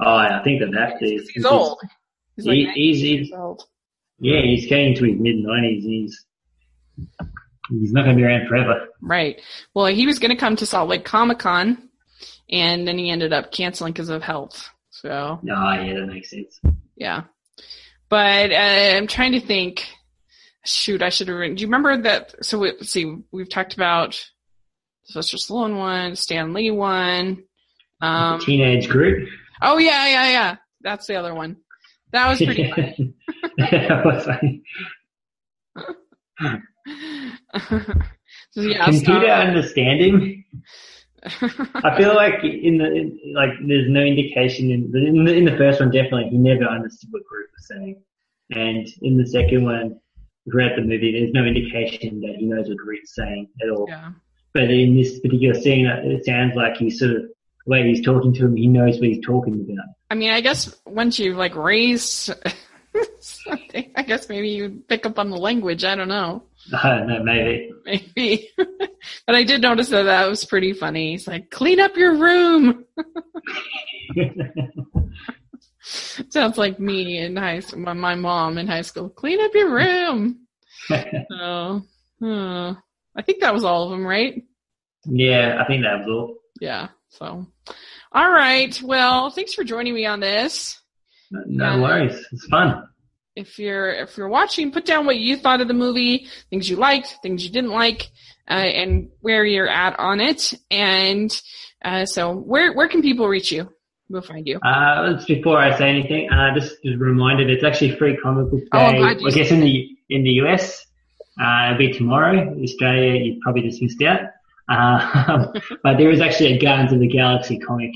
[0.00, 1.28] oh, I think that that is.
[1.28, 1.78] He's old.
[2.36, 3.62] He's, like he's, he's old.
[4.20, 5.84] Yeah, he's getting to his mid nineties.
[5.84, 6.24] He's
[7.68, 8.88] he's not going to be around forever.
[9.02, 9.40] Right.
[9.74, 11.90] Well, he was going to come to Salt Lake Comic Con,
[12.48, 14.70] and then he ended up canceling because of health.
[15.02, 15.10] So.
[15.10, 16.60] Oh, yeah, that makes sense.
[16.96, 17.24] Yeah.
[18.08, 19.86] But uh, I'm trying to think.
[20.64, 21.56] Shoot, I should have written.
[21.56, 22.44] Do you remember that?
[22.44, 24.20] So we, let's see, we've talked about
[25.04, 27.44] Sylvester Stallone one, Stan Lee one.
[28.02, 29.28] Um, Teenage Groot.
[29.62, 30.56] Oh yeah, yeah, yeah.
[30.82, 31.56] That's the other one.
[32.12, 33.14] That was pretty funny.
[33.56, 34.62] that was funny.
[38.50, 40.44] so, yeah, Computer understanding.
[41.22, 45.44] I feel like in the in, like there's no indication in the, in the, in
[45.44, 48.02] the first one definitely he never understood what Groot was saying,
[48.50, 50.00] and in the second one
[50.50, 53.86] throughout the movie there's no indication that he knows what Groot's saying at all.
[53.88, 54.12] Yeah.
[54.54, 58.04] But in this particular scene, uh, it sounds like he's sort of the way he's
[58.04, 59.86] talking to him, he knows what he's talking about.
[60.10, 62.30] I mean, I guess once you've like raise
[63.96, 65.84] I guess maybe you pick up on the language.
[65.84, 66.44] I don't know.
[66.70, 67.70] Don't maybe.
[67.84, 68.50] Maybe.
[68.56, 71.12] but I did notice that that was pretty funny.
[71.12, 72.84] He's like, clean up your room.
[75.80, 79.08] Sounds like me in high school, my mom in high school.
[79.08, 80.40] Clean up your room.
[80.88, 81.82] so,
[82.22, 82.74] uh,
[83.16, 84.42] I think that was all of them, right?
[85.04, 86.36] Yeah, I think that was all.
[86.60, 86.88] Yeah.
[87.08, 87.46] So,
[88.12, 88.78] all right.
[88.82, 90.78] Well, thanks for joining me on this.
[91.30, 92.22] No, worries.
[92.32, 92.88] It's fun
[93.38, 96.76] if you're if you're watching, put down what you thought of the movie, things you
[96.76, 98.10] liked, things you didn't like,
[98.50, 100.54] uh, and where you're at on it.
[100.70, 101.30] And
[101.84, 103.70] uh, so, where where can people reach you?
[104.10, 104.58] We'll find you.
[104.58, 108.92] Uh, before I say anything, uh, just a reminder, it's actually free comic book oh,
[108.92, 108.98] day.
[108.98, 110.84] Oh, I guess in the in the US,
[111.40, 112.54] uh, it'll be tomorrow.
[112.60, 114.20] Australia, you probably just missed out.
[114.68, 115.52] Uh,
[115.84, 117.92] but there is actually a Guardians of the Galaxy comic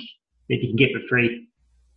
[0.48, 1.48] that you can get for free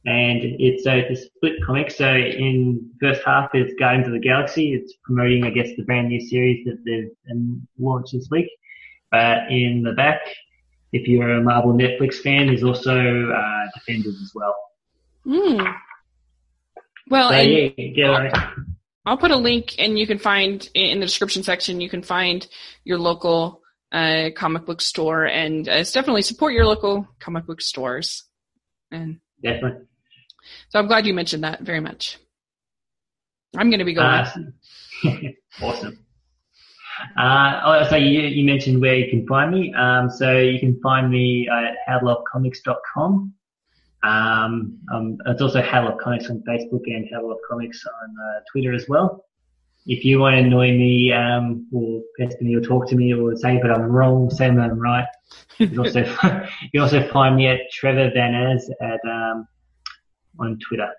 [0.06, 1.92] and it's a, it's a split comic.
[1.92, 4.74] So in first half, it's Guardians of the Galaxy.
[4.74, 8.50] It's promoting, I guess, the brand new series that they've um, launched this week.
[9.12, 10.22] But in the back,
[10.92, 14.56] if you're a Marvel Netflix fan, there's also uh, Defenders as well.
[15.26, 15.76] Mm.
[17.10, 18.54] Well, so, yeah, yeah, right.
[19.06, 21.82] I'll put a link, and you can find in the description section.
[21.82, 22.48] You can find
[22.84, 23.62] your local
[23.92, 28.24] uh, comic book store, and uh, definitely support your local comic book stores.
[28.92, 29.86] And definitely.
[30.70, 32.18] So I'm glad you mentioned that very much.
[33.56, 34.08] I'm going to be going.
[34.08, 34.32] Uh,
[35.62, 36.00] awesome.
[37.18, 39.74] Uh, oh, so you, you mentioned where you can find me.
[39.74, 43.34] Um, so you can find me at howtolovecomics.com.
[44.04, 48.40] Um, um, it's also How Love Comics on Facebook and How Love Comics on uh,
[48.52, 49.26] Twitter as well.
[49.88, 53.36] If you want to annoy me, um, or pester me or talk to me or
[53.36, 55.08] say that I'm wrong, say that I'm right,
[55.58, 56.04] you can also,
[56.74, 59.48] you also find me at Trevor Van As at, um,
[60.40, 60.90] on Twitter.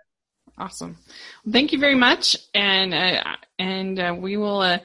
[0.59, 0.97] Awesome.
[1.45, 3.23] Well, thank you very much, and uh,
[3.59, 4.79] and uh, we will uh,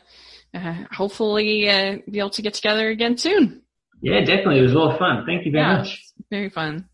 [0.53, 3.61] uh hopefully uh, be able to get together again soon.
[4.01, 4.59] Yeah, definitely.
[4.59, 5.25] It was a lot of fun.
[5.25, 6.03] Thank you very yeah, much.
[6.29, 6.89] Very fun.